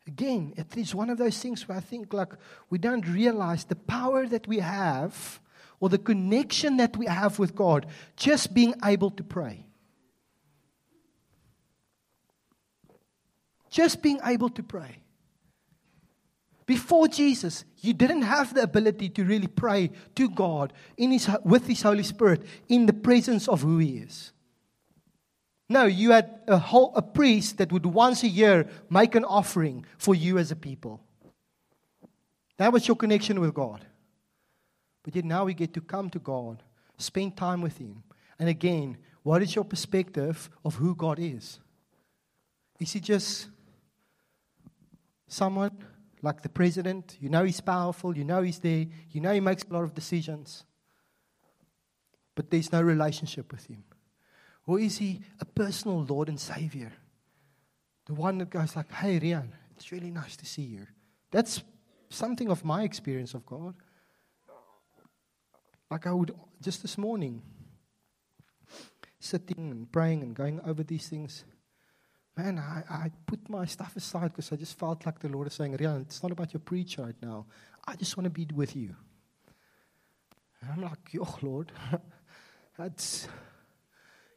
again, 0.09 0.53
it 0.57 0.77
is 0.77 0.95
one 0.95 1.11
of 1.11 1.19
those 1.19 1.39
things 1.39 1.69
where 1.69 1.79
I 1.79 1.81
think 1.81 2.13
like 2.13 2.33
we 2.71 2.79
don't 2.79 3.07
realize 3.07 3.65
the 3.65 3.77
power 3.77 4.27
that 4.27 4.49
we 4.49 4.59
have 4.59 5.39
or 5.79 5.89
the 5.89 5.99
connection 5.99 6.79
that 6.79 6.97
we 6.97 7.07
have 7.07 7.39
with 7.39 7.55
God 7.55 7.87
just 8.17 8.53
being 8.53 8.75
able 8.85 9.11
to 9.11 9.23
pray. 9.23 9.67
Just 13.71 14.03
being 14.03 14.21
able 14.25 14.51
to 14.51 14.63
pray. 14.63 15.03
Before 16.69 17.09
Jesus, 17.09 17.65
you 17.79 17.95
didn't 17.95 18.23
have 18.23 18.53
the 18.53 18.63
ability 18.63 19.09
to 19.11 19.25
really 19.25 19.47
pray 19.47 19.91
to 20.17 20.29
God 20.29 20.75
in 20.99 21.13
his, 21.13 21.29
with 21.43 21.67
His 21.67 21.81
Holy 21.81 22.03
Spirit 22.03 22.43
in 22.69 22.85
the 22.85 22.93
presence 22.93 23.49
of 23.49 23.63
who 23.63 23.79
He 23.79 23.97
is. 23.97 24.33
No, 25.67 25.85
you 25.85 26.11
had 26.11 26.41
a, 26.47 26.59
whole, 26.59 26.93
a 26.95 27.01
priest 27.01 27.57
that 27.57 27.73
would 27.73 27.87
once 27.87 28.23
a 28.23 28.29
year 28.29 28.69
make 28.91 29.15
an 29.15 29.25
offering 29.25 29.87
for 29.97 30.15
you 30.15 30.37
as 30.37 30.51
a 30.51 30.57
people. 30.57 31.01
That 32.59 32.73
was 32.73 32.87
your 32.87 32.97
connection 32.97 33.41
with 33.41 33.55
God. 33.55 33.85
But 35.03 35.17
yet 35.17 35.25
now 35.25 35.45
we 35.45 35.55
get 35.55 35.73
to 35.73 35.81
come 35.81 36.11
to 36.11 36.19
God, 36.19 36.63
spend 36.99 37.37
time 37.37 37.63
with 37.63 37.79
Him. 37.79 38.03
And 38.39 38.49
again, 38.49 38.99
what 39.23 39.43
is 39.43 39.55
your 39.55 39.65
perspective 39.65 40.51
of 40.67 40.75
who 40.75 40.95
God 40.95 41.19
is? 41.19 41.61
Is 42.79 42.93
He 42.93 43.01
just 43.01 43.49
someone 45.29 45.85
like 46.23 46.43
the 46.43 46.49
president. 46.49 47.17
You 47.21 47.29
know 47.29 47.45
he's 47.45 47.61
powerful, 47.61 48.17
you 48.17 48.25
know 48.25 48.43
he's 48.43 48.59
there, 48.59 48.87
you 49.11 49.21
know 49.21 49.33
he 49.33 49.41
makes 49.41 49.63
a 49.63 49.73
lot 49.73 49.85
of 49.85 49.95
decisions. 49.95 50.65
But 52.35 52.51
there's 52.51 52.73
no 52.73 52.83
relationship 52.83 53.53
with 53.53 53.67
him. 53.67 53.85
Or 54.67 54.79
is 54.79 54.99
he 54.99 55.23
a 55.41 55.45
personal 55.45 56.05
Lord 56.05 56.29
and 56.29 56.39
Savior? 56.39 56.93
The 58.07 58.15
one 58.15 58.39
that 58.39 58.51
goes 58.51 58.77
like, 58.77 58.93
hey, 58.93 59.19
Riaan, 59.19 59.49
it's 59.77 59.93
really 59.93 60.11
nice 60.11 60.37
to 60.37 60.47
see 60.47 60.63
you. 60.63 60.87
That's 61.31 61.63
something 62.11 62.51
of 62.51 62.65
my 62.65 62.83
experience 62.83 63.35
of 63.35 63.45
God. 63.47 63.75
Like 65.91 66.07
I 66.07 66.13
would, 66.13 66.35
just 66.61 66.83
this 66.83 66.99
morning, 66.99 67.43
sitting 69.21 69.71
and 69.71 69.91
praying 69.91 70.23
and 70.23 70.35
going 70.35 70.61
over 70.65 70.83
these 70.83 71.09
things 71.09 71.45
man, 72.39 72.59
I, 72.59 72.85
I 72.89 73.11
put 73.27 73.49
my 73.51 73.67
stuff 73.67 73.97
aside 73.97 74.31
because 74.33 74.53
I 74.53 74.57
just 74.57 74.79
felt 74.79 75.05
like 75.05 75.19
the 75.19 75.29
Lord 75.29 75.49
is 75.49 75.55
saying, 75.55 75.77
Riaan, 75.77 76.03
it's 76.03 76.23
not 76.23 76.31
about 76.31 76.55
your 76.55 76.61
preach 76.61 76.97
right 76.97 77.17
now. 77.21 77.47
I 77.87 77.97
just 77.97 78.17
want 78.17 78.25
to 78.27 78.31
be 78.31 78.47
with 78.55 78.77
you. 78.77 78.95
And 80.61 80.71
I'm 80.71 80.83
like, 80.83 81.13
yo, 81.13 81.27
Lord, 81.43 81.73
that's 82.79 83.27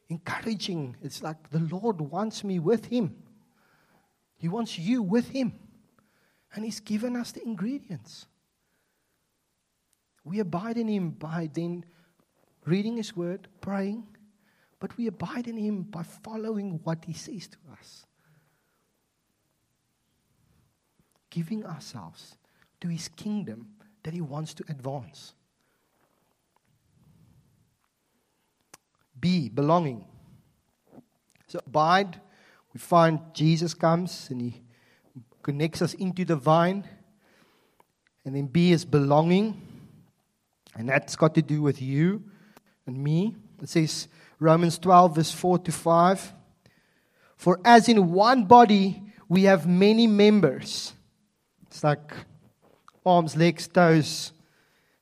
encouraging. 0.08 0.96
It's 1.00 1.22
like 1.22 1.50
the 1.50 1.60
Lord 1.60 2.00
wants 2.00 2.42
me 2.42 2.58
with 2.58 2.86
Him. 2.86 3.14
He 4.36 4.48
wants 4.48 4.76
you 4.78 5.00
with 5.02 5.28
Him. 5.28 5.52
And 6.54 6.64
He's 6.64 6.80
given 6.80 7.14
us 7.14 7.30
the 7.30 7.44
ingredients. 7.44 8.26
We 10.24 10.40
abide 10.40 10.76
in 10.76 10.88
Him 10.88 11.10
by 11.10 11.48
then 11.52 11.84
reading 12.64 12.96
His 12.96 13.16
Word, 13.16 13.46
praying, 13.60 14.06
but 14.82 14.96
we 14.96 15.06
abide 15.06 15.46
in 15.46 15.56
Him 15.56 15.82
by 15.82 16.02
following 16.02 16.80
what 16.82 17.04
He 17.04 17.12
says 17.12 17.46
to 17.46 17.56
us. 17.70 18.04
Giving 21.30 21.64
ourselves 21.64 22.36
to 22.80 22.88
His 22.88 23.06
kingdom 23.06 23.68
that 24.02 24.12
He 24.12 24.20
wants 24.20 24.54
to 24.54 24.64
advance. 24.68 25.34
B, 29.20 29.48
belonging. 29.48 30.04
So 31.46 31.60
abide, 31.64 32.20
we 32.74 32.80
find 32.80 33.20
Jesus 33.32 33.74
comes 33.74 34.26
and 34.30 34.40
He 34.40 34.62
connects 35.44 35.80
us 35.80 35.94
into 35.94 36.24
the 36.24 36.34
vine. 36.34 36.82
And 38.24 38.34
then 38.34 38.46
B 38.46 38.72
is 38.72 38.84
belonging. 38.84 39.62
And 40.74 40.88
that's 40.88 41.14
got 41.14 41.36
to 41.36 41.42
do 41.42 41.62
with 41.62 41.80
you 41.80 42.24
and 42.84 42.98
me. 42.98 43.36
It 43.62 43.68
says, 43.68 44.08
Romans 44.42 44.76
12, 44.78 45.14
verse 45.14 45.30
4 45.30 45.58
to 45.60 45.72
5. 45.72 46.32
For 47.36 47.60
as 47.64 47.88
in 47.88 48.10
one 48.10 48.44
body 48.44 49.02
we 49.28 49.44
have 49.44 49.66
many 49.66 50.06
members. 50.06 50.92
It's 51.68 51.84
like 51.84 52.12
arms, 53.06 53.36
legs, 53.36 53.68
toes, 53.68 54.32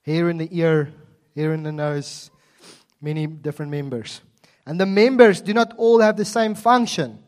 hair 0.02 0.28
in 0.28 0.36
the 0.36 0.48
ear, 0.52 0.92
hair 1.34 1.54
in 1.54 1.62
the 1.62 1.72
nose, 1.72 2.30
many 3.00 3.26
different 3.26 3.70
members. 3.70 4.20
And 4.66 4.78
the 4.78 4.86
members 4.86 5.40
do 5.40 5.54
not 5.54 5.72
all 5.78 6.00
have 6.00 6.16
the 6.18 6.24
same 6.24 6.54
function. 6.54 7.18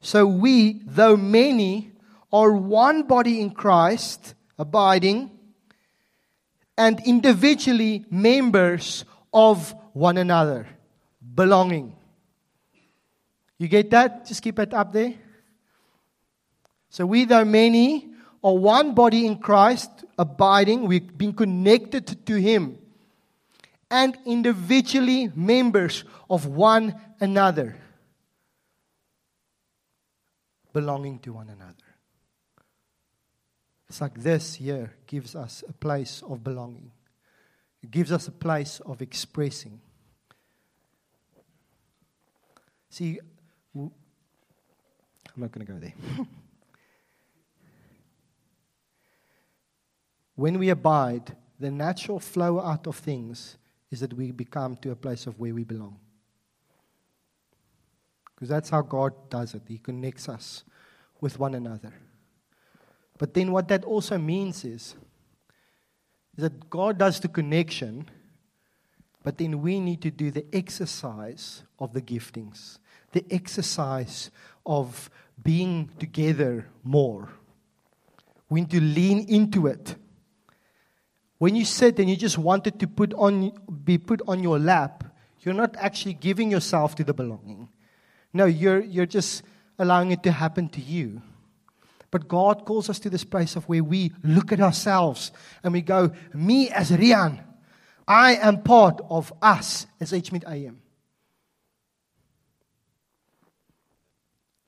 So 0.00 0.26
we, 0.26 0.80
though 0.86 1.16
many, 1.16 1.90
are 2.32 2.52
one 2.52 3.02
body 3.02 3.40
in 3.40 3.50
Christ, 3.50 4.34
abiding, 4.58 5.30
and 6.78 7.00
individually 7.04 8.06
members 8.10 9.04
of 9.32 9.74
one 9.92 10.16
another 10.16 10.68
belonging. 11.34 11.96
You 13.58 13.68
get 13.68 13.90
that? 13.90 14.26
Just 14.26 14.42
keep 14.42 14.58
it 14.58 14.72
up 14.72 14.92
there. 14.92 15.14
So 16.88 17.06
we, 17.06 17.24
though 17.24 17.44
many, 17.44 18.08
are 18.42 18.56
one 18.56 18.94
body 18.94 19.26
in 19.26 19.38
Christ, 19.38 19.90
abiding. 20.18 20.86
We've 20.86 21.16
been 21.16 21.32
connected 21.32 22.26
to 22.26 22.34
Him. 22.36 22.78
And 23.90 24.16
individually 24.24 25.30
members 25.34 26.04
of 26.28 26.46
one 26.46 26.94
another. 27.20 27.76
Belonging 30.72 31.18
to 31.20 31.32
one 31.32 31.48
another. 31.48 31.74
It's 33.88 34.00
like 34.00 34.14
this 34.14 34.54
here 34.54 34.94
gives 35.06 35.34
us 35.34 35.64
a 35.68 35.72
place 35.72 36.22
of 36.26 36.44
belonging. 36.44 36.92
It 37.82 37.90
gives 37.90 38.12
us 38.12 38.28
a 38.28 38.32
place 38.32 38.80
of 38.86 39.02
expressing. 39.02 39.80
See, 42.90 43.20
I'm 43.74 43.90
not 45.36 45.52
going 45.52 45.66
to 45.66 45.72
go 45.72 45.78
there. 45.78 45.94
when 50.34 50.58
we 50.58 50.70
abide, 50.70 51.36
the 51.58 51.70
natural 51.70 52.18
flow 52.18 52.60
out 52.60 52.86
of 52.86 52.96
things 52.96 53.56
is 53.90 54.00
that 54.00 54.12
we 54.12 54.32
become 54.32 54.76
to 54.78 54.90
a 54.90 54.96
place 54.96 55.26
of 55.26 55.38
where 55.38 55.54
we 55.54 55.64
belong. 55.64 55.98
Because 58.34 58.48
that's 58.48 58.70
how 58.70 58.82
God 58.82 59.12
does 59.28 59.54
it. 59.54 59.62
He 59.68 59.78
connects 59.78 60.28
us 60.28 60.64
with 61.20 61.38
one 61.38 61.54
another. 61.54 61.92
But 63.18 63.34
then 63.34 63.52
what 63.52 63.68
that 63.68 63.84
also 63.84 64.18
means 64.18 64.64
is, 64.64 64.94
is 66.36 66.42
that 66.42 66.70
God 66.70 66.98
does 66.98 67.20
the 67.20 67.28
connection 67.28 68.08
but 69.22 69.38
then 69.38 69.60
we 69.60 69.80
need 69.80 70.00
to 70.02 70.10
do 70.10 70.30
the 70.30 70.44
exercise 70.52 71.62
of 71.78 71.92
the 71.92 72.00
giftings, 72.00 72.78
the 73.12 73.24
exercise 73.30 74.30
of 74.64 75.10
being 75.42 75.90
together 75.98 76.66
more. 76.82 77.28
We 78.48 78.62
need 78.62 78.70
to 78.70 78.80
lean 78.80 79.26
into 79.28 79.66
it. 79.66 79.96
When 81.38 81.54
you 81.56 81.64
sit 81.64 81.98
and 81.98 82.08
you 82.08 82.16
just 82.16 82.38
want 82.38 82.66
it 82.66 82.78
to 82.80 82.86
put 82.86 83.14
on, 83.14 83.52
be 83.84 83.98
put 83.98 84.20
on 84.26 84.42
your 84.42 84.58
lap, 84.58 85.04
you're 85.40 85.54
not 85.54 85.74
actually 85.76 86.14
giving 86.14 86.50
yourself 86.50 86.94
to 86.96 87.04
the 87.04 87.14
belonging. 87.14 87.68
No, 88.32 88.44
you're, 88.44 88.80
you're 88.80 89.06
just 89.06 89.42
allowing 89.78 90.10
it 90.10 90.22
to 90.24 90.32
happen 90.32 90.68
to 90.68 90.80
you. 90.80 91.22
But 92.10 92.28
God 92.28 92.64
calls 92.64 92.90
us 92.90 92.98
to 93.00 93.10
this 93.10 93.24
place 93.24 93.56
of 93.56 93.68
where 93.68 93.84
we 93.84 94.12
look 94.22 94.52
at 94.52 94.60
ourselves 94.60 95.32
and 95.62 95.72
we 95.72 95.80
go, 95.80 96.10
Me 96.34 96.68
as 96.70 96.90
Riaan, 96.90 97.42
I 98.10 98.34
am 98.34 98.62
part 98.62 99.00
of 99.08 99.32
us 99.40 99.86
as 100.00 100.12
Edgemead 100.12 100.44
AM. 100.44 100.82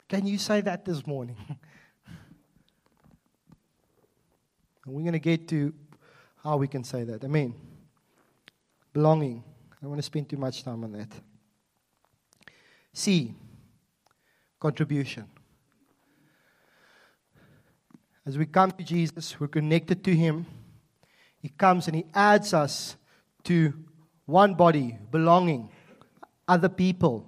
Can 0.08 0.26
you 0.26 0.38
say 0.38 0.60
that 0.60 0.84
this 0.84 1.04
morning? 1.06 1.36
and 2.06 2.16
we're 4.86 5.00
going 5.00 5.12
to 5.12 5.18
get 5.18 5.48
to 5.48 5.74
how 6.44 6.56
we 6.56 6.68
can 6.68 6.84
say 6.84 7.02
that. 7.02 7.24
I 7.24 7.26
mean, 7.26 7.54
Belonging. 8.92 9.42
I 9.72 9.76
don't 9.80 9.90
want 9.90 9.98
to 9.98 10.06
spend 10.06 10.28
too 10.28 10.36
much 10.36 10.62
time 10.62 10.84
on 10.84 10.92
that. 10.92 11.08
C. 12.92 13.34
Contribution. 14.60 15.24
As 18.26 18.36
we 18.36 18.46
come 18.46 18.70
to 18.70 18.84
Jesus, 18.84 19.40
we're 19.40 19.48
connected 19.48 20.04
to 20.04 20.14
Him. 20.14 20.46
He 21.40 21.48
comes 21.48 21.88
and 21.88 21.96
He 21.96 22.04
adds 22.14 22.52
us 22.52 22.96
to 23.44 23.74
one 24.26 24.54
body, 24.54 24.98
belonging, 25.10 25.70
other 26.46 26.68
people. 26.68 27.26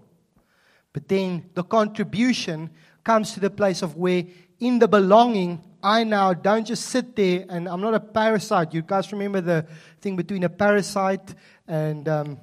But 0.92 1.08
then 1.08 1.50
the 1.54 1.64
contribution 1.64 2.70
comes 3.02 3.32
to 3.32 3.40
the 3.40 3.50
place 3.50 3.82
of 3.82 3.96
where, 3.96 4.24
in 4.60 4.78
the 4.78 4.88
belonging, 4.88 5.62
I 5.82 6.04
now 6.04 6.32
don't 6.32 6.66
just 6.66 6.86
sit 6.86 7.14
there 7.14 7.44
and 7.48 7.68
I'm 7.68 7.80
not 7.80 7.94
a 7.94 8.00
parasite. 8.00 8.72
You 8.72 8.82
guys 8.82 9.12
remember 9.12 9.40
the 9.40 9.66
thing 10.00 10.16
between 10.16 10.44
a 10.44 10.48
parasite 10.48 11.34
and 11.68 12.08
um, 12.08 12.38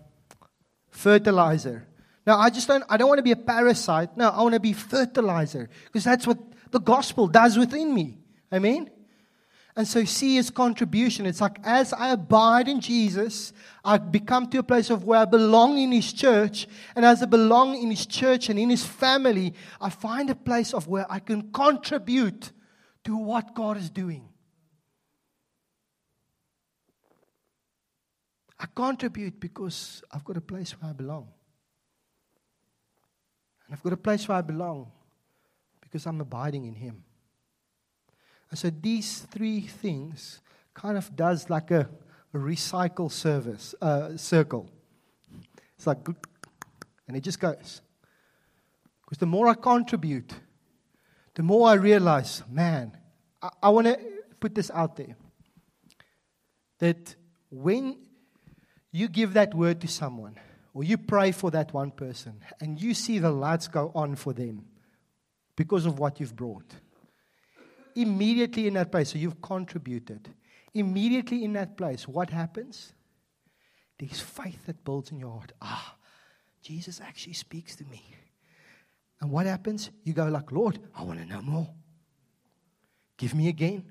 fertilizer. 0.89 1.87
Now, 2.27 2.37
I 2.37 2.51
just 2.51 2.67
don't, 2.67 2.83
I 2.87 2.97
don't 2.97 3.07
want 3.07 3.17
to 3.17 3.23
be 3.23 3.31
a 3.31 3.35
parasite. 3.35 4.15
No, 4.15 4.29
I 4.29 4.43
want 4.43 4.53
to 4.53 4.59
be 4.59 4.73
fertilizer 4.73 5.69
because 5.85 6.03
that's 6.03 6.27
what 6.27 6.37
the 6.69 6.79
gospel 6.79 7.27
does 7.27 7.57
within 7.57 7.93
me. 7.93 8.19
Amen? 8.53 8.89
And 9.75 9.87
so 9.87 10.03
see 10.03 10.35
his 10.35 10.49
contribution. 10.49 11.25
It's 11.25 11.39
like 11.39 11.59
as 11.63 11.93
I 11.93 12.11
abide 12.11 12.67
in 12.67 12.81
Jesus, 12.81 13.53
I 13.85 13.97
become 13.97 14.47
to 14.49 14.59
a 14.59 14.63
place 14.63 14.89
of 14.89 15.05
where 15.05 15.19
I 15.19 15.25
belong 15.25 15.77
in 15.77 15.91
his 15.91 16.11
church. 16.11 16.67
And 16.95 17.05
as 17.05 17.23
I 17.23 17.25
belong 17.25 17.81
in 17.81 17.89
his 17.89 18.05
church 18.05 18.49
and 18.49 18.59
in 18.59 18.69
his 18.69 18.85
family, 18.85 19.53
I 19.79 19.89
find 19.89 20.29
a 20.29 20.35
place 20.35 20.73
of 20.73 20.87
where 20.87 21.05
I 21.09 21.19
can 21.19 21.51
contribute 21.53 22.51
to 23.05 23.15
what 23.15 23.55
God 23.55 23.77
is 23.77 23.89
doing. 23.89 24.27
I 28.59 28.65
contribute 28.75 29.39
because 29.39 30.03
I've 30.11 30.23
got 30.23 30.37
a 30.37 30.41
place 30.41 30.71
where 30.79 30.89
I 30.91 30.93
belong. 30.93 31.29
And 33.65 33.73
I've 33.73 33.81
got 33.81 33.93
a 33.93 33.97
place 33.97 34.27
where 34.27 34.37
I 34.37 34.41
belong 34.41 34.91
because 35.79 36.05
I'm 36.05 36.19
abiding 36.19 36.65
in 36.65 36.75
him. 36.75 37.03
So 38.53 38.69
these 38.69 39.19
three 39.19 39.61
things 39.61 40.41
kind 40.73 40.97
of 40.97 41.15
does 41.15 41.49
like 41.49 41.71
a, 41.71 41.87
a 42.33 42.37
recycle 42.37 43.09
service 43.11 43.73
uh, 43.81 44.17
circle. 44.17 44.69
It's 45.77 45.87
like, 45.87 45.99
and 47.07 47.15
it 47.15 47.21
just 47.21 47.39
goes. 47.39 47.81
Because 49.05 49.19
the 49.19 49.25
more 49.25 49.47
I 49.47 49.53
contribute, 49.53 50.33
the 51.33 51.43
more 51.43 51.69
I 51.69 51.73
realize, 51.73 52.43
man, 52.49 52.97
I, 53.41 53.49
I 53.63 53.69
want 53.69 53.87
to 53.87 53.97
put 54.39 54.53
this 54.53 54.69
out 54.71 54.97
there. 54.97 55.15
That 56.79 57.15
when 57.49 57.97
you 58.91 59.07
give 59.07 59.33
that 59.33 59.53
word 59.53 59.79
to 59.81 59.87
someone, 59.87 60.35
or 60.73 60.83
you 60.83 60.97
pray 60.97 61.31
for 61.31 61.51
that 61.51 61.73
one 61.73 61.91
person, 61.91 62.41
and 62.59 62.81
you 62.81 62.93
see 62.93 63.19
the 63.19 63.31
lights 63.31 63.67
go 63.67 63.91
on 63.95 64.15
for 64.15 64.33
them 64.33 64.65
because 65.55 65.85
of 65.85 65.99
what 65.99 66.19
you've 66.19 66.35
brought 66.35 66.73
immediately 67.95 68.67
in 68.67 68.73
that 68.75 68.91
place, 68.91 69.11
so 69.11 69.17
you've 69.17 69.41
contributed, 69.41 70.29
immediately 70.73 71.43
in 71.43 71.53
that 71.53 71.77
place, 71.77 72.07
what 72.07 72.29
happens? 72.29 72.93
There's 73.99 74.19
faith 74.19 74.65
that 74.65 74.83
builds 74.83 75.11
in 75.11 75.19
your 75.19 75.31
heart. 75.31 75.51
Ah, 75.61 75.95
Jesus 76.61 76.99
actually 77.01 77.33
speaks 77.33 77.75
to 77.75 77.83
me. 77.85 78.03
And 79.19 79.29
what 79.29 79.45
happens? 79.45 79.91
You 80.03 80.13
go 80.13 80.25
like, 80.25 80.51
Lord, 80.51 80.79
I 80.95 81.03
want 81.03 81.19
to 81.19 81.25
know 81.25 81.41
more. 81.41 81.69
Give 83.17 83.35
me 83.35 83.47
again. 83.49 83.85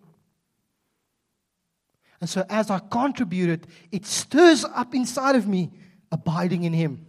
And 2.21 2.29
so 2.29 2.45
as 2.51 2.71
I 2.71 2.81
contributed, 2.81 3.67
it 3.93 4.05
stirs 4.05 4.65
up 4.65 4.95
inside 4.95 5.37
of 5.37 5.47
me, 5.47 5.71
abiding 6.11 6.65
in 6.65 6.73
Him. 6.73 7.07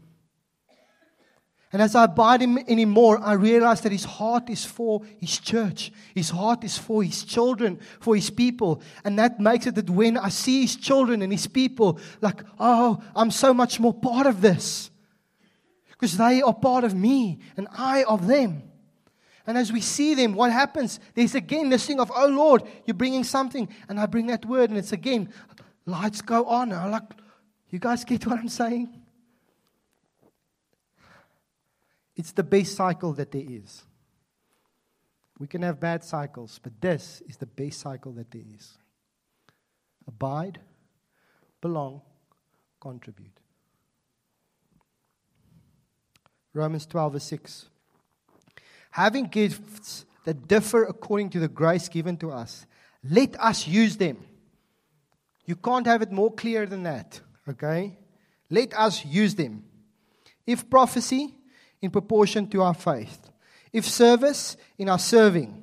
And 1.73 1.81
as 1.81 1.95
I 1.95 2.03
abide 2.03 2.41
him 2.41 2.57
anymore, 2.67 3.19
I 3.23 3.33
realize 3.33 3.79
that 3.81 3.93
his 3.93 4.03
heart 4.03 4.49
is 4.49 4.65
for 4.65 5.01
his 5.19 5.39
church. 5.39 5.91
His 6.13 6.29
heart 6.29 6.65
is 6.65 6.77
for 6.77 7.01
his 7.01 7.23
children, 7.23 7.79
for 8.01 8.13
his 8.13 8.29
people. 8.29 8.81
And 9.05 9.17
that 9.19 9.39
makes 9.39 9.67
it 9.67 9.75
that 9.75 9.89
when 9.89 10.17
I 10.17 10.29
see 10.29 10.63
his 10.63 10.75
children 10.75 11.21
and 11.21 11.31
his 11.31 11.47
people, 11.47 11.97
like, 12.19 12.43
oh, 12.59 13.01
I'm 13.15 13.31
so 13.31 13.53
much 13.53 13.79
more 13.79 13.93
part 13.93 14.27
of 14.27 14.41
this. 14.41 14.91
Because 15.91 16.17
they 16.17 16.41
are 16.41 16.53
part 16.53 16.83
of 16.83 16.93
me 16.93 17.39
and 17.55 17.69
I 17.71 18.03
of 18.03 18.27
them. 18.27 18.63
And 19.47 19.57
as 19.57 19.71
we 19.71 19.81
see 19.81 20.13
them, 20.13 20.33
what 20.33 20.51
happens? 20.51 20.99
There's 21.15 21.35
again 21.35 21.69
this 21.69 21.85
thing 21.85 21.99
of, 21.99 22.11
oh 22.13 22.27
Lord, 22.27 22.63
you're 22.85 22.95
bringing 22.95 23.23
something. 23.23 23.69
And 23.87 23.99
I 23.99 24.05
bring 24.07 24.27
that 24.27 24.45
word, 24.45 24.69
and 24.69 24.77
it's 24.77 24.91
again, 24.91 25.29
lights 25.85 26.21
go 26.21 26.45
on. 26.45 26.71
I'm 26.73 26.91
like, 26.91 27.03
you 27.69 27.79
guys 27.79 28.03
get 28.03 28.25
what 28.27 28.39
I'm 28.39 28.49
saying? 28.49 29.00
It's 32.21 32.33
the 32.33 32.43
best 32.43 32.75
cycle 32.75 33.13
that 33.13 33.31
there 33.31 33.41
is. 33.43 33.81
We 35.39 35.47
can 35.47 35.63
have 35.63 35.79
bad 35.79 36.03
cycles, 36.03 36.59
but 36.61 36.79
this 36.79 37.23
is 37.27 37.37
the 37.37 37.47
best 37.47 37.79
cycle 37.79 38.11
that 38.11 38.29
there 38.29 38.43
is. 38.55 38.77
Abide, 40.07 40.59
belong, 41.61 42.03
contribute. 42.79 43.39
Romans 46.53 46.85
12, 46.85 47.13
verse 47.13 47.23
6. 47.23 47.65
Having 48.91 49.25
gifts 49.29 50.05
that 50.23 50.47
differ 50.47 50.83
according 50.83 51.31
to 51.31 51.39
the 51.39 51.47
grace 51.47 51.89
given 51.89 52.17
to 52.17 52.29
us, 52.29 52.67
let 53.03 53.35
us 53.39 53.67
use 53.67 53.97
them. 53.97 54.23
You 55.45 55.55
can't 55.55 55.87
have 55.87 56.03
it 56.03 56.11
more 56.11 56.31
clear 56.31 56.67
than 56.67 56.83
that, 56.83 57.19
okay? 57.49 57.97
Let 58.51 58.77
us 58.77 59.03
use 59.03 59.33
them. 59.33 59.63
If 60.45 60.69
prophecy, 60.69 61.33
in 61.81 61.91
proportion 61.91 62.47
to 62.47 62.61
our 62.61 62.73
faith. 62.73 63.29
If 63.73 63.85
service, 63.85 64.57
in 64.77 64.89
our 64.89 64.99
serving. 64.99 65.61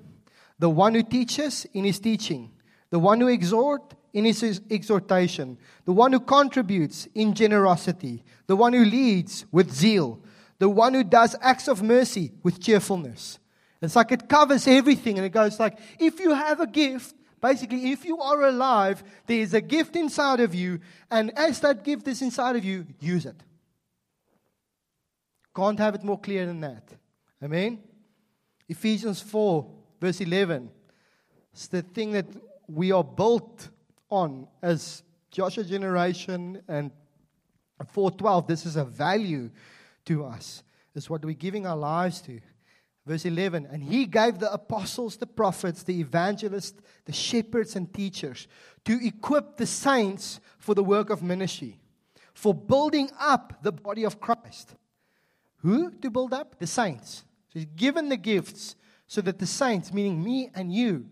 The 0.58 0.70
one 0.70 0.94
who 0.94 1.02
teaches, 1.02 1.66
in 1.72 1.84
his 1.84 1.98
teaching. 1.98 2.50
The 2.90 2.98
one 2.98 3.20
who 3.20 3.28
exhorts, 3.28 3.94
in 4.12 4.24
his 4.24 4.60
exhortation. 4.70 5.58
The 5.84 5.92
one 5.92 6.12
who 6.12 6.20
contributes, 6.20 7.06
in 7.14 7.34
generosity. 7.34 8.24
The 8.46 8.56
one 8.56 8.72
who 8.72 8.84
leads, 8.84 9.44
with 9.52 9.72
zeal. 9.72 10.20
The 10.58 10.68
one 10.68 10.94
who 10.94 11.04
does 11.04 11.36
acts 11.40 11.68
of 11.68 11.82
mercy, 11.82 12.32
with 12.42 12.60
cheerfulness. 12.60 13.38
It's 13.80 13.94
like 13.94 14.10
it 14.10 14.28
covers 14.28 14.66
everything, 14.66 15.18
and 15.18 15.26
it 15.26 15.30
goes 15.30 15.60
like, 15.60 15.78
if 16.00 16.18
you 16.18 16.34
have 16.34 16.60
a 16.60 16.66
gift, 16.66 17.14
Basically, 17.40 17.92
if 17.92 18.04
you 18.04 18.18
are 18.18 18.42
alive, 18.42 19.02
there 19.26 19.38
is 19.38 19.54
a 19.54 19.60
gift 19.60 19.94
inside 19.94 20.40
of 20.40 20.54
you, 20.54 20.80
and 21.10 21.30
as 21.38 21.60
that 21.60 21.84
gift 21.84 22.08
is 22.08 22.20
inside 22.20 22.56
of 22.56 22.64
you, 22.64 22.86
use 22.98 23.26
it. 23.26 23.36
Can't 25.59 25.80
have 25.80 25.96
it 25.96 26.04
more 26.04 26.20
clear 26.20 26.46
than 26.46 26.61
that. 26.61 26.84
Amen? 27.42 27.80
Ephesians 28.68 29.20
4, 29.20 29.68
verse 30.00 30.20
11. 30.20 30.70
It's 31.52 31.66
the 31.66 31.82
thing 31.82 32.12
that 32.12 32.26
we 32.68 32.92
are 32.92 33.02
built 33.02 33.68
on 34.09 34.46
as 34.62 35.02
Joshua 35.32 35.64
generation 35.64 36.62
and 36.68 36.92
412. 37.88 38.46
This 38.46 38.66
is 38.66 38.76
a 38.76 38.84
value 38.84 39.50
to 40.04 40.26
us. 40.26 40.62
It's 40.94 41.11
what 41.11 41.24
we're 41.24 41.34
giving 41.34 41.66
our 41.66 41.76
lives 41.76 42.20
to. 42.20 42.38
Verse 43.04 43.24
11, 43.24 43.66
and 43.72 43.82
he 43.82 44.06
gave 44.06 44.38
the 44.38 44.52
apostles, 44.52 45.16
the 45.16 45.26
prophets, 45.26 45.82
the 45.82 45.98
evangelists, 45.98 46.80
the 47.04 47.12
shepherds, 47.12 47.74
and 47.74 47.92
teachers 47.92 48.46
to 48.84 49.04
equip 49.04 49.56
the 49.56 49.66
saints 49.66 50.38
for 50.61 50.76
the 50.76 50.84
work 50.84 51.11
of 51.11 51.20
ministry, 51.20 51.80
for 52.32 52.54
building 52.54 53.11
up 53.18 53.61
the 53.64 53.72
body 53.72 54.04
of 54.04 54.20
Christ 54.20 54.76
who 55.59 55.90
to 55.90 56.11
build 56.11 56.32
up? 56.32 56.59
The 56.59 56.66
saints. 56.66 57.24
So 57.52 57.61
he's 57.61 57.68
given 57.76 58.09
the 58.09 58.16
gifts 58.16 58.76
so 59.06 59.20
that 59.22 59.38
the 59.38 59.46
saints, 59.46 59.92
meaning 59.92 60.22
me 60.22 60.50
and 60.54 60.72
you, 60.72 61.06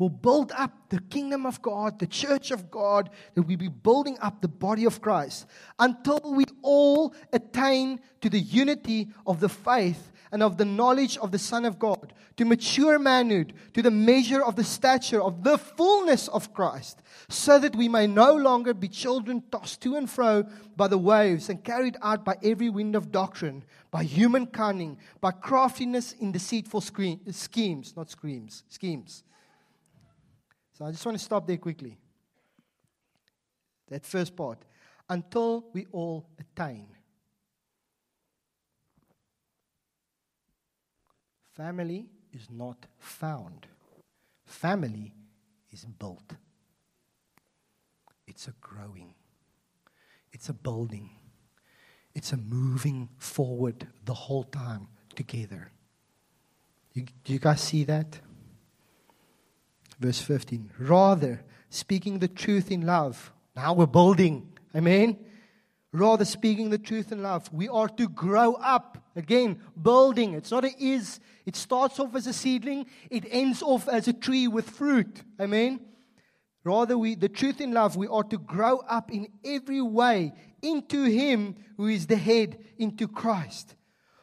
will 0.00 0.08
build 0.08 0.50
up 0.56 0.88
the 0.88 0.98
kingdom 0.98 1.44
of 1.44 1.60
God, 1.60 1.98
the 1.98 2.06
church 2.06 2.50
of 2.50 2.70
God, 2.70 3.10
that 3.34 3.42
we 3.42 3.54
be 3.54 3.68
building 3.68 4.16
up 4.22 4.40
the 4.40 4.48
body 4.48 4.86
of 4.86 5.02
Christ 5.02 5.46
until 5.78 6.20
we 6.24 6.44
all 6.62 7.14
attain 7.34 8.00
to 8.22 8.30
the 8.30 8.40
unity 8.40 9.08
of 9.26 9.40
the 9.40 9.48
faith 9.48 10.09
and 10.32 10.42
of 10.42 10.56
the 10.56 10.64
knowledge 10.64 11.16
of 11.18 11.32
the 11.32 11.38
Son 11.38 11.64
of 11.64 11.78
God, 11.78 12.12
to 12.36 12.44
mature 12.44 12.98
manhood, 12.98 13.52
to 13.74 13.82
the 13.82 13.90
measure 13.90 14.42
of 14.42 14.56
the 14.56 14.64
stature 14.64 15.20
of 15.20 15.42
the 15.42 15.58
fullness 15.58 16.28
of 16.28 16.54
Christ, 16.54 17.02
so 17.28 17.58
that 17.58 17.74
we 17.74 17.88
may 17.88 18.06
no 18.06 18.34
longer 18.34 18.72
be 18.72 18.88
children 18.88 19.42
tossed 19.50 19.80
to 19.82 19.96
and 19.96 20.08
fro 20.08 20.44
by 20.76 20.88
the 20.88 20.98
waves 20.98 21.48
and 21.48 21.64
carried 21.64 21.96
out 22.02 22.24
by 22.24 22.36
every 22.42 22.70
wind 22.70 22.94
of 22.94 23.10
doctrine, 23.10 23.64
by 23.90 24.04
human 24.04 24.46
cunning, 24.46 24.98
by 25.20 25.32
craftiness 25.32 26.12
in 26.12 26.30
deceitful 26.30 26.80
schemes, 26.80 27.96
not 27.96 28.08
screams, 28.10 28.62
schemes. 28.68 29.24
So 30.72 30.84
I 30.84 30.92
just 30.92 31.04
want 31.04 31.18
to 31.18 31.24
stop 31.24 31.46
there 31.46 31.58
quickly. 31.58 31.98
That 33.88 34.06
first 34.06 34.36
part. 34.36 34.64
Until 35.08 35.66
we 35.72 35.86
all 35.90 36.28
attain 36.38 36.86
Family 41.60 42.06
is 42.32 42.48
not 42.50 42.86
found, 42.98 43.66
family 44.46 45.12
is 45.70 45.84
built. 45.84 46.32
It's 48.26 48.48
a 48.48 48.54
growing, 48.62 49.12
it's 50.32 50.48
a 50.48 50.54
building, 50.54 51.10
it's 52.14 52.32
a 52.32 52.38
moving 52.38 53.10
forward 53.18 53.86
the 54.06 54.14
whole 54.14 54.44
time 54.44 54.88
together. 55.14 55.70
You, 56.94 57.04
do 57.24 57.34
you 57.34 57.38
guys 57.38 57.60
see 57.60 57.84
that? 57.84 58.20
Verse 59.98 60.22
15. 60.22 60.70
Rather, 60.78 61.44
speaking 61.68 62.20
the 62.20 62.28
truth 62.28 62.70
in 62.70 62.86
love. 62.86 63.34
Now 63.54 63.74
we're 63.74 63.84
building. 63.84 64.50
Amen 64.74 65.18
rather 65.92 66.24
speaking 66.24 66.70
the 66.70 66.78
truth 66.78 67.12
in 67.12 67.22
love. 67.22 67.52
We 67.52 67.68
are 67.68 67.88
to 67.88 68.08
grow 68.08 68.54
up. 68.54 68.98
Again, 69.16 69.60
building. 69.80 70.34
It's 70.34 70.50
not 70.50 70.64
a 70.64 70.72
is. 70.78 71.20
It 71.46 71.56
starts 71.56 71.98
off 71.98 72.14
as 72.14 72.26
a 72.26 72.32
seedling. 72.32 72.86
It 73.10 73.24
ends 73.28 73.62
off 73.62 73.88
as 73.88 74.06
a 74.06 74.12
tree 74.12 74.46
with 74.46 74.70
fruit. 74.70 75.22
Amen. 75.40 75.80
Rather, 76.62 76.96
we, 76.96 77.14
the 77.14 77.28
truth 77.28 77.60
in 77.60 77.72
love, 77.72 77.96
we 77.96 78.06
are 78.06 78.22
to 78.24 78.38
grow 78.38 78.78
up 78.78 79.10
in 79.10 79.28
every 79.44 79.80
way 79.80 80.32
into 80.62 81.04
Him 81.04 81.56
who 81.76 81.86
is 81.86 82.06
the 82.06 82.16
head, 82.16 82.58
into 82.76 83.08
Christ, 83.08 83.74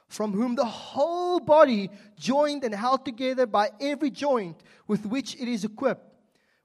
from 0.08 0.34
whom 0.34 0.56
the 0.56 0.66
whole 0.66 1.40
body, 1.40 1.90
joined 2.18 2.64
and 2.64 2.76
held 2.76 3.06
together 3.06 3.48
by 3.48 3.72
every 3.82 4.12
joint 4.12 4.62
with 4.88 5.06
which 5.06 5.36
it 5.36 5.48
is 5.48 5.66
equipped, 5.66 6.14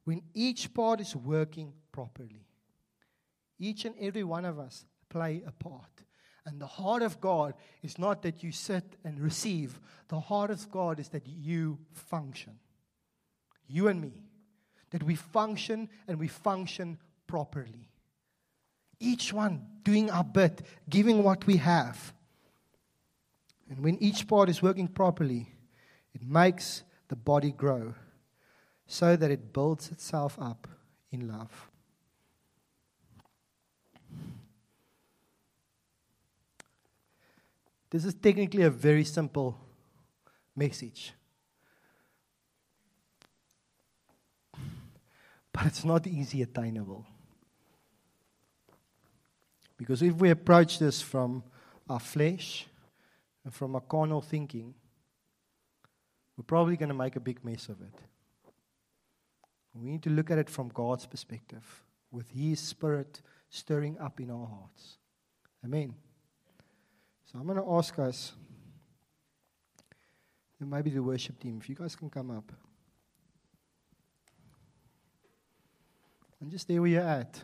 when 0.05 0.23
each 0.35 0.75
part 0.75 1.01
is 1.01 1.17
working 1.17 1.73
properly. 1.91 2.47
Each 3.59 3.87
and 3.87 3.95
every 3.99 4.25
one 4.25 4.45
of 4.45 4.59
us 4.59 4.85
play 5.13 5.43
a 5.47 5.53
part. 5.53 6.05
And 6.47 6.61
the 6.61 6.67
heart 6.67 7.03
of 7.03 7.21
God 7.21 7.55
is 7.83 7.99
not 7.99 8.23
that 8.23 8.43
you 8.43 8.51
sit 8.51 8.97
and 9.05 9.21
receive, 9.21 9.79
the 10.09 10.19
heart 10.19 10.51
of 10.51 10.71
God 10.71 10.99
is 10.99 11.09
that 11.11 11.27
you 11.27 11.79
function. 11.93 12.59
You 13.69 13.89
and 13.89 14.01
me. 14.01 14.15
That 14.91 15.03
we 15.03 15.15
function 15.15 15.89
and 16.09 16.19
we 16.19 16.29
function 16.29 16.99
properly. 17.27 17.91
Each 18.99 19.33
one 19.33 19.67
doing 19.85 20.11
our 20.11 20.25
bit, 20.25 20.63
giving 20.89 21.23
what 21.23 21.47
we 21.47 21.59
have. 21.59 22.13
And 23.69 23.81
when 23.81 24.03
each 24.03 24.27
part 24.27 24.49
is 24.49 24.63
working 24.63 24.89
properly, 24.89 25.49
it 26.15 26.23
makes 26.23 26.83
the 27.09 27.17
body 27.17 27.53
grow 27.53 27.95
so 28.87 29.17
that 29.17 29.31
it 29.31 29.53
builds 29.53 29.91
itself 29.91 30.39
up 30.41 30.69
in 31.11 31.29
love. 31.29 31.72
This 37.93 38.07
is 38.07 38.15
technically 38.15 38.63
a 38.63 38.71
very 38.71 39.05
simple 39.05 39.55
message. 40.57 41.13
But 45.53 45.67
it's 45.67 45.85
not 45.85 46.07
easy 46.07 46.41
attainable. 46.41 47.05
Because 49.77 50.01
if 50.01 50.15
we 50.15 50.31
approach 50.31 50.79
this 50.79 51.03
from 51.03 51.43
our 51.87 52.01
flesh 52.01 52.67
and 53.45 53.53
from 53.53 53.75
our 53.75 53.83
carnal 53.83 54.23
thinking, 54.23 54.73
we're 56.39 56.45
probably 56.45 56.79
going 56.79 56.89
to 56.89 56.95
make 56.95 57.17
a 57.17 57.21
big 57.21 57.45
mess 57.45 57.69
of 57.69 57.83
it. 57.83 57.95
We 59.75 59.91
need 59.91 60.03
to 60.05 60.11
look 60.11 60.31
at 60.31 60.39
it 60.39 60.49
from 60.49 60.69
God's 60.69 61.05
perspective, 61.05 61.83
with 62.11 62.31
His 62.31 62.59
Spirit 62.59 63.21
stirring 63.51 63.99
up 63.99 64.19
in 64.19 64.31
our 64.31 64.47
hearts. 64.47 64.97
Amen. 65.63 65.95
So 67.33 67.39
I'm 67.39 67.47
going 67.47 67.57
to 67.57 67.73
ask 67.73 67.99
us, 67.99 68.33
and 70.61 70.71
maybe 70.71 70.91
the 70.91 71.03
worship 71.03 71.41
team, 71.41 71.59
if 71.63 71.69
you 71.69 71.75
guys 71.75 71.97
can 71.97 72.11
come 72.11 72.31
up. 72.31 72.53
And 76.41 76.51
just 76.51 76.69
there 76.69 76.83
where 76.83 76.91
you're 76.91 77.01
at, 77.01 77.43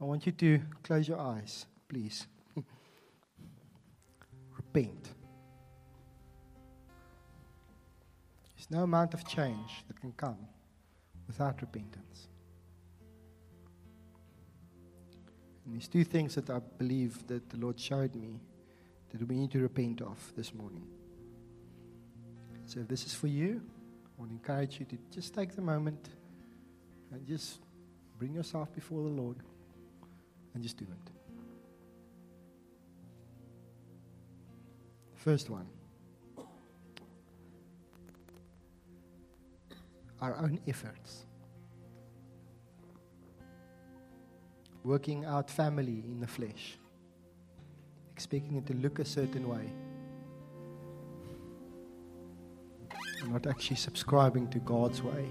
I 0.00 0.04
want 0.04 0.24
you 0.24 0.32
to 0.32 0.60
close 0.82 1.06
your 1.06 1.18
eyes, 1.18 1.66
please. 1.86 2.26
Repent. 4.56 5.10
There's 8.56 8.70
no 8.70 8.84
amount 8.84 9.12
of 9.12 9.26
change 9.26 9.84
that 9.86 10.00
can 10.00 10.12
come 10.12 10.38
without 11.26 11.60
repentance. 11.60 12.29
And 15.70 15.76
there's 15.76 15.86
two 15.86 16.02
things 16.02 16.34
that 16.34 16.50
I 16.50 16.58
believe 16.78 17.24
that 17.28 17.48
the 17.48 17.56
Lord 17.56 17.78
showed 17.78 18.16
me 18.16 18.40
that 19.12 19.22
we 19.28 19.36
need 19.36 19.52
to 19.52 19.60
repent 19.60 20.02
of 20.02 20.18
this 20.36 20.52
morning. 20.52 20.84
So 22.66 22.80
if 22.80 22.88
this 22.88 23.06
is 23.06 23.14
for 23.14 23.28
you, 23.28 23.62
I 24.04 24.20
want 24.20 24.32
to 24.32 24.34
encourage 24.34 24.80
you 24.80 24.86
to 24.86 24.98
just 25.12 25.32
take 25.32 25.54
the 25.54 25.62
moment 25.62 26.08
and 27.12 27.24
just 27.24 27.60
bring 28.18 28.34
yourself 28.34 28.74
before 28.74 29.04
the 29.04 29.10
Lord 29.10 29.36
and 30.54 30.62
just 30.64 30.76
do 30.76 30.86
it. 30.90 31.12
First 35.14 35.50
one 35.50 35.68
our 40.20 40.36
own 40.36 40.58
efforts. 40.66 41.26
Working 44.84 45.24
out 45.24 45.50
family 45.50 46.02
in 46.06 46.20
the 46.20 46.26
flesh, 46.26 46.78
expecting 48.12 48.56
it 48.56 48.66
to 48.66 48.74
look 48.74 48.98
a 48.98 49.04
certain 49.04 49.48
way. 49.48 49.70
Not 53.28 53.46
actually 53.46 53.76
subscribing 53.76 54.48
to 54.48 54.58
God's 54.60 55.02
way, 55.02 55.28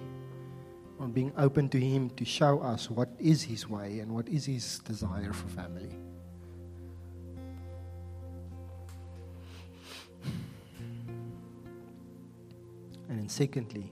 on 1.00 1.12
being 1.12 1.34
open 1.38 1.70
to 1.70 1.80
Him 1.80 2.10
to 2.12 2.26
show 2.26 2.60
us 2.60 2.90
what 2.90 3.10
is 3.20 3.42
His 3.42 3.68
way 3.68 4.00
and 4.00 4.14
what 4.14 4.28
is 4.28 4.46
His 4.46 4.80
desire 4.80 5.34
for 5.34 5.48
family. 5.48 5.96
And 13.10 13.18
then, 13.18 13.28
secondly, 13.30 13.92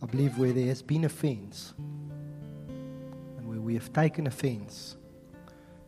I 0.00 0.06
believe 0.06 0.38
where 0.38 0.52
there 0.52 0.66
has 0.66 0.80
been 0.80 1.04
offense, 1.04 1.74
we 3.60 3.74
have 3.74 3.92
taken 3.92 4.26
offense, 4.26 4.96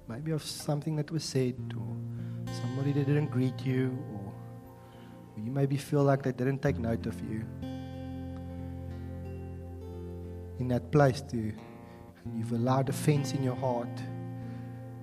maybe 0.09 0.33
of 0.33 0.43
something 0.43 0.97
that 0.97 1.11
was 1.11 1.25
said, 1.25 1.55
or 1.77 1.97
somebody 2.53 2.93
that 2.93 3.07
didn't 3.07 3.31
greet 3.31 3.65
you, 3.65 3.97
or 4.13 4.33
you 5.37 5.51
maybe 5.51 5.77
feel 5.77 6.03
like 6.03 6.23
they 6.23 6.33
didn't 6.33 6.63
take 6.63 6.79
note 6.79 7.07
of 7.07 7.21
you. 7.23 7.45
In 10.59 10.69
that 10.69 10.91
place, 10.93 11.21
to 11.23 11.53
you've 12.37 12.53
allowed 12.53 12.89
offense 12.89 13.33
in 13.33 13.43
your 13.43 13.57
heart 13.57 13.97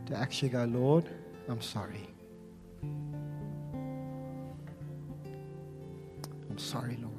to 0.08 0.16
actually 0.16 0.50
go, 0.50 0.64
Lord, 0.66 1.10
I'm 1.48 1.62
sorry. 1.62 2.08
I'm 6.50 6.58
sorry, 6.58 6.98
Lord. 7.02 7.11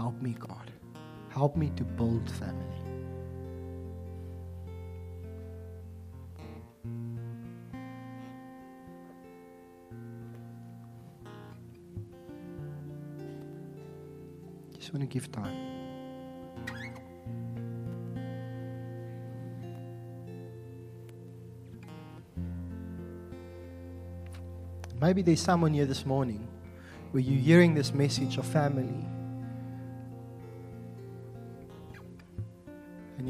Help 0.00 0.22
me, 0.22 0.34
God. 0.40 0.70
Help 1.28 1.56
me 1.58 1.70
to 1.76 1.84
build 1.84 2.26
family. 2.30 2.64
Just 14.78 14.94
want 14.94 15.02
to 15.02 15.06
give 15.06 15.30
time. 15.30 15.54
Maybe 24.98 25.20
there's 25.20 25.40
someone 25.42 25.74
here 25.74 25.84
this 25.84 26.06
morning 26.06 26.48
where 27.10 27.22
you're 27.22 27.38
hearing 27.38 27.74
this 27.74 27.92
message 27.92 28.38
of 28.38 28.46
family 28.46 29.04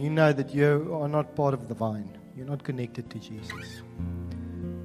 you 0.01 0.09
know 0.11 0.33
that 0.33 0.55
you 0.55 0.97
are 0.99 1.09
not 1.09 1.35
part 1.37 1.53
of 1.53 1.69
the 1.69 1.75
vine, 1.75 2.17
you're 2.37 2.47
not 2.47 2.65
connected 2.65 3.11
to 3.11 3.19
Jesus, 3.19 3.83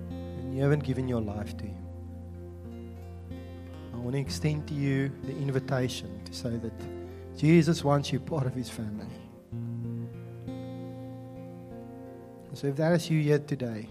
and 0.10 0.56
you 0.56 0.62
haven't 0.62 0.84
given 0.84 1.08
your 1.08 1.22
life 1.22 1.56
to 1.58 1.64
Him, 1.64 1.86
I 3.94 3.98
want 3.98 4.14
to 4.16 4.20
extend 4.20 4.68
to 4.68 4.74
you 4.74 5.12
the 5.24 5.32
invitation 5.32 6.22
to 6.26 6.34
say 6.34 6.58
that 6.58 6.74
Jesus 7.38 7.84
wants 7.84 8.12
you 8.12 8.20
part 8.20 8.46
of 8.46 8.54
His 8.54 8.70
family. 8.70 9.06
So 12.54 12.68
if 12.68 12.76
that 12.78 12.94
is 12.94 13.10
you 13.10 13.20
yet 13.20 13.48
today, 13.48 13.90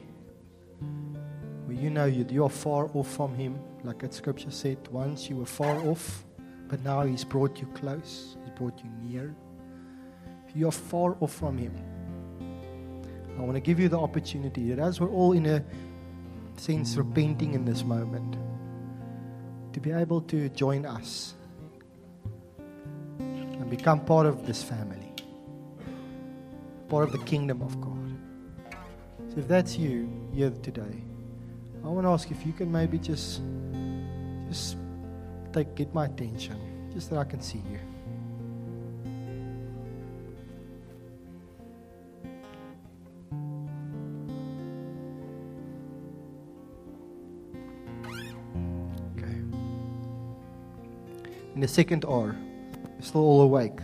where 1.66 1.76
you 1.76 1.90
know 1.90 2.06
you, 2.06 2.26
you 2.30 2.44
are 2.44 2.50
far 2.50 2.90
off 2.94 3.08
from 3.14 3.34
Him, 3.34 3.58
like 3.82 3.98
that 4.00 4.14
scripture 4.14 4.50
said, 4.50 4.78
once 4.88 5.28
you 5.28 5.36
were 5.36 5.46
far 5.46 5.76
off, 5.86 6.24
but 6.68 6.82
now 6.82 7.02
He's 7.02 7.24
brought 7.24 7.60
you 7.60 7.66
close, 7.68 8.36
He's 8.42 8.54
brought 8.58 8.78
you 8.78 8.90
near 9.02 9.34
you 10.54 10.68
are 10.68 10.72
far 10.72 11.16
off 11.20 11.32
from 11.32 11.58
Him. 11.58 11.74
I 13.36 13.42
want 13.42 13.54
to 13.54 13.60
give 13.60 13.80
you 13.80 13.88
the 13.88 13.98
opportunity 13.98 14.70
that 14.70 14.78
as 14.78 15.00
we're 15.00 15.10
all 15.10 15.32
in 15.32 15.46
a 15.46 15.64
sense 16.56 16.96
repenting 16.96 17.54
in 17.54 17.64
this 17.64 17.84
moment, 17.84 18.36
to 19.72 19.80
be 19.80 19.90
able 19.90 20.20
to 20.20 20.48
join 20.50 20.86
us 20.86 21.34
and 23.18 23.68
become 23.68 24.04
part 24.04 24.26
of 24.26 24.46
this 24.46 24.62
family, 24.62 25.12
part 26.88 27.04
of 27.04 27.12
the 27.12 27.18
kingdom 27.24 27.60
of 27.60 27.80
God. 27.80 28.16
So 29.30 29.40
if 29.40 29.48
that's 29.48 29.76
you 29.76 30.08
here 30.32 30.50
today, 30.50 31.02
I 31.84 31.88
want 31.88 32.06
to 32.06 32.10
ask 32.10 32.30
if 32.30 32.46
you 32.46 32.52
can 32.52 32.70
maybe 32.70 32.98
just 32.98 33.42
just 34.48 34.76
take 35.52 35.74
get 35.74 35.92
my 35.92 36.04
attention, 36.06 36.90
just 36.92 37.10
that 37.10 37.18
I 37.18 37.24
can 37.24 37.40
see 37.40 37.62
you. 37.70 37.80
The 51.64 51.68
second 51.68 52.04
hour, 52.04 52.36
We're 52.96 53.00
still 53.00 53.22
all 53.22 53.40
awake. 53.40 53.78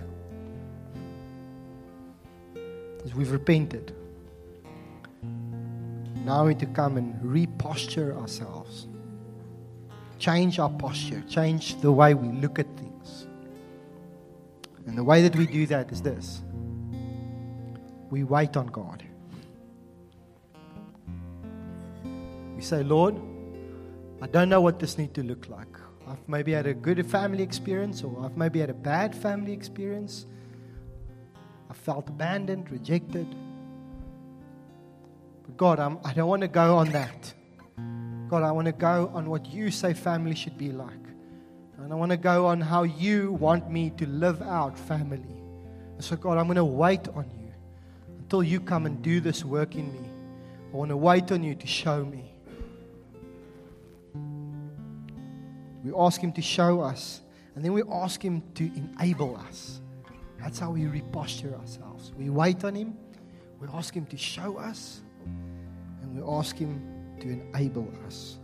is 3.06 3.14
we've 3.14 3.32
repented. 3.32 3.94
Now 6.26 6.44
we 6.44 6.50
need 6.50 6.60
to 6.60 6.66
come 6.66 6.98
and 6.98 7.18
reposture 7.22 8.14
ourselves. 8.18 8.86
Change 10.18 10.58
our 10.58 10.68
posture, 10.68 11.22
change 11.26 11.80
the 11.80 11.90
way 11.90 12.12
we 12.12 12.28
look 12.42 12.58
at 12.58 12.66
things. 12.76 13.26
And 14.86 14.98
the 14.98 15.04
way 15.04 15.22
that 15.22 15.34
we 15.34 15.46
do 15.46 15.64
that 15.68 15.90
is 15.90 16.02
this 16.02 16.42
we 18.10 18.24
wait 18.24 18.58
on 18.58 18.66
God. 18.66 19.02
We 22.56 22.60
say, 22.60 22.82
Lord, 22.82 23.14
I 24.20 24.26
don't 24.26 24.50
know 24.50 24.60
what 24.60 24.80
this 24.80 24.98
needs 24.98 25.14
to 25.14 25.22
look 25.22 25.48
like. 25.48 25.80
I've 26.10 26.28
maybe 26.28 26.52
had 26.52 26.66
a 26.66 26.74
good 26.74 27.08
family 27.08 27.44
experience, 27.44 28.02
or 28.02 28.24
I've 28.24 28.36
maybe 28.36 28.58
had 28.58 28.68
a 28.68 28.74
bad 28.74 29.14
family 29.14 29.52
experience. 29.52 30.26
I 31.70 31.74
felt 31.74 32.08
abandoned, 32.08 32.68
rejected. 32.70 33.28
But 35.44 35.56
God, 35.56 35.78
I'm, 35.78 35.98
I 36.04 36.12
do 36.12 36.20
not 36.20 36.28
want 36.28 36.42
to 36.42 36.48
go 36.48 36.78
on 36.78 36.90
that. 36.90 37.32
God, 38.28 38.42
I 38.42 38.50
want 38.50 38.66
to 38.66 38.72
go 38.72 39.10
on 39.14 39.30
what 39.30 39.46
you 39.46 39.70
say 39.70 39.94
family 39.94 40.34
should 40.34 40.58
be 40.58 40.72
like. 40.72 40.90
And 41.78 41.92
I 41.92 41.96
want 41.96 42.10
to 42.10 42.16
go 42.16 42.46
on 42.46 42.60
how 42.60 42.82
you 42.82 43.32
want 43.32 43.70
me 43.70 43.90
to 43.90 44.06
live 44.06 44.42
out 44.42 44.76
family. 44.76 45.22
And 45.94 46.04
so, 46.04 46.16
God, 46.16 46.38
I'm 46.38 46.46
going 46.46 46.56
to 46.56 46.64
wait 46.64 47.06
on 47.08 47.30
you 47.38 47.52
until 48.18 48.42
you 48.42 48.60
come 48.60 48.84
and 48.84 49.00
do 49.00 49.20
this 49.20 49.44
work 49.44 49.76
in 49.76 49.92
me. 49.92 50.08
I 50.72 50.76
want 50.76 50.90
to 50.90 50.96
wait 50.96 51.30
on 51.30 51.44
you 51.44 51.54
to 51.54 51.66
show 51.68 52.04
me. 52.04 52.29
We 55.84 55.92
ask 55.96 56.20
Him 56.20 56.32
to 56.32 56.42
show 56.42 56.80
us, 56.80 57.22
and 57.54 57.64
then 57.64 57.72
we 57.72 57.82
ask 57.90 58.22
Him 58.22 58.42
to 58.54 58.70
enable 58.74 59.36
us. 59.36 59.80
That's 60.38 60.58
how 60.58 60.70
we 60.70 60.86
reposture 60.86 61.54
ourselves. 61.58 62.12
We 62.16 62.30
wait 62.30 62.64
on 62.64 62.74
Him, 62.74 62.96
we 63.60 63.68
ask 63.72 63.94
Him 63.94 64.06
to 64.06 64.16
show 64.16 64.56
us, 64.56 65.00
and 66.02 66.16
we 66.16 66.22
ask 66.22 66.56
Him 66.56 66.82
to 67.20 67.28
enable 67.28 67.92
us. 68.06 68.38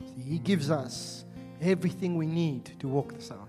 See, 0.00 0.22
he 0.22 0.38
gives 0.38 0.70
us 0.70 1.24
everything 1.60 2.16
we 2.16 2.26
need 2.26 2.78
to 2.80 2.88
walk 2.88 3.12
this 3.12 3.30
out. 3.30 3.48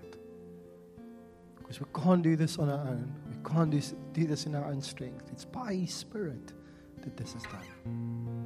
Because 1.56 1.80
we 1.80 1.86
can't 1.94 2.22
do 2.22 2.36
this 2.36 2.58
on 2.58 2.68
our 2.68 2.80
own. 2.88 3.12
We 3.28 3.50
can't 3.50 3.70
do, 3.70 3.80
do 4.12 4.26
this 4.26 4.46
in 4.46 4.54
our 4.54 4.66
own 4.66 4.80
strength. 4.80 5.28
It's 5.32 5.44
by 5.44 5.74
His 5.74 5.92
Spirit 5.92 6.52
that 7.02 7.16
this 7.16 7.34
is 7.34 7.42
done. 7.44 8.43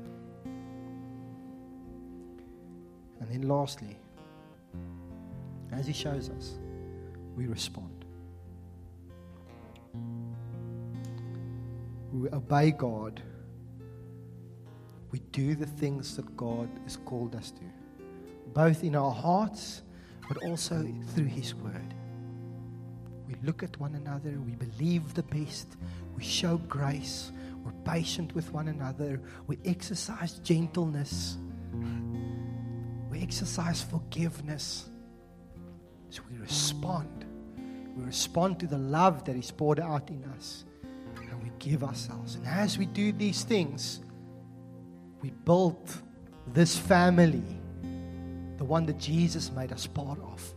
And 3.21 3.31
then, 3.31 3.49
lastly, 3.49 3.97
as 5.73 5.87
He 5.87 5.93
shows 5.93 6.31
us, 6.31 6.59
we 7.37 7.47
respond. 7.47 8.05
We 12.13 12.29
obey 12.31 12.71
God. 12.71 13.23
We 15.11 15.21
do 15.33 15.55
the 15.55 15.67
things 15.67 16.17
that 16.17 16.37
God 16.37 16.69
has 16.85 16.97
called 16.97 17.35
us 17.35 17.51
to, 17.53 17.63
both 18.53 18.85
in 18.85 18.95
our 18.95 19.11
hearts, 19.11 19.83
but 20.29 20.37
also 20.45 20.87
through 21.15 21.27
His 21.27 21.55
Word. 21.55 21.95
We 23.27 23.35
look 23.43 23.63
at 23.63 23.79
one 23.79 23.95
another, 23.95 24.39
we 24.41 24.53
believe 24.53 25.15
the 25.15 25.23
best, 25.23 25.77
we 26.17 26.23
show 26.23 26.59
grace, 26.69 27.31
we're 27.65 27.73
patient 27.85 28.35
with 28.35 28.53
one 28.53 28.69
another, 28.69 29.21
we 29.47 29.59
exercise 29.65 30.39
gentleness 30.39 31.37
exercise 33.23 33.83
forgiveness. 33.83 34.89
So 36.11 36.23
we 36.31 36.39
respond. 36.39 37.25
We 37.97 38.05
respond 38.05 38.61
to 38.61 38.67
the 38.67 38.79
love 38.79 39.25
that 39.25 39.37
is 39.37 39.51
poured 39.51 39.81
out 39.81 40.09
in 40.11 40.25
us. 40.37 40.65
And 41.17 41.43
we 41.43 41.51
give 41.59 41.85
ourselves. 41.85 42.37
And 42.37 42.47
as 42.47 42.79
we 42.79 42.87
do 42.87 43.13
these 43.13 43.43
things, 43.43 44.01
we 45.21 45.31
build 45.31 45.91
this 46.47 46.77
family, 46.77 47.45
the 48.57 48.65
one 48.65 48.87
that 48.87 48.99
Jesus 48.99 49.53
made 49.53 49.73
us 49.73 49.87
part 49.87 50.19
of. 50.21 50.55